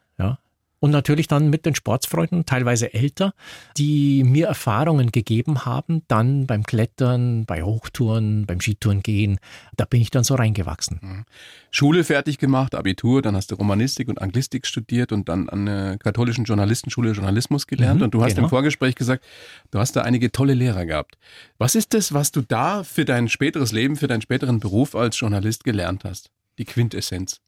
Und 0.83 0.91
natürlich 0.91 1.29
dann 1.29 1.49
mit 1.49 1.65
den 1.65 1.75
Sportsfreunden, 1.75 2.45
teilweise 2.45 2.93
älter, 2.93 3.33
die 3.77 4.25
mir 4.25 4.47
Erfahrungen 4.47 5.13
gegeben 5.13 5.63
haben, 5.63 6.01
dann 6.09 6.45
beim 6.45 6.63
Klettern, 6.63 7.45
bei 7.45 7.63
Hochtouren, 7.63 8.45
beim 8.45 8.59
Skitouren 8.59 9.01
gehen. 9.01 9.39
Da 9.77 9.85
bin 9.85 10.01
ich 10.01 10.11
dann 10.11 10.25
so 10.25 10.35
reingewachsen. 10.35 10.99
Mhm. 11.01 11.25
Schule 11.71 12.03
fertig 12.03 12.37
gemacht, 12.37 12.75
Abitur, 12.75 13.21
dann 13.21 13.33
hast 13.37 13.51
du 13.51 13.55
Romanistik 13.55 14.09
und 14.09 14.21
Anglistik 14.21 14.67
studiert 14.67 15.13
und 15.13 15.29
dann 15.29 15.47
an 15.47 15.67
der 15.67 15.97
katholischen 15.99 16.43
Journalistenschule 16.43 17.11
Journalismus 17.11 17.65
gelernt. 17.65 18.01
Mhm, 18.01 18.07
und 18.07 18.13
du 18.13 18.21
hast 18.21 18.35
genau. 18.35 18.47
im 18.47 18.49
Vorgespräch 18.49 18.95
gesagt, 18.95 19.23
du 19.71 19.79
hast 19.79 19.95
da 19.95 20.01
einige 20.01 20.33
tolle 20.33 20.53
Lehrer 20.53 20.85
gehabt. 20.85 21.17
Was 21.57 21.75
ist 21.75 21.93
das, 21.93 22.13
was 22.13 22.33
du 22.33 22.41
da 22.41 22.83
für 22.83 23.05
dein 23.05 23.29
späteres 23.29 23.71
Leben, 23.71 23.95
für 23.95 24.07
deinen 24.07 24.21
späteren 24.21 24.59
Beruf 24.59 24.95
als 24.95 25.17
Journalist 25.17 25.63
gelernt 25.63 26.03
hast? 26.03 26.29
Die 26.57 26.65
Quintessenz 26.65 27.39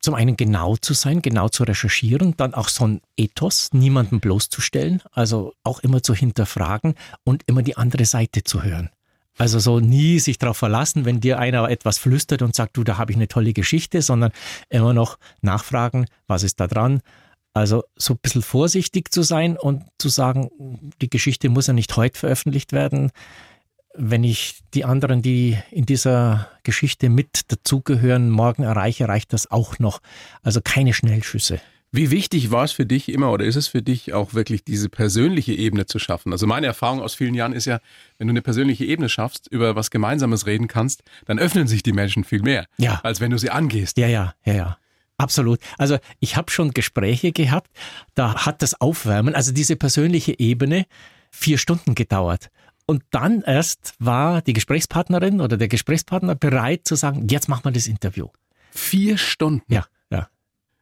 zum 0.00 0.14
einen 0.14 0.36
genau 0.36 0.76
zu 0.76 0.94
sein, 0.94 1.22
genau 1.22 1.48
zu 1.48 1.64
recherchieren, 1.64 2.34
dann 2.36 2.54
auch 2.54 2.68
so 2.68 2.86
ein 2.86 3.00
Ethos, 3.16 3.70
niemanden 3.72 4.20
bloßzustellen, 4.20 5.02
also 5.12 5.54
auch 5.64 5.80
immer 5.80 6.02
zu 6.02 6.14
hinterfragen 6.14 6.94
und 7.24 7.42
immer 7.46 7.62
die 7.62 7.76
andere 7.76 8.04
Seite 8.04 8.44
zu 8.44 8.62
hören. 8.62 8.90
Also 9.38 9.60
so 9.60 9.78
nie 9.78 10.18
sich 10.18 10.38
darauf 10.38 10.56
verlassen, 10.56 11.04
wenn 11.04 11.20
dir 11.20 11.38
einer 11.38 11.68
etwas 11.68 11.98
flüstert 11.98 12.42
und 12.42 12.56
sagt, 12.56 12.76
du, 12.76 12.84
da 12.84 12.98
habe 12.98 13.12
ich 13.12 13.16
eine 13.16 13.28
tolle 13.28 13.52
Geschichte, 13.52 14.02
sondern 14.02 14.32
immer 14.68 14.92
noch 14.92 15.16
nachfragen, 15.42 16.06
was 16.26 16.42
ist 16.42 16.58
da 16.58 16.66
dran. 16.66 17.00
Also 17.54 17.84
so 17.96 18.14
ein 18.14 18.18
bisschen 18.20 18.42
vorsichtig 18.42 19.12
zu 19.12 19.22
sein 19.22 19.56
und 19.56 19.84
zu 19.98 20.08
sagen, 20.08 20.92
die 21.00 21.08
Geschichte 21.08 21.48
muss 21.48 21.68
ja 21.68 21.72
nicht 21.72 21.96
heute 21.96 22.18
veröffentlicht 22.18 22.72
werden, 22.72 23.10
wenn 23.94 24.24
ich 24.24 24.60
die 24.74 24.84
anderen, 24.84 25.22
die 25.22 25.58
in 25.70 25.86
dieser 25.86 26.48
Geschichte 26.62 27.08
mit 27.08 27.50
dazugehören, 27.50 28.30
morgen 28.30 28.62
erreiche, 28.62 29.08
reicht 29.08 29.32
das 29.32 29.50
auch 29.50 29.78
noch. 29.78 30.00
Also 30.42 30.60
keine 30.62 30.92
Schnellschüsse. 30.92 31.60
Wie 31.90 32.10
wichtig 32.10 32.50
war 32.50 32.64
es 32.64 32.72
für 32.72 32.84
dich 32.84 33.08
immer 33.08 33.32
oder 33.32 33.46
ist 33.46 33.56
es 33.56 33.66
für 33.66 33.80
dich 33.80 34.12
auch 34.12 34.34
wirklich 34.34 34.62
diese 34.62 34.90
persönliche 34.90 35.54
Ebene 35.54 35.86
zu 35.86 35.98
schaffen? 35.98 36.32
Also 36.32 36.46
meine 36.46 36.66
Erfahrung 36.66 37.00
aus 37.00 37.14
vielen 37.14 37.34
Jahren 37.34 37.54
ist 37.54 37.64
ja, 37.64 37.80
wenn 38.18 38.26
du 38.26 38.32
eine 38.32 38.42
persönliche 38.42 38.84
Ebene 38.84 39.08
schaffst, 39.08 39.48
über 39.50 39.74
was 39.74 39.90
Gemeinsames 39.90 40.44
reden 40.44 40.68
kannst, 40.68 41.02
dann 41.24 41.38
öffnen 41.38 41.66
sich 41.66 41.82
die 41.82 41.94
Menschen 41.94 42.24
viel 42.24 42.42
mehr, 42.42 42.66
ja. 42.76 43.00
als 43.04 43.20
wenn 43.20 43.30
du 43.30 43.38
sie 43.38 43.48
angehst. 43.48 43.96
Ja, 43.96 44.06
ja, 44.06 44.34
ja, 44.44 44.52
ja. 44.52 44.78
Absolut. 45.16 45.60
Also 45.78 45.98
ich 46.20 46.36
habe 46.36 46.50
schon 46.50 46.72
Gespräche 46.72 47.32
gehabt, 47.32 47.70
da 48.14 48.46
hat 48.46 48.60
das 48.60 48.80
Aufwärmen, 48.80 49.34
also 49.34 49.52
diese 49.52 49.74
persönliche 49.74 50.38
Ebene, 50.38 50.84
vier 51.30 51.58
Stunden 51.58 51.94
gedauert. 51.94 52.50
Und 52.90 53.02
dann 53.10 53.42
erst 53.42 53.92
war 53.98 54.40
die 54.40 54.54
Gesprächspartnerin 54.54 55.42
oder 55.42 55.58
der 55.58 55.68
Gesprächspartner 55.68 56.34
bereit 56.34 56.86
zu 56.88 56.94
sagen, 56.94 57.28
jetzt 57.28 57.46
machen 57.46 57.64
wir 57.64 57.72
das 57.72 57.86
Interview. 57.86 58.28
Vier 58.70 59.18
Stunden? 59.18 59.62
Ja, 59.70 59.84
ja. 60.10 60.28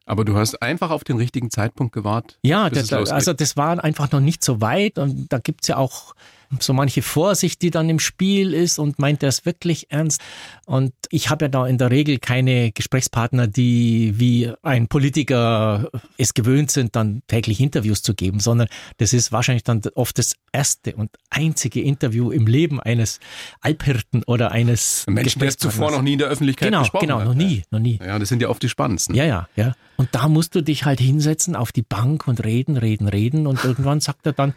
Aber 0.04 0.24
du 0.24 0.36
hast 0.36 0.62
einfach 0.62 0.90
auf 0.90 1.02
den 1.02 1.16
richtigen 1.16 1.50
Zeitpunkt 1.50 1.92
gewartet. 1.92 2.38
Ja, 2.42 2.70
das, 2.70 2.92
also 2.92 3.32
das 3.32 3.56
war 3.56 3.82
einfach 3.82 4.12
noch 4.12 4.20
nicht 4.20 4.44
so 4.44 4.60
weit 4.60 4.98
und 4.98 5.32
da 5.32 5.38
gibt's 5.38 5.66
ja 5.66 5.78
auch 5.78 6.14
so 6.60 6.72
manche 6.72 7.02
Vorsicht, 7.02 7.62
die 7.62 7.70
dann 7.70 7.88
im 7.88 7.98
Spiel 7.98 8.54
ist 8.54 8.78
und 8.78 8.98
meint 8.98 9.22
er 9.22 9.28
es 9.28 9.44
wirklich 9.44 9.90
ernst. 9.90 10.20
Und 10.66 10.92
ich 11.10 11.30
habe 11.30 11.46
ja 11.46 11.48
da 11.48 11.66
in 11.66 11.78
der 11.78 11.90
Regel 11.90 12.18
keine 12.18 12.72
Gesprächspartner, 12.72 13.46
die 13.46 14.14
wie 14.16 14.52
ein 14.62 14.88
Politiker 14.88 15.90
es 16.18 16.34
gewöhnt 16.34 16.70
sind, 16.70 16.96
dann 16.96 17.22
täglich 17.26 17.60
Interviews 17.60 18.02
zu 18.02 18.14
geben, 18.14 18.40
sondern 18.40 18.68
das 18.98 19.12
ist 19.12 19.32
wahrscheinlich 19.32 19.64
dann 19.64 19.82
oft 19.94 20.18
das 20.18 20.34
erste 20.52 20.96
und 20.96 21.10
einzige 21.30 21.80
Interview 21.80 22.30
im 22.30 22.46
Leben 22.46 22.80
eines 22.80 23.20
Alphirten 23.60 24.22
oder 24.24 24.52
eines 24.52 25.04
Menschen, 25.08 25.40
der 25.40 25.56
zuvor 25.56 25.90
noch 25.90 26.02
nie 26.02 26.14
in 26.14 26.18
der 26.18 26.28
Öffentlichkeit 26.28 26.68
genau, 26.68 26.80
gesprochen 26.80 27.06
genau, 27.06 27.20
hat. 27.20 27.22
Genau, 27.24 27.34
noch 27.34 27.38
nie, 27.38 27.62
noch 27.70 27.80
nie. 27.80 27.98
Ja, 28.04 28.18
das 28.18 28.28
sind 28.28 28.42
ja 28.42 28.48
oft 28.48 28.62
die 28.62 28.68
spannendsten. 28.68 29.14
Ja, 29.14 29.24
ja, 29.24 29.48
ja. 29.56 29.74
Und 29.96 30.14
da 30.14 30.28
musst 30.28 30.54
du 30.54 30.62
dich 30.62 30.84
halt 30.84 31.00
hinsetzen 31.00 31.56
auf 31.56 31.72
die 31.72 31.82
Bank 31.82 32.28
und 32.28 32.44
reden, 32.44 32.76
reden, 32.76 33.08
reden 33.08 33.46
und 33.46 33.64
irgendwann 33.64 34.00
sagt 34.00 34.26
er 34.26 34.32
dann, 34.32 34.54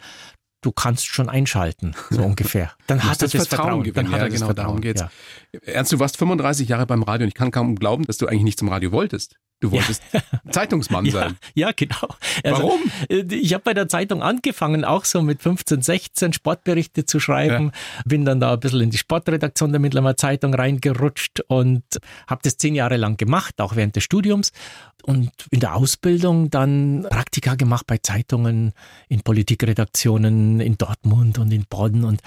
du 0.60 0.72
kannst 0.72 1.06
schon 1.06 1.28
einschalten, 1.28 1.94
so 2.10 2.22
ungefähr. 2.22 2.72
Dann 2.86 3.02
hat 3.02 3.22
er 3.22 3.28
das 3.28 3.48
Vertrauen. 3.48 3.84
Vertrauen. 3.84 3.92
Dann 3.94 4.10
hat 4.10 4.18
ja, 4.18 4.24
er 4.24 4.28
genau, 4.28 4.46
Vertrauen. 4.46 4.56
darum 4.56 4.80
geht's. 4.80 5.00
Ja. 5.00 5.10
Ernst, 5.64 5.92
du 5.92 5.98
warst 5.98 6.16
35 6.16 6.68
Jahre 6.68 6.86
beim 6.86 7.02
Radio 7.02 7.24
und 7.24 7.28
ich 7.28 7.34
kann 7.34 7.50
kaum 7.50 7.76
glauben, 7.76 8.04
dass 8.04 8.18
du 8.18 8.26
eigentlich 8.26 8.44
nicht 8.44 8.58
zum 8.58 8.68
Radio 8.68 8.92
wolltest. 8.92 9.36
Du 9.60 9.70
wolltest 9.72 10.02
ja. 10.12 10.22
Zeitungsmann 10.50 11.10
sein. 11.10 11.36
Ja, 11.54 11.72
genau. 11.76 12.08
Also, 12.42 12.62
Warum? 12.62 12.80
Äh, 13.08 13.34
ich 13.34 13.52
habe 13.52 13.62
bei 13.62 13.74
der 13.74 13.88
Zeitung 13.88 14.22
angefangen, 14.22 14.84
auch 14.84 15.04
so 15.04 15.20
mit 15.20 15.42
15, 15.42 15.82
16 15.82 16.32
Sportberichte 16.32 17.04
zu 17.04 17.20
schreiben. 17.20 17.66
Ja. 17.66 18.02
Bin 18.06 18.24
dann 18.24 18.40
da 18.40 18.54
ein 18.54 18.60
bisschen 18.60 18.80
in 18.80 18.90
die 18.90 18.98
Sportredaktion 18.98 19.70
der 19.70 19.80
Mittlerweile 19.80 20.16
Zeitung 20.16 20.54
reingerutscht 20.54 21.40
und 21.48 21.84
habe 22.26 22.40
das 22.42 22.56
zehn 22.56 22.74
Jahre 22.74 22.96
lang 22.96 23.18
gemacht, 23.18 23.60
auch 23.60 23.76
während 23.76 23.96
des 23.96 24.04
Studiums. 24.04 24.52
Und 25.02 25.30
in 25.50 25.60
der 25.60 25.76
Ausbildung 25.76 26.50
dann 26.50 27.06
Praktika 27.08 27.54
gemacht 27.54 27.86
bei 27.86 27.98
Zeitungen, 27.98 28.72
in 29.08 29.20
Politikredaktionen 29.20 30.60
in 30.60 30.78
Dortmund 30.78 31.38
und 31.38 31.52
in 31.52 31.64
Bonn. 31.68 32.04
Und 32.04 32.22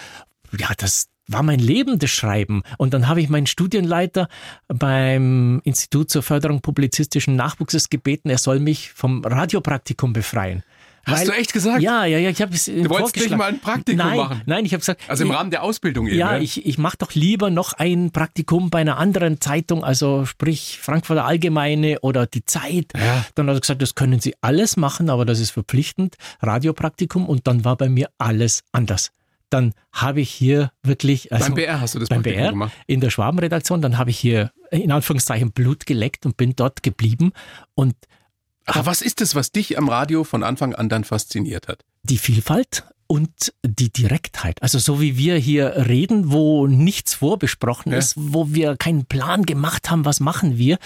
ja, 0.58 0.70
das, 0.78 1.08
war 1.28 1.44
mein 1.44 1.60
Leben 1.60 2.00
das 2.00 2.12
Schreiben. 2.12 2.64
Und 2.78 2.94
dann 2.94 3.08
habe 3.08 3.22
ich 3.22 3.30
meinen 3.30 3.48
Studienleiter 3.48 4.28
beim 4.68 5.62
Institut 5.64 6.10
zur 6.10 6.24
Förderung 6.24 6.62
publizistischen 6.62 7.36
Nachwuchses 7.36 7.90
gebeten, 7.90 8.30
er 8.30 8.38
soll 8.38 8.60
mich 8.60 8.92
vom 8.94 9.24
Radiopraktikum 9.24 10.14
befreien. 10.14 10.64
Hast 11.06 11.20
Weil, 11.20 11.28
du 11.28 11.32
echt 11.34 11.52
gesagt? 11.52 11.82
Ja, 11.82 12.06
ja, 12.06 12.18
ja. 12.18 12.30
Ich 12.30 12.42
habe 12.42 12.54
es 12.54 12.66
Du 12.66 12.90
wolltest 12.90 13.18
nicht 13.18 13.36
mal 13.36 13.50
ein 13.50 13.60
Praktikum 13.60 13.98
nein, 13.98 14.18
machen. 14.18 14.42
Nein, 14.46 14.64
ich 14.66 14.72
habe 14.72 14.80
gesagt. 14.80 15.02
Also 15.10 15.26
im 15.26 15.32
ich, 15.32 15.36
Rahmen 15.36 15.52
der 15.52 15.62
Ausbildung 15.64 16.08
eben. 16.08 16.18
Ja, 16.18 16.38
ich, 16.38 16.66
ich 16.66 16.78
mache 16.78 16.96
doch 16.98 17.14
lieber 17.14 17.50
noch 17.50 17.74
ein 17.74 18.12
Praktikum 18.12 18.70
bei 18.70 18.80
einer 18.80 18.98
anderen 18.98 19.42
Zeitung, 19.42 19.84
also 19.84 20.26
sprich 20.26 20.80
Frankfurter 20.82 21.26
Allgemeine 21.26 22.00
oder 22.00 22.26
die 22.26 22.46
Zeit. 22.46 22.94
Ja. 22.96 23.26
Dann 23.36 23.50
hat 23.50 23.58
er 23.58 23.60
gesagt, 23.60 23.82
das 23.82 23.96
können 23.96 24.22
Sie 24.22 24.34
alles 24.40 24.78
machen, 24.78 25.10
aber 25.10 25.26
das 25.26 25.42
ist 25.42 25.52
verpflichtend, 25.52 26.16
Radiopraktikum. 26.42 27.28
Und 27.28 27.48
dann 27.48 27.66
war 27.66 27.76
bei 27.76 27.90
mir 27.90 28.10
alles 28.18 28.64
anders. 28.72 29.12
Dann 29.54 29.74
habe 29.92 30.22
ich 30.22 30.32
hier 30.32 30.72
wirklich. 30.82 31.32
Also 31.32 31.46
beim 31.46 31.56
BR 31.56 31.80
hast 31.80 31.96
du 31.96 32.00
das 32.00 32.10
beim 32.10 32.24
Praktikum 32.24 32.42
BR 32.42 32.52
gemacht. 32.52 32.74
in 32.88 33.02
der 33.02 33.10
Schwabenredaktion, 33.10 33.82
dann 33.82 33.98
habe 33.98 34.10
ich 34.10 34.18
hier 34.18 34.52
in 34.72 34.92
Anführungszeichen 34.92 35.52
Blut 35.52 35.86
geleckt 35.86 36.26
und 36.26 36.38
bin 36.38 36.56
dort 36.56 36.84
geblieben. 36.84 37.34
Und 37.76 37.96
Aber 38.66 38.86
was 38.86 39.02
ist 39.02 39.22
es, 39.22 39.36
was 39.36 39.52
dich 39.52 39.78
am 39.78 39.90
Radio 39.90 40.24
von 40.24 40.44
Anfang 40.44 40.74
an 40.74 40.90
dann 40.90 41.04
fasziniert 41.04 41.68
hat? 41.68 41.84
die 42.04 42.18
Vielfalt 42.18 42.84
und 43.14 43.54
die 43.64 43.92
Direktheit. 43.94 44.60
Also 44.64 44.80
so 44.80 45.00
wie 45.00 45.20
wir 45.20 45.36
hier 45.38 45.86
reden, 45.88 46.32
wo 46.32 46.66
nichts 46.66 47.14
vorbesprochen 47.14 47.92
Ja. 47.92 48.00
ist, 48.00 48.16
wo 48.18 48.56
wir 48.56 48.76
keinen 48.76 49.06
Plan 49.06 49.44
gemacht 49.46 49.92
haben, 49.92 50.04
was 50.04 50.20
machen 50.20 50.58
wir, 50.58 50.80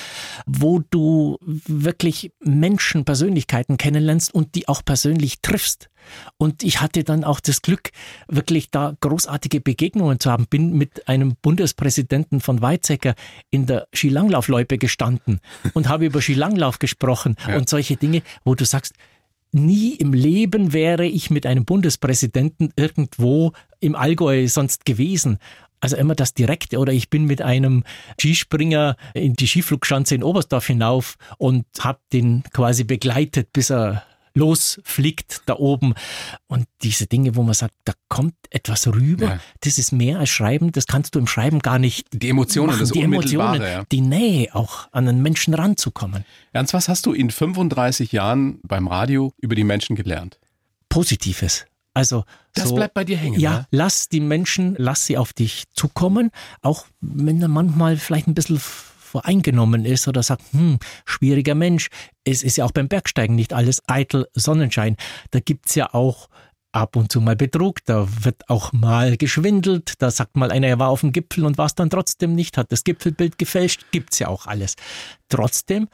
wo 0.46 0.82
du 0.90 1.38
wirklich 1.42 2.34
Menschen, 2.44 3.06
Persönlichkeiten 3.06 3.78
kennenlernst 3.78 4.34
und 4.34 4.56
die 4.56 4.68
auch 4.68 4.84
persönlich 4.84 5.40
triffst. 5.42 5.90
Und 6.38 6.64
ich 6.64 6.82
hatte 6.82 7.06
dann 7.06 7.24
auch 7.24 7.40
das 7.40 7.62
Glück, 7.62 7.92
wirklich 8.28 8.72
da 8.72 8.98
großartige 9.00 9.62
Begegnungen 9.62 10.20
zu 10.20 10.30
haben. 10.30 10.48
Bin 10.48 10.74
mit 10.74 11.08
einem 11.08 11.38
Bundespräsidenten 11.42 12.42
von 12.42 12.62
Weizsäcker 12.62 13.16
in 13.52 13.68
der 13.68 13.88
Skilanglaufloipe 13.94 14.78
gestanden 14.78 15.40
und 15.74 15.88
habe 15.88 16.06
über 16.06 16.22
Skilanglauf 16.22 16.80
gesprochen 16.80 17.38
Ja. 17.48 17.56
und 17.56 17.70
solche 17.70 17.96
Dinge, 17.96 18.22
wo 18.44 18.54
du 18.54 18.66
sagst, 18.66 18.96
Nie 19.52 19.96
im 19.96 20.14
Leben 20.14 20.74
wäre 20.74 21.06
ich 21.06 21.30
mit 21.30 21.46
einem 21.46 21.66
Bundespräsidenten 21.66 22.72
irgendwo 22.76 23.54
im 23.80 23.96
Allgäu 23.96 24.48
sonst 24.48 24.86
gewesen. 24.86 25.40
Also 25.80 25.96
immer 25.96 26.16
das 26.16 26.34
Direkte 26.34 26.80
oder 26.80 26.92
ich 26.92 27.10
bin 27.10 27.26
mit 27.26 27.42
einem 27.42 27.84
Skispringer 28.20 28.96
in 29.14 29.34
die 29.34 29.48
Skiflugschanze 29.48 30.16
in 30.16 30.24
Oberstdorf 30.24 30.68
hinauf 30.68 31.18
und 31.38 31.66
habe 31.80 32.00
den 32.12 32.44
quasi 32.52 32.84
begleitet, 32.84 33.54
bis 33.54 33.70
er 33.70 34.04
losfliegt 34.38 35.42
da 35.46 35.56
oben. 35.56 35.94
Und 36.48 36.66
diese 36.84 37.08
Dinge, 37.08 37.36
wo 37.36 37.44
man 37.44 37.54
sagt, 37.54 37.74
da 37.86 37.94
kommt 38.10 38.36
etwas 38.50 38.88
rüber, 38.88 39.26
Ja. 39.26 39.40
das 39.62 39.78
ist 39.78 39.92
mehr 39.92 40.20
als 40.20 40.30
Schreiben, 40.30 40.72
das 40.72 40.88
kannst 40.88 41.16
du 41.16 41.20
im 41.20 41.28
Schreiben 41.28 41.60
gar 41.60 41.80
nicht 41.80 42.08
Die 42.14 42.30
Emotionen, 42.30 42.68
machen, 42.70 42.80
das 42.82 42.92
die 42.92 43.04
Unmittelbare. 43.04 43.56
Emotionen, 43.58 43.80
Ja. 43.80 43.86
die 43.92 44.02
Nähe 44.02 44.56
auch 44.56 44.88
an 44.92 45.06
den 45.06 45.22
Menschen 45.22 45.54
ranzukommen. 45.54 46.24
Ernst, 46.54 46.74
was 46.74 46.88
hast 46.90 47.06
du 47.06 47.14
in 47.14 47.30
35 47.32 48.12
Jahren 48.12 48.60
beim 48.64 48.88
Radio 48.88 49.34
über 49.38 49.56
die 49.56 49.64
Menschen 49.64 49.96
gelernt? 49.96 50.40
Positives. 50.90 51.66
Also 51.94 52.24
Das 52.54 52.70
so, 52.70 52.76
bleibt 52.76 52.94
bei 52.94 53.04
dir 53.04 53.18
hängen. 53.18 53.40
Ja, 53.40 53.52
ne? 53.60 53.68
lass 53.72 54.08
die 54.08 54.20
Menschen, 54.20 54.76
lass 54.78 55.06
sie 55.08 55.18
auf 55.18 55.34
dich 55.34 55.64
zukommen, 55.74 56.30
auch 56.62 56.86
wenn 57.02 57.42
er 57.42 57.48
manchmal 57.48 57.98
vielleicht 57.98 58.28
ein 58.28 58.36
bisschen 58.36 58.62
voreingenommen 59.08 59.86
ist 59.86 60.08
oder 60.08 60.22
sagt, 60.22 60.44
hm, 60.52 60.78
schwieriger 61.06 61.56
Mensch. 61.56 61.88
Es 62.24 62.44
ist 62.44 62.58
ja 62.58 62.66
auch 62.66 62.72
beim 62.72 62.88
Bergsteigen 62.88 63.36
nicht 63.36 63.54
alles 63.54 63.82
eitel 63.88 64.28
Sonnenschein. 64.34 64.98
Da 65.32 65.40
gibt's 65.40 65.76
ja 65.76 65.94
auch 65.94 66.28
ab 66.72 66.96
und 66.96 67.12
zu 67.12 67.22
mal 67.22 67.36
Betrug, 67.36 67.84
da 67.86 68.08
wird 68.24 68.50
auch 68.50 68.72
mal 68.72 69.18
geschwindelt, 69.18 69.94
da 70.00 70.12
sagt 70.12 70.36
mal 70.36 70.52
einer, 70.52 70.68
er 70.68 70.80
war 70.80 70.90
auf 70.90 71.02
dem 71.02 71.12
Gipfel 71.12 71.46
und 71.46 71.58
war 71.58 71.66
es 71.66 71.76
dann 71.76 71.90
trotzdem 71.90 72.36
nicht, 72.36 72.58
hat 72.58 72.72
das 72.72 72.84
Gipfelbild 72.84 73.38
gefälscht, 73.38 73.86
gibt's 73.92 74.20
ja 74.20 74.28
auch 74.28 74.46
alles. 74.46 74.76
Trotzdem 75.30 75.88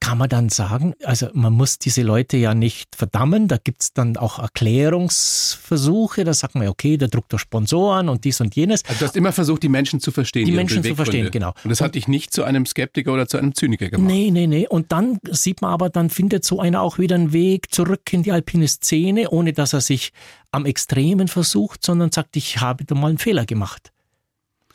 kann 0.00 0.16
man 0.18 0.28
dann 0.28 0.48
sagen, 0.48 0.94
also 1.04 1.28
man 1.34 1.52
muss 1.52 1.78
diese 1.78 2.02
Leute 2.02 2.36
ja 2.36 2.54
nicht 2.54 2.94
verdammen, 2.96 3.48
da 3.48 3.56
gibt's 3.62 3.92
dann 3.92 4.16
auch 4.16 4.38
Erklärungsversuche, 4.38 6.24
da 6.24 6.32
sagt 6.34 6.54
man, 6.54 6.68
okay, 6.68 6.96
der 6.96 7.08
druckt 7.08 7.32
doch 7.32 7.38
Sponsoren 7.38 8.08
und 8.08 8.24
dies 8.24 8.40
und 8.40 8.54
jenes. 8.54 8.84
Also 8.84 9.00
du 9.00 9.04
hast 9.06 9.16
immer 9.16 9.32
versucht, 9.32 9.62
die 9.62 9.68
Menschen 9.68 10.00
zu 10.00 10.10
verstehen. 10.12 10.46
Die 10.46 10.52
Menschen 10.52 10.82
zu 10.82 10.94
verstehen, 10.94 11.30
genau. 11.30 11.52
Und 11.64 11.70
das 11.70 11.80
hat 11.80 11.94
dich 11.94 12.08
nicht 12.08 12.32
zu 12.32 12.44
einem 12.44 12.64
Skeptiker 12.66 13.12
oder 13.12 13.26
zu 13.28 13.38
einem 13.38 13.54
Zyniker 13.54 13.88
gemacht. 13.88 14.06
Nee, 14.10 14.30
nee, 14.30 14.46
nee. 14.46 14.66
Und 14.68 14.92
dann 14.92 15.18
sieht 15.30 15.62
man 15.62 15.72
aber, 15.72 15.90
dann 15.90 16.10
findet 16.10 16.44
so 16.44 16.60
einer 16.60 16.80
auch 16.82 16.98
wieder 16.98 17.16
einen 17.16 17.32
Weg 17.32 17.74
zurück 17.74 18.12
in 18.12 18.22
die 18.22 18.32
alpine 18.32 18.68
Szene, 18.68 19.30
ohne 19.30 19.52
dass 19.52 19.72
er 19.72 19.80
sich 19.80 20.12
am 20.52 20.64
Extremen 20.64 21.28
versucht, 21.28 21.84
sondern 21.84 22.12
sagt, 22.12 22.36
ich 22.36 22.60
habe 22.60 22.84
da 22.84 22.94
mal 22.94 23.08
einen 23.08 23.18
Fehler 23.18 23.44
gemacht. 23.46 23.92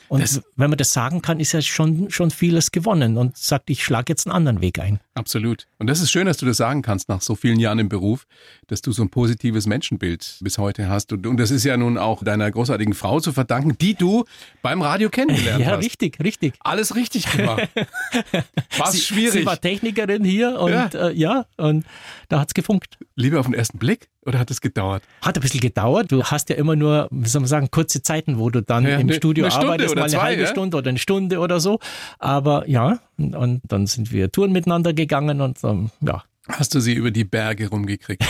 Und 0.08 0.22
Das- 0.22 0.42
wenn 0.56 0.68
man 0.70 0.76
das 0.76 0.92
sagen 0.92 1.22
kann, 1.22 1.40
ist 1.40 1.52
ja 1.52 1.62
schon, 1.62 2.10
schon 2.10 2.30
vieles 2.30 2.70
gewonnen 2.70 3.16
und 3.16 3.36
sagt, 3.38 3.70
ich 3.70 3.82
schlage 3.82 4.12
jetzt 4.12 4.26
einen 4.26 4.36
anderen 4.36 4.60
Weg 4.60 4.78
ein. 4.78 5.00
Absolut. 5.16 5.68
Und 5.78 5.86
das 5.88 6.00
ist 6.00 6.10
schön, 6.10 6.26
dass 6.26 6.38
du 6.38 6.46
das 6.46 6.56
sagen 6.56 6.82
kannst 6.82 7.08
nach 7.08 7.20
so 7.20 7.36
vielen 7.36 7.60
Jahren 7.60 7.78
im 7.78 7.88
Beruf, 7.88 8.26
dass 8.66 8.82
du 8.82 8.90
so 8.90 9.02
ein 9.02 9.10
positives 9.10 9.64
Menschenbild 9.66 10.38
bis 10.40 10.58
heute 10.58 10.88
hast. 10.88 11.12
Und, 11.12 11.24
und 11.26 11.36
das 11.36 11.52
ist 11.52 11.62
ja 11.62 11.76
nun 11.76 11.98
auch 11.98 12.24
deiner 12.24 12.50
großartigen 12.50 12.94
Frau 12.94 13.20
zu 13.20 13.32
verdanken, 13.32 13.78
die 13.78 13.94
du 13.94 14.24
beim 14.60 14.82
Radio 14.82 15.10
kennengelernt 15.10 15.60
Ja, 15.64 15.72
hast. 15.76 15.84
richtig, 15.84 16.18
richtig. 16.22 16.54
Alles 16.60 16.96
richtig 16.96 17.30
gemacht. 17.30 17.68
War 18.78 18.90
Sie, 18.90 18.98
schwierig. 19.00 19.32
sie 19.32 19.46
war 19.46 19.60
Technikerin 19.60 20.24
hier 20.24 20.58
und 20.58 20.72
Ja. 20.72 20.90
ja, 20.92 21.08
äh, 21.08 21.12
ja 21.14 21.46
und 21.56 21.84
da 22.28 22.40
hat's 22.40 22.54
gefunkt. 22.54 22.98
Lieber 23.14 23.38
auf 23.38 23.46
den 23.46 23.54
ersten 23.54 23.78
Blick 23.78 24.08
oder 24.26 24.38
hat 24.40 24.50
es 24.50 24.60
gedauert? 24.60 25.02
Hat 25.22 25.36
ein 25.36 25.40
bisschen 25.42 25.60
gedauert. 25.60 26.10
Du 26.10 26.24
hast 26.24 26.48
ja 26.48 26.56
immer 26.56 26.74
nur, 26.74 27.06
wie 27.12 27.28
soll 27.28 27.42
man 27.42 27.48
sagen, 27.48 27.68
kurze 27.70 28.02
Zeiten, 28.02 28.38
wo 28.38 28.50
du 28.50 28.62
dann 28.62 28.84
Ja, 28.84 28.94
im 28.96 29.00
eine- 29.02 29.14
Studio 29.14 29.48
Stunde 29.50 29.66
arbeitest, 29.68 29.92
oder 29.92 30.00
mal 30.00 30.04
eine 30.06 30.12
zwei, 30.12 30.22
halbe 30.22 30.42
ja? 30.42 30.48
Stunde 30.48 30.76
oder 30.76 30.88
eine 30.88 30.98
Stunde 30.98 31.38
oder 31.38 31.60
so. 31.60 31.78
Aber 32.18 32.68
ja, 32.68 32.98
und, 33.18 33.34
und 33.34 33.60
dann 33.68 33.86
sind 33.86 34.12
wir 34.12 34.30
Touren 34.30 34.52
miteinander 34.52 34.92
gegangen 34.92 35.40
und 35.40 35.62
ähm, 35.64 35.90
ja. 36.00 36.24
Hast 36.48 36.74
du 36.74 36.80
sie 36.80 36.92
über 36.92 37.10
die 37.10 37.24
Berge 37.24 37.68
rumgekriegt? 37.68 38.22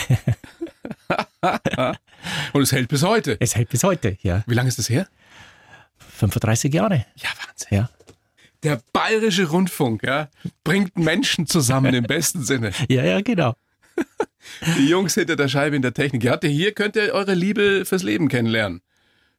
und 2.52 2.62
es 2.62 2.72
hält 2.72 2.88
bis 2.88 3.02
heute. 3.02 3.36
Es 3.40 3.56
hält 3.56 3.68
bis 3.70 3.82
heute, 3.82 4.16
ja. 4.22 4.44
Wie 4.46 4.54
lange 4.54 4.68
ist 4.68 4.78
das 4.78 4.88
her? 4.88 5.08
35 5.98 6.72
Jahre. 6.72 7.06
Ja, 7.16 7.30
Wahnsinn. 7.44 7.68
Ja. 7.70 7.90
Der 8.62 8.80
bayerische 8.92 9.48
Rundfunk 9.48 10.04
ja, 10.04 10.28
bringt 10.62 10.96
Menschen 10.96 11.46
zusammen 11.46 11.92
im 11.94 12.04
besten 12.04 12.42
Sinne. 12.42 12.72
Ja, 12.88 13.04
ja, 13.04 13.20
genau. 13.20 13.54
Die 14.78 14.88
Jungs 14.88 15.14
hinter 15.14 15.36
der 15.36 15.48
Scheibe 15.48 15.76
in 15.76 15.82
der 15.82 15.92
Technik. 15.92 16.24
Ihr 16.24 16.50
hier, 16.50 16.72
könnt 16.72 16.96
ihr 16.96 17.12
eure 17.12 17.34
Liebe 17.34 17.84
fürs 17.84 18.02
Leben 18.02 18.28
kennenlernen. 18.28 18.80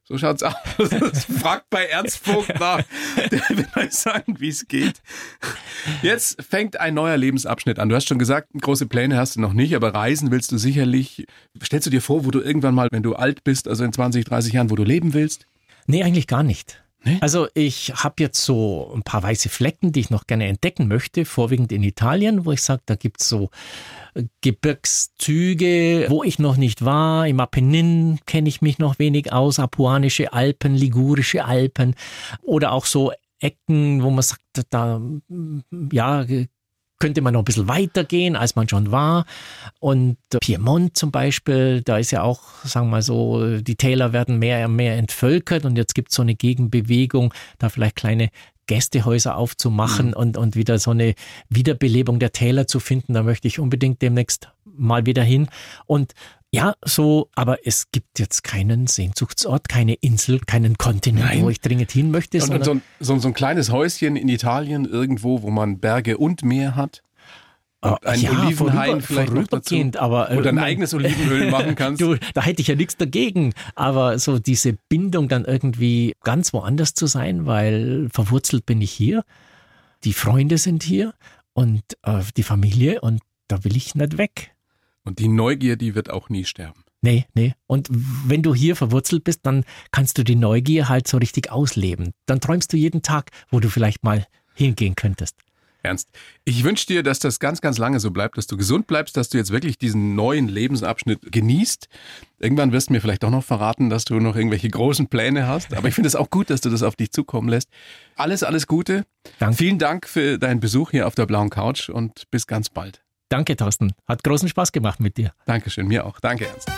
So 0.08 0.16
schaut's 0.18 0.44
aus. 0.44 0.54
Fragt 1.40 1.68
bei 1.68 1.86
Ernst 1.86 2.18
Vogt 2.18 2.60
nach. 2.60 2.82
Der 3.16 3.40
will 3.50 3.66
euch 3.74 3.92
sagen, 3.92 4.36
wie 4.38 4.48
es 4.48 4.68
geht. 4.68 5.02
Jetzt 6.00 6.40
fängt 6.42 6.78
ein 6.78 6.94
neuer 6.94 7.16
Lebensabschnitt 7.16 7.80
an. 7.80 7.88
Du 7.88 7.96
hast 7.96 8.06
schon 8.06 8.20
gesagt, 8.20 8.50
große 8.60 8.86
Pläne 8.86 9.16
hast 9.16 9.34
du 9.34 9.40
noch 9.40 9.52
nicht, 9.52 9.74
aber 9.74 9.94
reisen 9.94 10.30
willst 10.30 10.52
du 10.52 10.58
sicherlich. 10.58 11.26
Stellst 11.60 11.88
du 11.88 11.90
dir 11.90 12.00
vor, 12.00 12.24
wo 12.24 12.30
du 12.30 12.40
irgendwann 12.40 12.74
mal, 12.74 12.86
wenn 12.92 13.02
du 13.02 13.16
alt 13.16 13.42
bist, 13.42 13.66
also 13.66 13.82
in 13.82 13.92
20, 13.92 14.24
30 14.24 14.52
Jahren, 14.52 14.70
wo 14.70 14.76
du 14.76 14.84
leben 14.84 15.12
willst? 15.12 15.46
Nee, 15.88 16.04
eigentlich 16.04 16.28
gar 16.28 16.44
nicht. 16.44 16.84
Nee? 17.06 17.18
Also 17.20 17.46
ich 17.54 17.92
habe 17.94 18.16
jetzt 18.18 18.44
so 18.44 18.92
ein 18.92 19.04
paar 19.04 19.22
weiße 19.22 19.48
Flecken, 19.48 19.92
die 19.92 20.00
ich 20.00 20.10
noch 20.10 20.26
gerne 20.26 20.48
entdecken 20.48 20.88
möchte, 20.88 21.24
vorwiegend 21.24 21.70
in 21.70 21.84
Italien, 21.84 22.44
wo 22.44 22.50
ich 22.50 22.62
sage, 22.62 22.82
da 22.84 22.96
gibt's 22.96 23.28
so 23.28 23.50
äh, 24.14 24.24
Gebirgszüge, 24.40 26.06
wo 26.08 26.24
ich 26.24 26.40
noch 26.40 26.56
nicht 26.56 26.84
war. 26.84 27.28
Im 27.28 27.38
Apennin 27.38 28.18
kenne 28.26 28.48
ich 28.48 28.60
mich 28.60 28.80
noch 28.80 28.98
wenig 28.98 29.32
aus, 29.32 29.60
Apuanische 29.60 30.32
Alpen, 30.32 30.74
Ligurische 30.74 31.44
Alpen 31.44 31.94
oder 32.42 32.72
auch 32.72 32.86
so 32.86 33.12
Ecken, 33.38 34.02
wo 34.02 34.10
man 34.10 34.22
sagt, 34.22 34.40
da 34.70 35.00
ja 35.92 36.24
könnte 36.98 37.20
man 37.20 37.34
noch 37.34 37.40
ein 37.40 37.44
bisschen 37.44 37.68
weitergehen, 37.68 38.36
als 38.36 38.56
man 38.56 38.68
schon 38.68 38.90
war. 38.90 39.26
Und 39.80 40.16
Piemont 40.40 40.96
zum 40.96 41.10
Beispiel, 41.10 41.82
da 41.82 41.98
ist 41.98 42.10
ja 42.10 42.22
auch, 42.22 42.40
sagen 42.64 42.86
wir 42.86 42.92
mal 42.92 43.02
so, 43.02 43.58
die 43.58 43.76
Täler 43.76 44.12
werden 44.12 44.38
mehr 44.38 44.66
und 44.66 44.76
mehr 44.76 44.96
entvölkert 44.96 45.64
und 45.64 45.76
jetzt 45.76 45.94
gibt 45.94 46.10
es 46.10 46.16
so 46.16 46.22
eine 46.22 46.34
Gegenbewegung, 46.34 47.34
da 47.58 47.68
vielleicht 47.68 47.96
kleine 47.96 48.30
Gästehäuser 48.66 49.36
aufzumachen 49.36 50.12
und, 50.12 50.36
und 50.36 50.56
wieder 50.56 50.78
so 50.78 50.90
eine 50.90 51.14
Wiederbelebung 51.48 52.18
der 52.18 52.32
Täler 52.32 52.66
zu 52.66 52.80
finden. 52.80 53.14
Da 53.14 53.22
möchte 53.22 53.46
ich 53.46 53.60
unbedingt 53.60 54.02
demnächst 54.02 54.48
mal 54.64 55.06
wieder 55.06 55.22
hin. 55.22 55.48
Und 55.86 56.14
ja, 56.56 56.74
so, 56.84 57.28
aber 57.34 57.66
es 57.66 57.90
gibt 57.92 58.18
jetzt 58.18 58.42
keinen 58.44 58.86
Sehnsuchtsort, 58.86 59.68
keine 59.68 59.94
Insel, 59.94 60.40
keinen 60.40 60.76
Kontinent, 60.78 61.24
Nein. 61.26 61.42
wo 61.42 61.50
ich 61.50 61.60
dringend 61.60 61.92
hin 61.92 62.10
möchte. 62.10 62.42
Und, 62.42 62.50
und 62.50 62.64
so, 62.64 62.70
ein, 62.72 62.82
so, 63.00 63.18
so 63.18 63.28
ein 63.28 63.34
kleines 63.34 63.70
Häuschen 63.70 64.16
in 64.16 64.28
Italien 64.28 64.84
irgendwo, 64.84 65.42
wo 65.42 65.50
man 65.50 65.78
Berge 65.78 66.18
und 66.18 66.42
Meer 66.44 66.74
hat. 66.76 67.02
Und 67.82 67.92
Ah, 67.92 67.98
ein 68.04 68.20
ja, 68.20 68.30
Olivenhain 68.30 69.00
vorüber- 69.00 69.02
vielleicht 69.02 69.32
noch 69.34 69.46
dazu. 69.48 69.90
aber 69.98 70.30
äh, 70.30 70.42
dein 70.42 70.54
mein- 70.56 70.64
eigenes 70.64 70.94
Olivenöl 70.94 71.50
machen 71.50 71.74
kannst. 71.76 72.00
Du, 72.00 72.16
da 72.34 72.42
hätte 72.42 72.62
ich 72.62 72.68
ja 72.68 72.74
nichts 72.74 72.96
dagegen. 72.96 73.52
Aber 73.74 74.18
so 74.18 74.38
diese 74.38 74.72
Bindung 74.88 75.28
dann 75.28 75.44
irgendwie 75.44 76.14
ganz 76.24 76.52
woanders 76.54 76.94
zu 76.94 77.06
sein, 77.06 77.46
weil 77.46 78.08
verwurzelt 78.12 78.64
bin 78.66 78.80
ich 78.80 78.90
hier, 78.90 79.24
die 80.04 80.14
Freunde 80.14 80.56
sind 80.58 80.82
hier 80.82 81.12
und 81.52 81.82
äh, 82.02 82.20
die 82.36 82.42
Familie 82.42 83.00
und 83.02 83.20
da 83.48 83.62
will 83.62 83.76
ich 83.76 83.94
nicht 83.94 84.18
weg. 84.18 84.52
Und 85.06 85.18
die 85.18 85.28
Neugier, 85.28 85.76
die 85.76 85.94
wird 85.94 86.10
auch 86.10 86.28
nie 86.28 86.44
sterben. 86.44 86.82
Nee, 87.00 87.26
nee. 87.34 87.54
Und 87.66 87.88
wenn 87.90 88.42
du 88.42 88.54
hier 88.54 88.74
verwurzelt 88.74 89.22
bist, 89.22 89.40
dann 89.44 89.64
kannst 89.92 90.18
du 90.18 90.24
die 90.24 90.34
Neugier 90.34 90.88
halt 90.88 91.06
so 91.06 91.18
richtig 91.18 91.52
ausleben. 91.52 92.12
Dann 92.26 92.40
träumst 92.40 92.72
du 92.72 92.76
jeden 92.76 93.02
Tag, 93.02 93.30
wo 93.50 93.60
du 93.60 93.68
vielleicht 93.68 94.02
mal 94.02 94.26
hingehen 94.54 94.96
könntest. 94.96 95.36
Ernst, 95.82 96.10
ich 96.44 96.64
wünsche 96.64 96.86
dir, 96.86 97.04
dass 97.04 97.20
das 97.20 97.38
ganz, 97.38 97.60
ganz 97.60 97.78
lange 97.78 98.00
so 98.00 98.10
bleibt, 98.10 98.36
dass 98.36 98.48
du 98.48 98.56
gesund 98.56 98.88
bleibst, 98.88 99.16
dass 99.16 99.28
du 99.28 99.38
jetzt 99.38 99.52
wirklich 99.52 99.78
diesen 99.78 100.16
neuen 100.16 100.48
Lebensabschnitt 100.48 101.30
genießt. 101.30 101.88
Irgendwann 102.40 102.72
wirst 102.72 102.88
du 102.88 102.94
mir 102.94 103.00
vielleicht 103.00 103.24
auch 103.24 103.30
noch 103.30 103.44
verraten, 103.44 103.88
dass 103.88 104.04
du 104.04 104.18
noch 104.18 104.34
irgendwelche 104.34 104.68
großen 104.68 105.06
Pläne 105.06 105.46
hast. 105.46 105.74
Aber 105.74 105.86
ich 105.86 105.94
finde 105.94 106.08
es 106.08 106.16
auch 106.16 106.28
gut, 106.28 106.50
dass 106.50 106.60
du 106.60 106.70
das 106.70 106.82
auf 106.82 106.96
dich 106.96 107.12
zukommen 107.12 107.48
lässt. 107.48 107.68
Alles, 108.16 108.42
alles 108.42 108.66
Gute. 108.66 109.06
Danke. 109.38 109.56
Vielen 109.58 109.78
Dank 109.78 110.08
für 110.08 110.38
deinen 110.38 110.58
Besuch 110.58 110.90
hier 110.90 111.06
auf 111.06 111.14
der 111.14 111.26
blauen 111.26 111.50
Couch 111.50 111.88
und 111.88 112.24
bis 112.32 112.48
ganz 112.48 112.68
bald. 112.68 113.05
Danke, 113.28 113.56
Thorsten. 113.56 113.92
Hat 114.06 114.22
großen 114.22 114.48
Spaß 114.48 114.72
gemacht 114.72 115.00
mit 115.00 115.16
dir. 115.16 115.32
Dankeschön, 115.46 115.86
mir 115.88 116.06
auch. 116.06 116.20
Danke, 116.20 116.46
Ernst. 116.46 116.70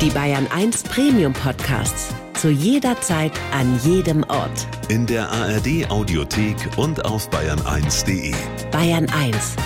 Die 0.00 0.10
Bayern 0.10 0.46
1 0.48 0.82
Premium 0.84 1.32
Podcasts. 1.32 2.14
Zu 2.34 2.50
jeder 2.50 3.00
Zeit, 3.00 3.32
an 3.52 3.78
jedem 3.84 4.22
Ort. 4.24 4.66
In 4.88 5.06
der 5.06 5.30
ARD 5.30 5.90
Audiothek 5.90 6.56
und 6.76 7.04
auf 7.04 7.30
bayern1.de. 7.30 8.34
Bayern 8.70 9.08
1 9.08 9.56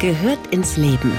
gehört 0.00 0.46
ins 0.52 0.76
Leben. 0.76 1.12